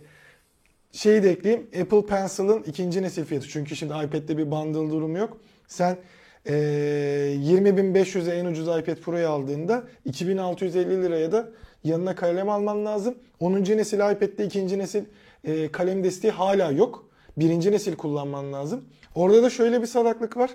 [0.91, 1.67] şeyi de ekleyeyim.
[1.81, 3.47] Apple Pencil'ın ikinci nesil fiyatı.
[3.47, 5.37] Çünkü şimdi iPad'de bir bundle durumu yok.
[5.67, 5.97] Sen
[6.47, 11.49] e, 20.500'e en ucuz iPad Pro'yu aldığında 2650 liraya da
[11.83, 13.15] yanına kalem alman lazım.
[13.39, 13.53] 10.
[13.53, 15.03] nesil iPad'de ikinci nesil
[15.43, 17.09] e, kalem desteği hala yok.
[17.37, 18.85] Birinci nesil kullanman lazım.
[19.15, 20.51] Orada da şöyle bir salaklık var.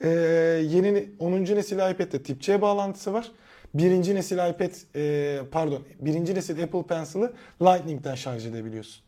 [0.00, 0.08] E,
[0.70, 1.32] yeni 10.
[1.32, 3.32] nesil iPad'de tip C bağlantısı var.
[3.74, 7.32] Birinci nesil iPad e, pardon birinci nesil Apple Pencil'ı
[7.62, 9.02] Lightning'den şarj edebiliyorsun.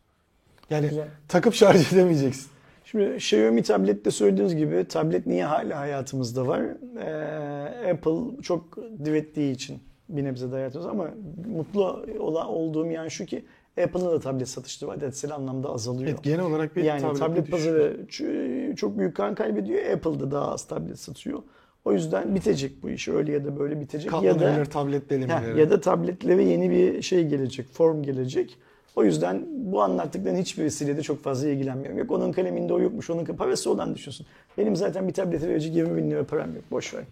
[0.71, 1.09] Yani Güzel.
[1.29, 2.47] takıp şarj edemeyeceksin.
[2.91, 6.63] Şimdi Xiaomi tablette söylediğiniz gibi tablet niye hala hayatımızda var?
[6.99, 9.79] Ee, Apple çok direttiği için
[10.09, 11.11] bir nebze de hayatımızda ama
[11.57, 13.45] mutlu ola, olduğum yan şu ki
[13.85, 16.11] Apple'ın da tablet satışları adetsel anlamda azalıyor.
[16.11, 18.07] Evet, genel olarak bir yani tablet düşüş pazarı
[18.77, 19.91] çok büyük kan kaybediyor.
[19.93, 21.43] Apple da daha az tablet satıyor.
[21.85, 23.09] O yüzden bitecek bu iş.
[23.09, 24.13] Öyle ya da böyle bitecek.
[24.13, 25.61] ya da Katlanabilir tablet Ha, delemeleri.
[25.61, 28.59] ya da tabletlere yeni bir şey gelecek, form gelecek.
[28.99, 31.99] O yüzden bu anlattıkların hiçbirisiyle de çok fazla ilgilenmiyorum.
[31.99, 34.27] Yok onun kaleminde o yokmuş, onun parası olan düşünsün.
[34.59, 37.05] Benim zaten bir tablete verecek 20 bin lira param yok, boş ver.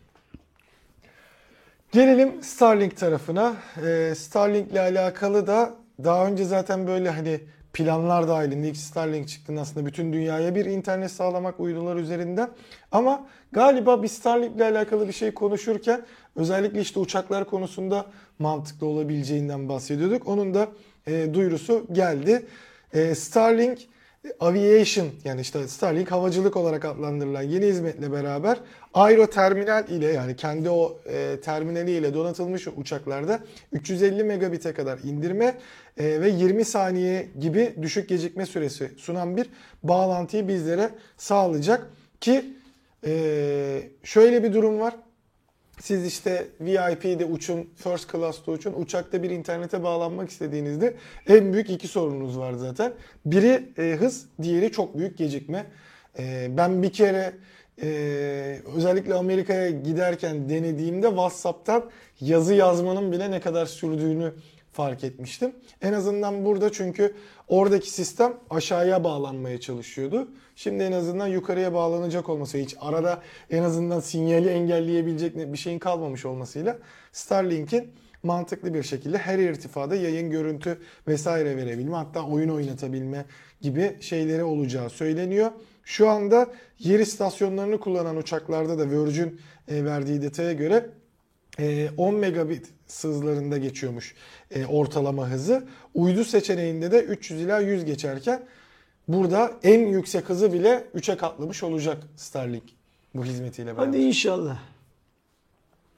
[1.93, 3.55] Gelelim Starlink tarafına.
[3.87, 7.41] Ee, Starlink ile alakalı da daha önce zaten böyle hani
[7.73, 12.49] planlar dahilinde ilk Starlink çıktığında aslında bütün dünyaya bir internet sağlamak uydular üzerinden.
[12.93, 16.03] Ama galiba bir Starlink ile alakalı bir şey konuşurken
[16.37, 18.07] özellikle işte uçaklar konusunda
[18.39, 20.29] mantıklı olabileceğinden bahsediyorduk.
[20.29, 20.69] Onun da
[21.07, 22.47] e, duyurusu geldi.
[22.93, 23.79] E, Starlink
[24.41, 28.59] Aviation yani işte Starlink havacılık olarak adlandırılan yeni hizmetle beraber
[28.95, 33.41] Aero Terminal ile yani kendi o e, terminali ile donatılmış uçaklarda
[33.73, 35.55] 350 megabit'e kadar indirme
[35.97, 39.51] e, ve 20 saniye gibi düşük gecikme süresi sunan bir
[39.83, 42.45] bağlantıyı bizlere sağlayacak ki
[43.07, 44.95] e, şöyle bir durum var.
[45.81, 50.95] Siz işte VIP'de uçun, first class'ta uçun, uçakta bir internete bağlanmak istediğinizde
[51.29, 52.93] en büyük iki sorununuz var zaten.
[53.25, 55.67] Biri e, hız, diğeri çok büyük gecikme.
[56.19, 57.33] E, ben bir kere
[57.83, 57.89] e,
[58.77, 61.91] özellikle Amerika'ya giderken denediğimde WhatsApp'tan
[62.21, 64.33] yazı yazmanın bile ne kadar sürdüğünü
[64.73, 65.53] fark etmiştim.
[65.83, 67.15] En azından burada çünkü
[67.49, 70.29] oradaki sistem aşağıya bağlanmaya çalışıyordu.
[70.57, 76.27] Şimdi en azından yukarıya bağlanacak olması, hiç arada en azından sinyali engelleyebilecek bir şeyin kalmamış
[76.27, 76.79] olmasıyla
[77.13, 77.93] Starlink'in
[78.23, 80.79] mantıklı bir şekilde her irtifada yayın, görüntü
[81.09, 83.25] vesaire verebilme hatta oyun oynatabilme
[83.61, 85.51] gibi şeyleri olacağı söyleniyor.
[85.85, 86.47] Şu anda
[86.79, 90.91] yer istasyonlarını kullanan uçaklarda da Virgin e, verdiği detaya göre
[91.59, 92.67] e, 10 megabit
[93.03, 94.15] hızlarında geçiyormuş
[94.51, 95.67] e, ortalama hızı.
[95.95, 98.43] Uydu seçeneğinde de 300 ila 100 geçerken
[99.09, 102.65] burada en yüksek hızı bile 3'e katlamış olacak Starlink
[103.15, 103.87] bu hizmetiyle beraber.
[103.87, 104.59] Hadi inşallah.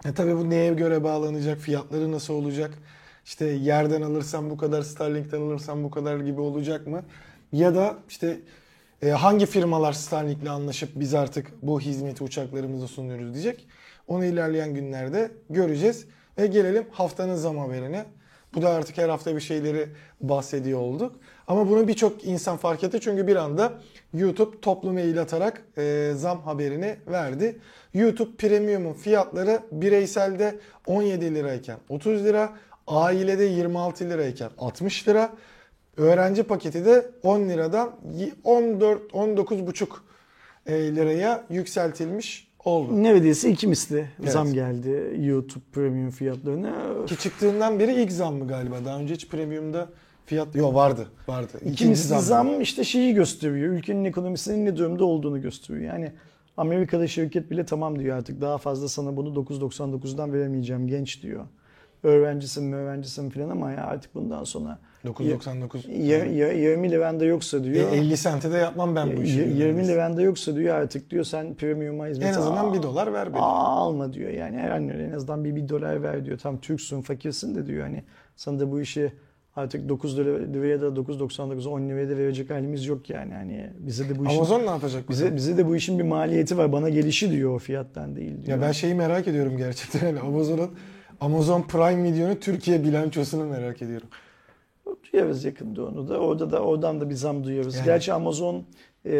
[0.04, 2.70] E tabii bu neye göre bağlanacak, fiyatları nasıl olacak?
[3.24, 7.02] İşte yerden alırsam bu kadar, Starlink'ten alırsam bu kadar gibi olacak mı?
[7.52, 8.40] Ya da işte
[9.02, 13.66] e, hangi firmalar Starlink'le anlaşıp biz artık bu hizmeti uçaklarımıza sunuyoruz diyecek.
[14.08, 16.06] Onu ilerleyen günlerde göreceğiz.
[16.38, 18.04] Ve gelelim haftanın zam haberine.
[18.54, 19.88] Bu da artık her hafta bir şeyleri
[20.20, 21.16] bahsediyor olduk.
[21.46, 23.72] Ama bunu birçok insan fark etti çünkü bir anda
[24.14, 27.58] YouTube toplu mail atarak e, zam haberini verdi.
[27.94, 32.56] YouTube Premium'un fiyatları bireyselde 17 lirayken 30 lira,
[32.86, 35.32] ailede 26 lirayken 60 lira,
[35.96, 37.96] öğrenci paketi de 10 liradan
[38.44, 39.86] 14 19,5
[40.66, 43.02] e, liraya yükseltilmiş oldu.
[43.02, 44.32] Neredeyse iki misli Evet.
[44.32, 46.74] zam geldi YouTube Premium fiyatlarına.
[47.06, 48.76] Ki çıktığından beri ilk zam mı galiba?
[48.84, 49.88] Daha önce hiç premiumda
[50.26, 51.06] fiyat yok vardı.
[51.28, 51.60] Vardı.
[51.64, 53.72] İki misli zam işte şeyi gösteriyor.
[53.72, 55.92] Ülkenin ekonomisinin ne durumda olduğunu gösteriyor.
[55.92, 56.12] Yani
[56.56, 61.44] Amerika'da şirket bile tamam diyor artık daha fazla sana bunu 9.99'dan veremeyeceğim genç diyor.
[62.02, 65.88] Öğrencisin öğrencisin falan ama ya artık bundan sonra 9.99.
[65.88, 67.92] y- y- 20 liran da yoksa E, diyor.
[67.92, 69.38] 50 sente de yapmam ben bu işi.
[69.38, 69.92] Y- diyor 20 neredeyse.
[69.92, 73.28] liran da yoksa diyor artık diyor sen premium'a hizmet En azından al- 1 dolar ver
[73.32, 73.40] beni.
[73.42, 76.38] Aa, alma diyor yani yani en azından bir, bir dolar ver diyor.
[76.38, 78.02] Tam Türksün fakirsin de diyor hani
[78.36, 79.12] sana da bu işi
[79.56, 83.34] artık 9 lira, liraya da 9.99 10 liraya da verecek halimiz yok yani.
[83.34, 85.08] Hani bize de bu işin Amazon ne yapacak?
[85.10, 86.72] bize bize de bu işin bir maliyeti var.
[86.72, 88.58] Bana gelişi diyor o fiyattan değil diyor.
[88.58, 90.06] Ya ben şeyi merak ediyorum gerçekten.
[90.06, 90.70] Yani Amazon'un
[91.20, 94.08] Amazon Prime Video'nun Türkiye bilançosunu merak ediyorum.
[95.12, 96.18] duyarız yakında onu da.
[96.18, 97.76] Orada da oradan da bir zam duyarız.
[97.76, 97.84] Yani.
[97.84, 98.54] Gerçi Amazon
[99.04, 99.12] eee,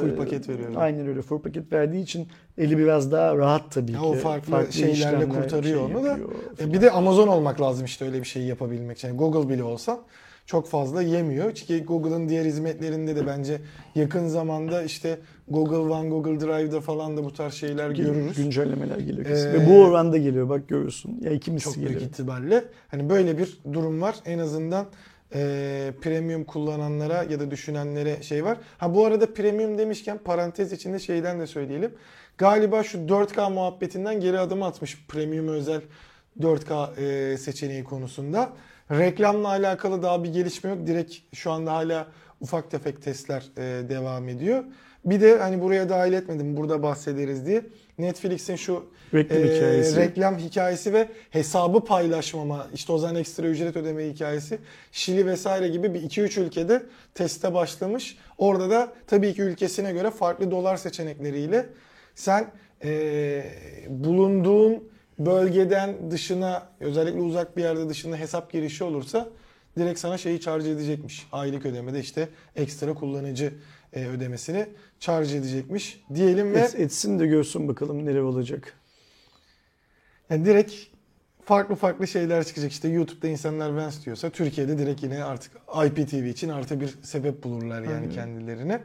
[0.00, 0.70] Full paket veriyor.
[0.76, 1.22] Aynen öyle.
[1.22, 4.04] Full paket verdiği için eli biraz daha rahat tabii Ya ki.
[4.04, 6.18] o farklı şeylerle işlemler kurtarıyor şey onu da.
[6.60, 9.08] E, bir de Amazon olmak lazım işte öyle bir şeyi yapabilmek için.
[9.08, 9.98] Yani Google bile olsan
[10.46, 11.54] çok fazla yemiyor.
[11.54, 13.60] Çünkü Google'ın diğer hizmetlerinde de bence
[13.94, 15.18] yakın zamanda işte
[15.48, 18.36] Google One, Google Drive'da falan da bu tarz şeyler görürüz.
[18.36, 19.26] Güncellemeler geliyor.
[19.26, 21.20] Ee, Ve bu oranda geliyor bak görürsün.
[21.22, 22.10] Ya iki misli Çok büyük geliyor.
[22.10, 22.64] ihtimalle.
[22.88, 24.16] Hani böyle bir durum var.
[24.24, 24.86] En azından
[25.34, 28.58] e, premium kullananlara ya da düşünenlere şey var.
[28.78, 31.92] Ha bu arada premium demişken parantez içinde şeyden de söyleyelim.
[32.38, 35.80] Galiba şu 4K muhabbetinden geri adım atmış premium özel
[36.40, 38.52] 4K e, seçeneği konusunda.
[38.90, 40.86] Reklamla alakalı daha bir gelişme yok.
[40.86, 42.06] Direkt şu anda hala
[42.40, 44.64] ufak tefek testler e, devam ediyor.
[45.04, 47.62] Bir de hani buraya dahil etmedim burada bahsederiz diye.
[47.98, 48.84] Netflix'in şu
[49.14, 49.96] Reklam e, hikayesi.
[49.96, 54.58] reklam hikayesi ve hesabı paylaşmama, işte o zaman ekstra ücret ödeme hikayesi.
[54.92, 56.82] Şili vesaire gibi bir 2-3 ülkede
[57.14, 58.18] teste başlamış.
[58.38, 61.66] Orada da tabii ki ülkesine göre farklı dolar seçenekleriyle
[62.14, 62.46] sen
[62.84, 63.44] e,
[63.88, 64.84] bulunduğun
[65.18, 69.28] bölgeden dışına özellikle uzak bir yerde dışında hesap girişi olursa
[69.78, 71.26] direkt sana şeyi charge edecekmiş.
[71.32, 73.52] Aylık ödemede işte ekstra kullanıcı
[73.92, 74.66] e, ödemesini
[75.00, 78.72] charge edecekmiş diyelim ve Et- etsin de görsün bakalım neler olacak.
[80.30, 80.72] Yani direkt
[81.44, 82.72] farklı farklı şeyler çıkacak.
[82.72, 85.52] İşte YouTube'da insanlar Vans diyorsa Türkiye'de direkt yine artık
[85.86, 88.10] IPTV için artı bir sebep bulurlar yani Aynen.
[88.10, 88.80] kendilerine.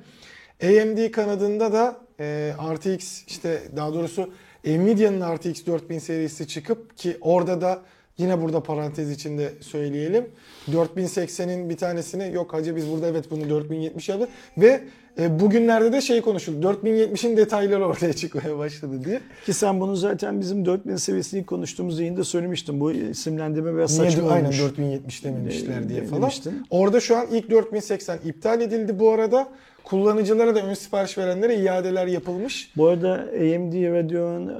[0.63, 4.33] AMD kanadında da e, RTX işte daha doğrusu
[4.65, 7.81] Nvidia'nın RTX 4000 serisi çıkıp ki orada da
[8.17, 10.25] yine burada parantez içinde söyleyelim.
[10.71, 14.81] 4080'in bir tanesini yok hacı biz burada evet bunu 4070 yaptık ve
[15.19, 16.67] e, bugünlerde de şey konuşuldu.
[16.83, 19.19] 4070'in detayları ortaya çıkmaya başladı diye.
[19.45, 22.79] Ki sen bunu zaten bizim 4000 seviyesini konuştuğumuz yayında söylemiştin.
[22.79, 24.59] Bu isimlendirme biraz Niye saçma de- aynen olmuş.
[24.59, 26.21] 4070 dememişler diye De- falan.
[26.21, 26.65] demiştin.
[26.69, 29.47] Orada şu an ilk 4080 iptal edildi bu arada.
[29.83, 32.71] Kullanıcılara da ön sipariş verenlere iadeler yapılmış.
[32.77, 34.51] Bu arada AMD Radeon e,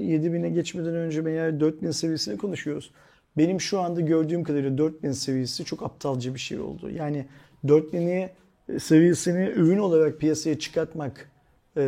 [0.00, 2.90] 7000'e geçmeden önce meğer 4000 seviyesini konuşuyoruz.
[3.36, 6.90] Benim şu anda gördüğüm kadarıyla 4000 seviyesi çok aptalca bir şey oldu.
[6.90, 7.26] Yani
[7.64, 8.30] 4000'i
[8.78, 11.30] seviyesini ürün olarak piyasaya çıkartmak
[11.76, 11.82] e,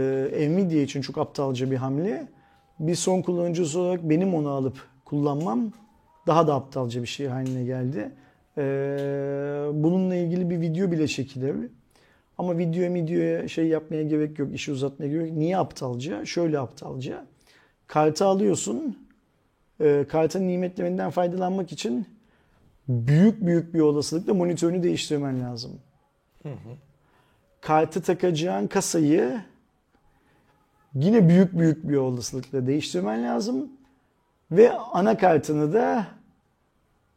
[0.50, 2.28] Nvidia için çok aptalca bir hamle.
[2.78, 5.72] Bir son kullanıcısı olarak benim onu alıp kullanmam
[6.26, 8.10] daha da aptalca bir şey haline geldi.
[8.58, 8.62] E,
[9.72, 11.56] bununla ilgili bir video bile çekilir.
[12.40, 15.36] Ama videoya videoya şey yapmaya gerek yok, işi uzatmaya gerek yok.
[15.36, 16.24] Niye aptalca?
[16.24, 17.26] Şöyle aptalca.
[17.86, 18.98] Kartı alıyorsun.
[19.80, 22.06] E, kartın nimetlerinden faydalanmak için
[22.88, 25.80] büyük büyük bir olasılıkla monitörünü değiştirmen lazım.
[27.60, 29.40] Kartı takacağın kasayı
[30.94, 33.72] yine büyük büyük bir olasılıkla değiştirmen lazım.
[34.50, 36.06] Ve anakartını da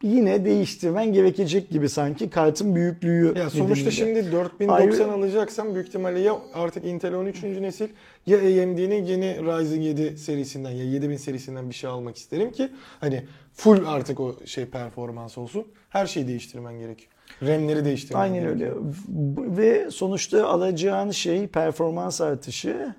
[0.04, 4.70] yine değiştirmen gerekecek gibi sanki kartın büyüklüğü Ya sonuçta şimdi 4090
[5.10, 7.62] Ayrı- alacaksan büyük ihtimalle ya artık Intel 13.
[7.62, 7.88] nesil
[8.26, 12.70] ya AMD'nin yeni Ryzen 7 serisinden ya 7000 serisinden bir şey almak isterim ki
[13.00, 13.24] hani
[13.54, 15.66] full artık o şey performans olsun.
[15.90, 17.12] Her şeyi değiştirmen gerekiyor.
[17.44, 18.76] RAM'leri değiştirmen Aynen gerekiyor.
[18.76, 19.58] öyle.
[19.58, 22.96] Ve sonuçta alacağın şey performans artışı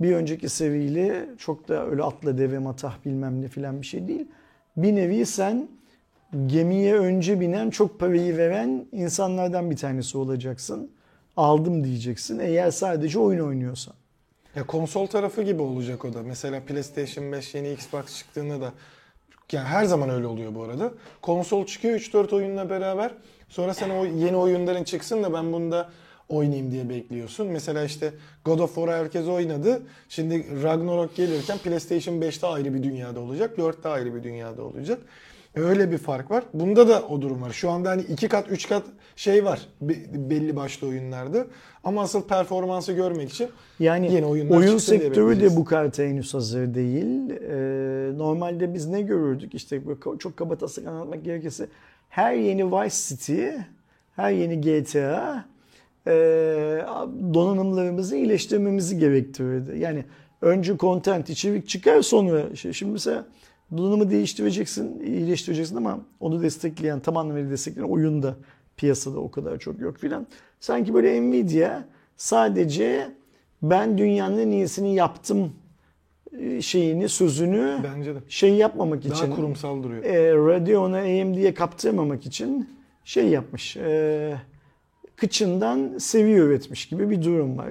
[0.00, 4.26] bir önceki seviyeyle çok da öyle atla deve matah bilmem ne filan bir şey değil.
[4.76, 5.68] Bir nevi sen
[6.46, 10.90] gemiye önce binen çok parayı veren insanlardan bir tanesi olacaksın.
[11.36, 13.94] Aldım diyeceksin eğer sadece oyun oynuyorsan.
[14.56, 16.22] Ya konsol tarafı gibi olacak o da.
[16.22, 18.72] Mesela PlayStation 5 yeni Xbox çıktığında da
[19.52, 20.92] yani her zaman öyle oluyor bu arada.
[21.22, 23.10] Konsol çıkıyor 3-4 oyunla beraber.
[23.48, 25.90] Sonra sen o yeni oyunların çıksın da ben bunda
[26.28, 27.46] oynayayım diye bekliyorsun.
[27.46, 28.12] Mesela işte
[28.44, 29.82] God of War'ı herkes oynadı.
[30.08, 33.58] Şimdi Ragnarok gelirken PlayStation 5'te ayrı bir dünyada olacak.
[33.58, 34.98] 4'te ayrı bir dünyada olacak.
[35.54, 36.44] Öyle bir fark var.
[36.54, 37.50] Bunda da o durum var.
[37.50, 38.82] Şu anda hani iki kat, üç kat
[39.16, 41.46] şey var be- belli başlı oyunlarda.
[41.84, 43.48] Ama asıl performansı görmek için
[43.78, 47.30] Yani Yeni oyunlar oyun sektörü de bu karta henüz hazır değil.
[47.30, 49.54] Ee, normalde biz ne görürdük?
[49.54, 49.80] İşte
[50.18, 51.68] çok kaba taslak anlatmak gerekirse
[52.08, 53.46] her yeni Vice City,
[54.16, 55.44] her yeni GTA
[56.06, 56.12] e,
[57.34, 59.78] donanımlarımızı iyileştirmemizi gerektirirdi.
[59.78, 60.04] Yani
[60.42, 62.72] önce content, içerik çıkar sonra şey.
[62.72, 63.24] Şimdi mesela
[63.78, 68.36] donanımı değiştireceksin, iyileştireceksin ama onu destekleyen, tam anlamıyla destekleyen oyun da
[68.76, 70.26] piyasada o kadar çok yok filan.
[70.60, 71.84] Sanki böyle Nvidia
[72.16, 73.10] sadece
[73.62, 75.52] ben dünyanın en iyisini yaptım
[76.38, 80.04] e, şeyini, sözünü bence de şey yapmamak için daha kurumsal duruyor.
[80.04, 82.68] e, Radeon'a AMD'ye kaptırmamak için
[83.04, 83.76] şey yapmış.
[83.76, 84.36] E,
[85.16, 87.68] kıçından seviye üretmiş gibi bir durum var.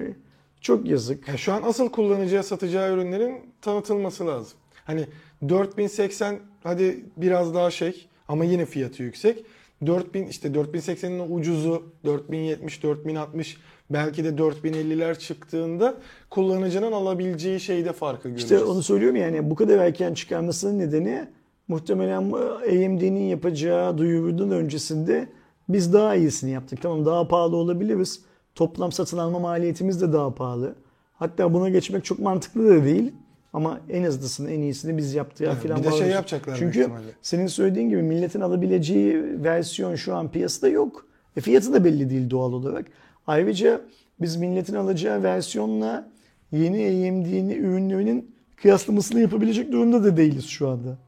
[0.60, 1.28] Çok yazık.
[1.28, 4.58] Ya şu an asıl kullanıcıya satacağı ürünlerin tanıtılması lazım.
[4.84, 5.06] Hani
[5.48, 9.44] 4080 hadi biraz daha şey ama yine fiyatı yüksek.
[9.86, 13.56] 4000 işte 4080'in ucuzu 4070, 4060
[13.90, 15.94] belki de 4050'ler çıktığında
[16.30, 18.52] kullanıcının alabileceği şeyde farkı göreceğiz.
[18.52, 21.28] İşte onu söylüyorum yani bu kadar erken çıkarmasının nedeni
[21.68, 25.28] muhtemelen AMD'nin yapacağı duyurunun öncesinde
[25.68, 26.82] biz daha iyisini yaptık.
[26.82, 28.22] Tamam daha pahalı olabiliriz.
[28.54, 30.74] Toplam satın alma maliyetimiz de daha pahalı.
[31.14, 33.12] Hatta buna geçmek çok mantıklı da değil.
[33.54, 35.78] Ama en hızlısını, en iyisini biz yaptık Yani filan.
[35.78, 36.08] bir de şey bağlı.
[36.08, 36.90] yapacaklar Çünkü
[37.22, 41.06] senin söylediğin gibi milletin alabileceği versiyon şu an piyasada yok.
[41.36, 42.86] E fiyatı da belli değil doğal olarak.
[43.26, 43.80] Ayrıca
[44.20, 46.08] biz milletin alacağı versiyonla
[46.52, 50.98] yeni AMD'nin ürünlerinin kıyaslamasını yapabilecek durumda da değiliz şu anda.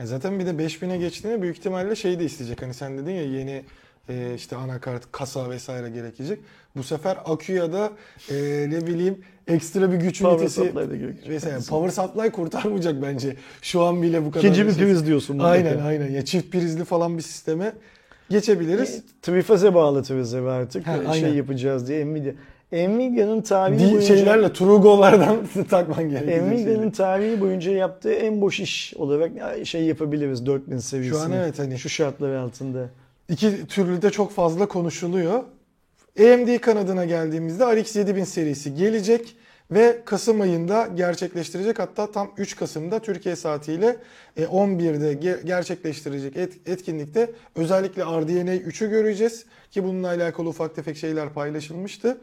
[0.00, 2.62] E zaten bir de 5000'e geçtiğinde büyük ihtimalle şey de isteyecek.
[2.62, 3.64] Hani sen dedin ya yeni
[4.08, 6.40] e, işte anakart, kasa vesaire gerekecek.
[6.76, 7.92] Bu sefer akü ya da
[8.30, 8.34] e,
[8.70, 11.58] ne bileyim ekstra bir güç Power ünitesi vesaire.
[11.68, 13.36] Power supply kurtarmayacak bence.
[13.62, 14.44] Şu an bile bu kadar.
[14.44, 15.36] İkinci bir şey- priz diyorsun.
[15.36, 15.52] mutlaka.
[15.54, 16.10] Aynen aynen.
[16.10, 17.72] Ya çift prizli falan bir sisteme
[18.30, 19.02] geçebiliriz.
[19.22, 20.86] Trifaze bağlı trifaze artık.
[20.86, 21.36] Ha, şey aynen.
[21.36, 22.32] yapacağız diye Nvidia.
[22.72, 25.36] Nvidia'nın tarihi Di- boyunca şeylerle Trugo'lardan
[25.70, 26.46] takman gerekiyor.
[26.46, 29.32] Nvidia'nın tarihi boyunca yaptığı en boş iş olarak
[29.66, 31.20] şey yapabiliriz 4000 seviyesinde.
[31.20, 32.88] Şu an evet hani Şu şartlar altında.
[33.28, 35.42] İki türlü de çok fazla konuşuluyor.
[36.18, 39.36] AMD kanadına geldiğimizde RX 7000 serisi gelecek
[39.70, 41.78] ve Kasım ayında gerçekleştirecek.
[41.78, 43.96] Hatta tam 3 Kasım'da Türkiye saatiyle
[44.36, 50.96] e, 11'de ge- gerçekleştirecek et- etkinlikte özellikle RDNA 3'ü göreceğiz ki bununla alakalı ufak tefek
[50.96, 52.18] şeyler paylaşılmıştı.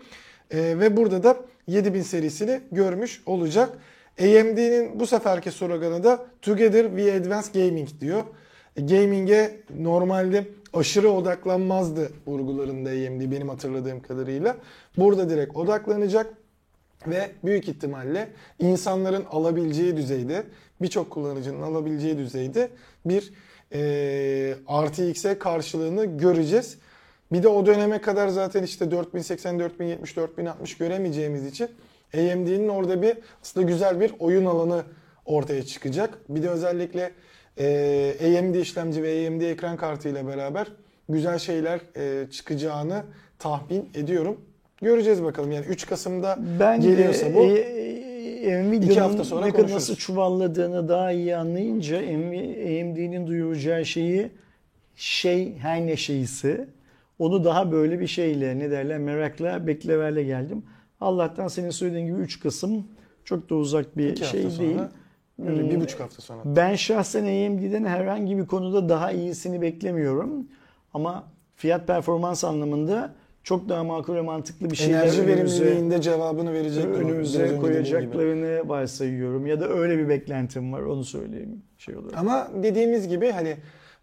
[0.52, 3.70] E, ve burada da 7000 serisini görmüş olacak.
[4.20, 8.24] AMD'nin bu seferki sloganı da Together We Advance Gaming diyor.
[8.76, 10.44] E, Gaming'e normalde
[10.76, 14.58] aşırı odaklanmazdı vurgularında AMD benim hatırladığım kadarıyla.
[14.98, 16.34] Burada direkt odaklanacak
[17.08, 18.30] ve büyük ihtimalle
[18.60, 20.44] insanların alabileceği düzeyde,
[20.82, 22.70] birçok kullanıcının alabileceği düzeyde
[23.06, 23.34] bir
[23.74, 23.80] e,
[24.70, 26.78] RTX'e karşılığını göreceğiz.
[27.32, 31.70] Bir de o döneme kadar zaten işte 4080, 4070, 4060 göremeyeceğimiz için
[32.14, 34.84] AMD'nin orada bir aslında güzel bir oyun alanı
[35.26, 36.18] ortaya çıkacak.
[36.30, 37.12] Bir de özellikle
[37.57, 40.68] e, AMD işlemci ve AMD ekran kartı ile beraber
[41.10, 43.03] güzel şeyler e, çıkacağını
[43.40, 44.41] tahmin ediyorum.
[44.82, 45.52] Göreceğiz bakalım.
[45.52, 48.06] Yani 3 Kasım'da Ben geliyorsa bu e, e,
[48.45, 54.32] İki Nvidia'nın hafta sonra ne kadar nasıl çuvalladığını daha iyi anlayınca AMD'nin duyuracağı şeyi
[54.95, 56.68] şey her ne şeyisi
[57.19, 60.64] onu daha böyle bir şeyle ne derler merakla bekleverle geldim.
[61.02, 62.88] Allah'tan senin söylediğin gibi 3 Kasım
[63.23, 64.77] çok da uzak bir 2 şey değil.
[65.36, 65.70] Hmm.
[65.70, 66.41] bir buçuk hafta sonra.
[66.45, 70.48] Ben şahsen AMD'den herhangi bir konuda daha iyisini beklemiyorum.
[70.94, 71.24] Ama
[71.56, 77.57] fiyat performans anlamında çok daha makul ve mantıklı bir şeyler Enerji verimliliğinde cevabını önce önümüze
[77.57, 82.18] koyacaklarını varsayıyorum ya da öyle bir beklentim var onu söyleyeyim şey olarak.
[82.18, 83.57] Ama dediğimiz gibi hani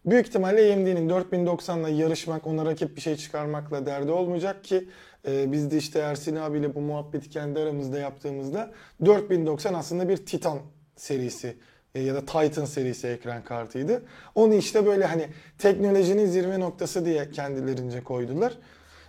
[0.05, 4.87] büyük ihtimalle AMD'nin 4090'la yarışmak, ona rakip bir şey çıkarmakla derdi olmayacak ki
[5.27, 8.71] e, biz de işte Ersin abiyle bu muhabbeti kendi aramızda yaptığımızda
[9.05, 10.59] 4090 aslında bir Titan
[10.95, 11.55] serisi
[11.95, 14.03] e, ya da Titan serisi ekran kartıydı.
[14.35, 18.53] Onu işte böyle hani teknolojinin zirve noktası diye kendilerince koydular.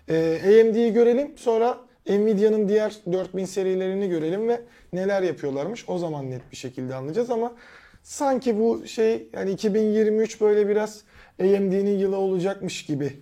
[0.08, 1.78] E, AMD'yi görelim sonra
[2.08, 4.60] Nvidia'nın diğer 4000 serilerini görelim ve
[4.92, 5.84] neler yapıyorlarmış.
[5.88, 7.54] O zaman net bir şekilde anlayacağız ama
[8.02, 11.02] sanki bu şey yani 2023 böyle biraz
[11.40, 13.12] AMD'nin yılı olacakmış gibi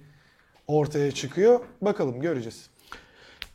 [0.67, 1.61] ortaya çıkıyor.
[1.81, 2.72] Bakalım göreceğiz.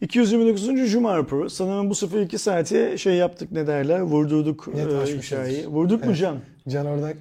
[0.02, 0.92] 229.
[0.92, 1.50] Cuma raporu.
[1.50, 5.68] Sanırım bu 02 saate şey yaptık ne derler vurdurduk Net e, hikayeyi.
[5.68, 6.20] Vurduk mu Evet.
[6.20, 6.38] Can?
[6.68, 7.14] Can orada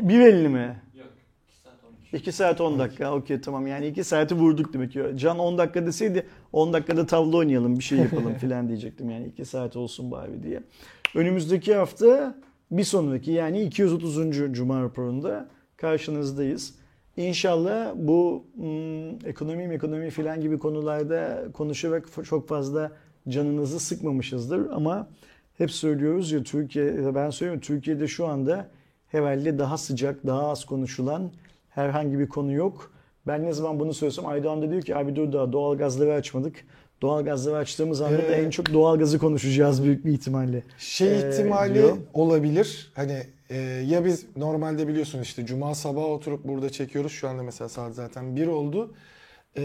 [0.00, 0.82] 1.50 mi?
[0.94, 1.08] Yok.
[1.48, 2.20] 2 saat olmuş.
[2.20, 3.14] 2 saat 10 dakika.
[3.14, 5.02] Okey tamam yani 2 saati vurduk demek ki.
[5.16, 9.10] Can 10 dakika deseydi 10 dakikada tavla oynayalım bir şey yapalım filan diyecektim.
[9.10, 10.62] Yani 2 saat olsun bari diye.
[11.14, 12.34] Önümüzdeki hafta
[12.70, 14.54] bir sonraki yani 230.
[14.54, 16.74] Cuma raporunda karşınızdayız.
[17.16, 22.92] İnşallah bu hmm, ekonomi ekonomi filan gibi konularda konuşarak çok fazla
[23.28, 25.08] canınızı sıkmamışızdır ama
[25.58, 28.68] hep söylüyoruz ya Türkiye ben söylüyorum Türkiye'de şu anda
[29.08, 31.30] herhalde daha sıcak, daha az konuşulan
[31.70, 32.92] herhangi bir konu yok.
[33.26, 36.54] Ben ne zaman bunu söylesem Aydoğan da diyor ki abi dur daha doğal gazları açmadık.
[37.02, 40.62] Doğal gazları açtığımız anda da Ee, en çok doğal gazı konuşacağız büyük bir ihtimalle.
[40.78, 41.96] şey Ee, ihtimali diyor.
[42.14, 42.92] olabilir.
[42.94, 43.56] Hani e,
[43.86, 47.12] ya biz normalde biliyorsun işte cuma sabahı oturup burada çekiyoruz.
[47.12, 48.94] Şu anda mesela saat zaten 1 oldu.
[49.56, 49.62] E,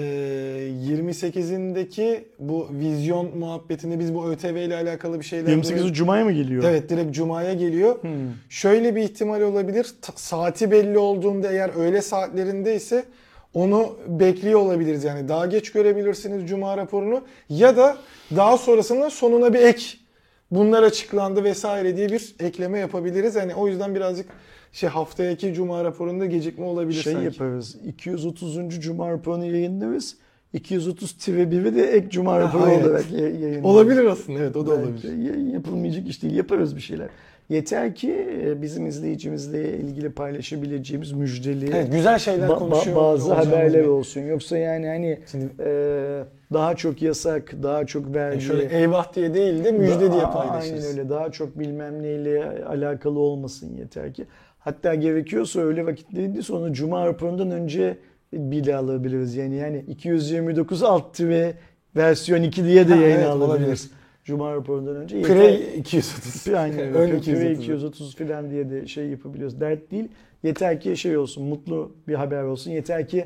[0.90, 6.64] 28'indeki bu vizyon muhabbetinde biz bu ÖTV ile alakalı bir şeyler 28 Cuma'ya mı geliyor?
[6.64, 8.04] Evet direkt Cuma'ya geliyor.
[8.04, 8.10] Hmm.
[8.50, 9.96] Şöyle bir ihtimal olabilir.
[10.02, 13.06] Ta- saati belli olduğunda eğer öğle saatlerindeyse
[13.54, 15.04] onu bekliyor olabiliriz.
[15.04, 17.22] Yani daha geç görebilirsiniz Cuma raporunu.
[17.50, 17.98] Ya da
[18.36, 19.86] daha sonrasında sonuna bir ek.
[20.52, 23.36] Bunlar açıklandı vesaire diye bir ekleme yapabiliriz.
[23.36, 24.26] Yani o yüzden birazcık
[24.72, 27.26] şey haftaki Cuma raporunda gecikme olabilir şey sanki.
[27.26, 27.76] yaparız.
[27.86, 28.80] 230.
[28.82, 30.16] Cuma raporunu yayınlarız.
[30.54, 33.66] 230 1'i de ek Cuma raporu olarak ya- yayınlarız.
[33.66, 35.18] Olabilir aslında evet o da Belki olabilir.
[35.48, 36.36] ya- Yapılmayacak iş değil.
[36.36, 37.10] Yaparız bir şeyler.
[37.56, 42.96] Yeter ki e, bizim izleyicimizle ilgili paylaşabileceğimiz müjdeli Evet güzel şeyler ba- konuşuyor.
[42.96, 44.22] bazı haberler bir- olsun.
[44.22, 45.70] Yoksa yani hani Şimdi- e,
[46.54, 48.34] daha çok yasak, daha çok vergi.
[48.34, 50.86] Yani şöyle eyvah diye değil de müjde diye Aa, paylaşırız.
[50.86, 51.10] Aynen öyle.
[51.10, 54.26] Daha çok bilmem neyle alakalı olmasın yeter ki.
[54.60, 57.98] Hatta gerekiyorsa öyle vakitlerinde sonra Cuma raporundan önce
[58.34, 59.36] bile alabiliriz.
[59.36, 61.54] Yani yani 229 alt ve
[61.96, 63.60] versiyon 2 diye de Ha, yayın evet, alabiliriz.
[63.70, 64.01] olabilir.
[64.24, 65.22] Cuma raporundan önce.
[65.22, 66.48] Pre Yeter- 230.
[66.54, 66.98] Aynen öyle.
[66.98, 67.64] Ön Pre 230.
[67.64, 69.60] 230 falan diye de şey yapabiliyoruz.
[69.60, 70.08] Dert değil.
[70.44, 72.72] Yeter ki şey olsun, mutlu bir haber olsun.
[72.72, 73.26] Yeter ki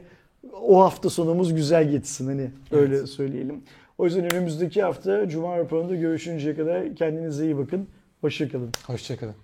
[0.62, 3.10] o hafta sonumuz güzel geçsin hani öyle Evet.
[3.10, 3.62] söyleyelim.
[3.98, 7.88] O yüzden önümüzdeki hafta Cuma raporunda görüşünceye kadar kendinize iyi bakın.
[8.22, 8.70] Hoşçakalın.
[8.88, 9.36] Hoşçakalın.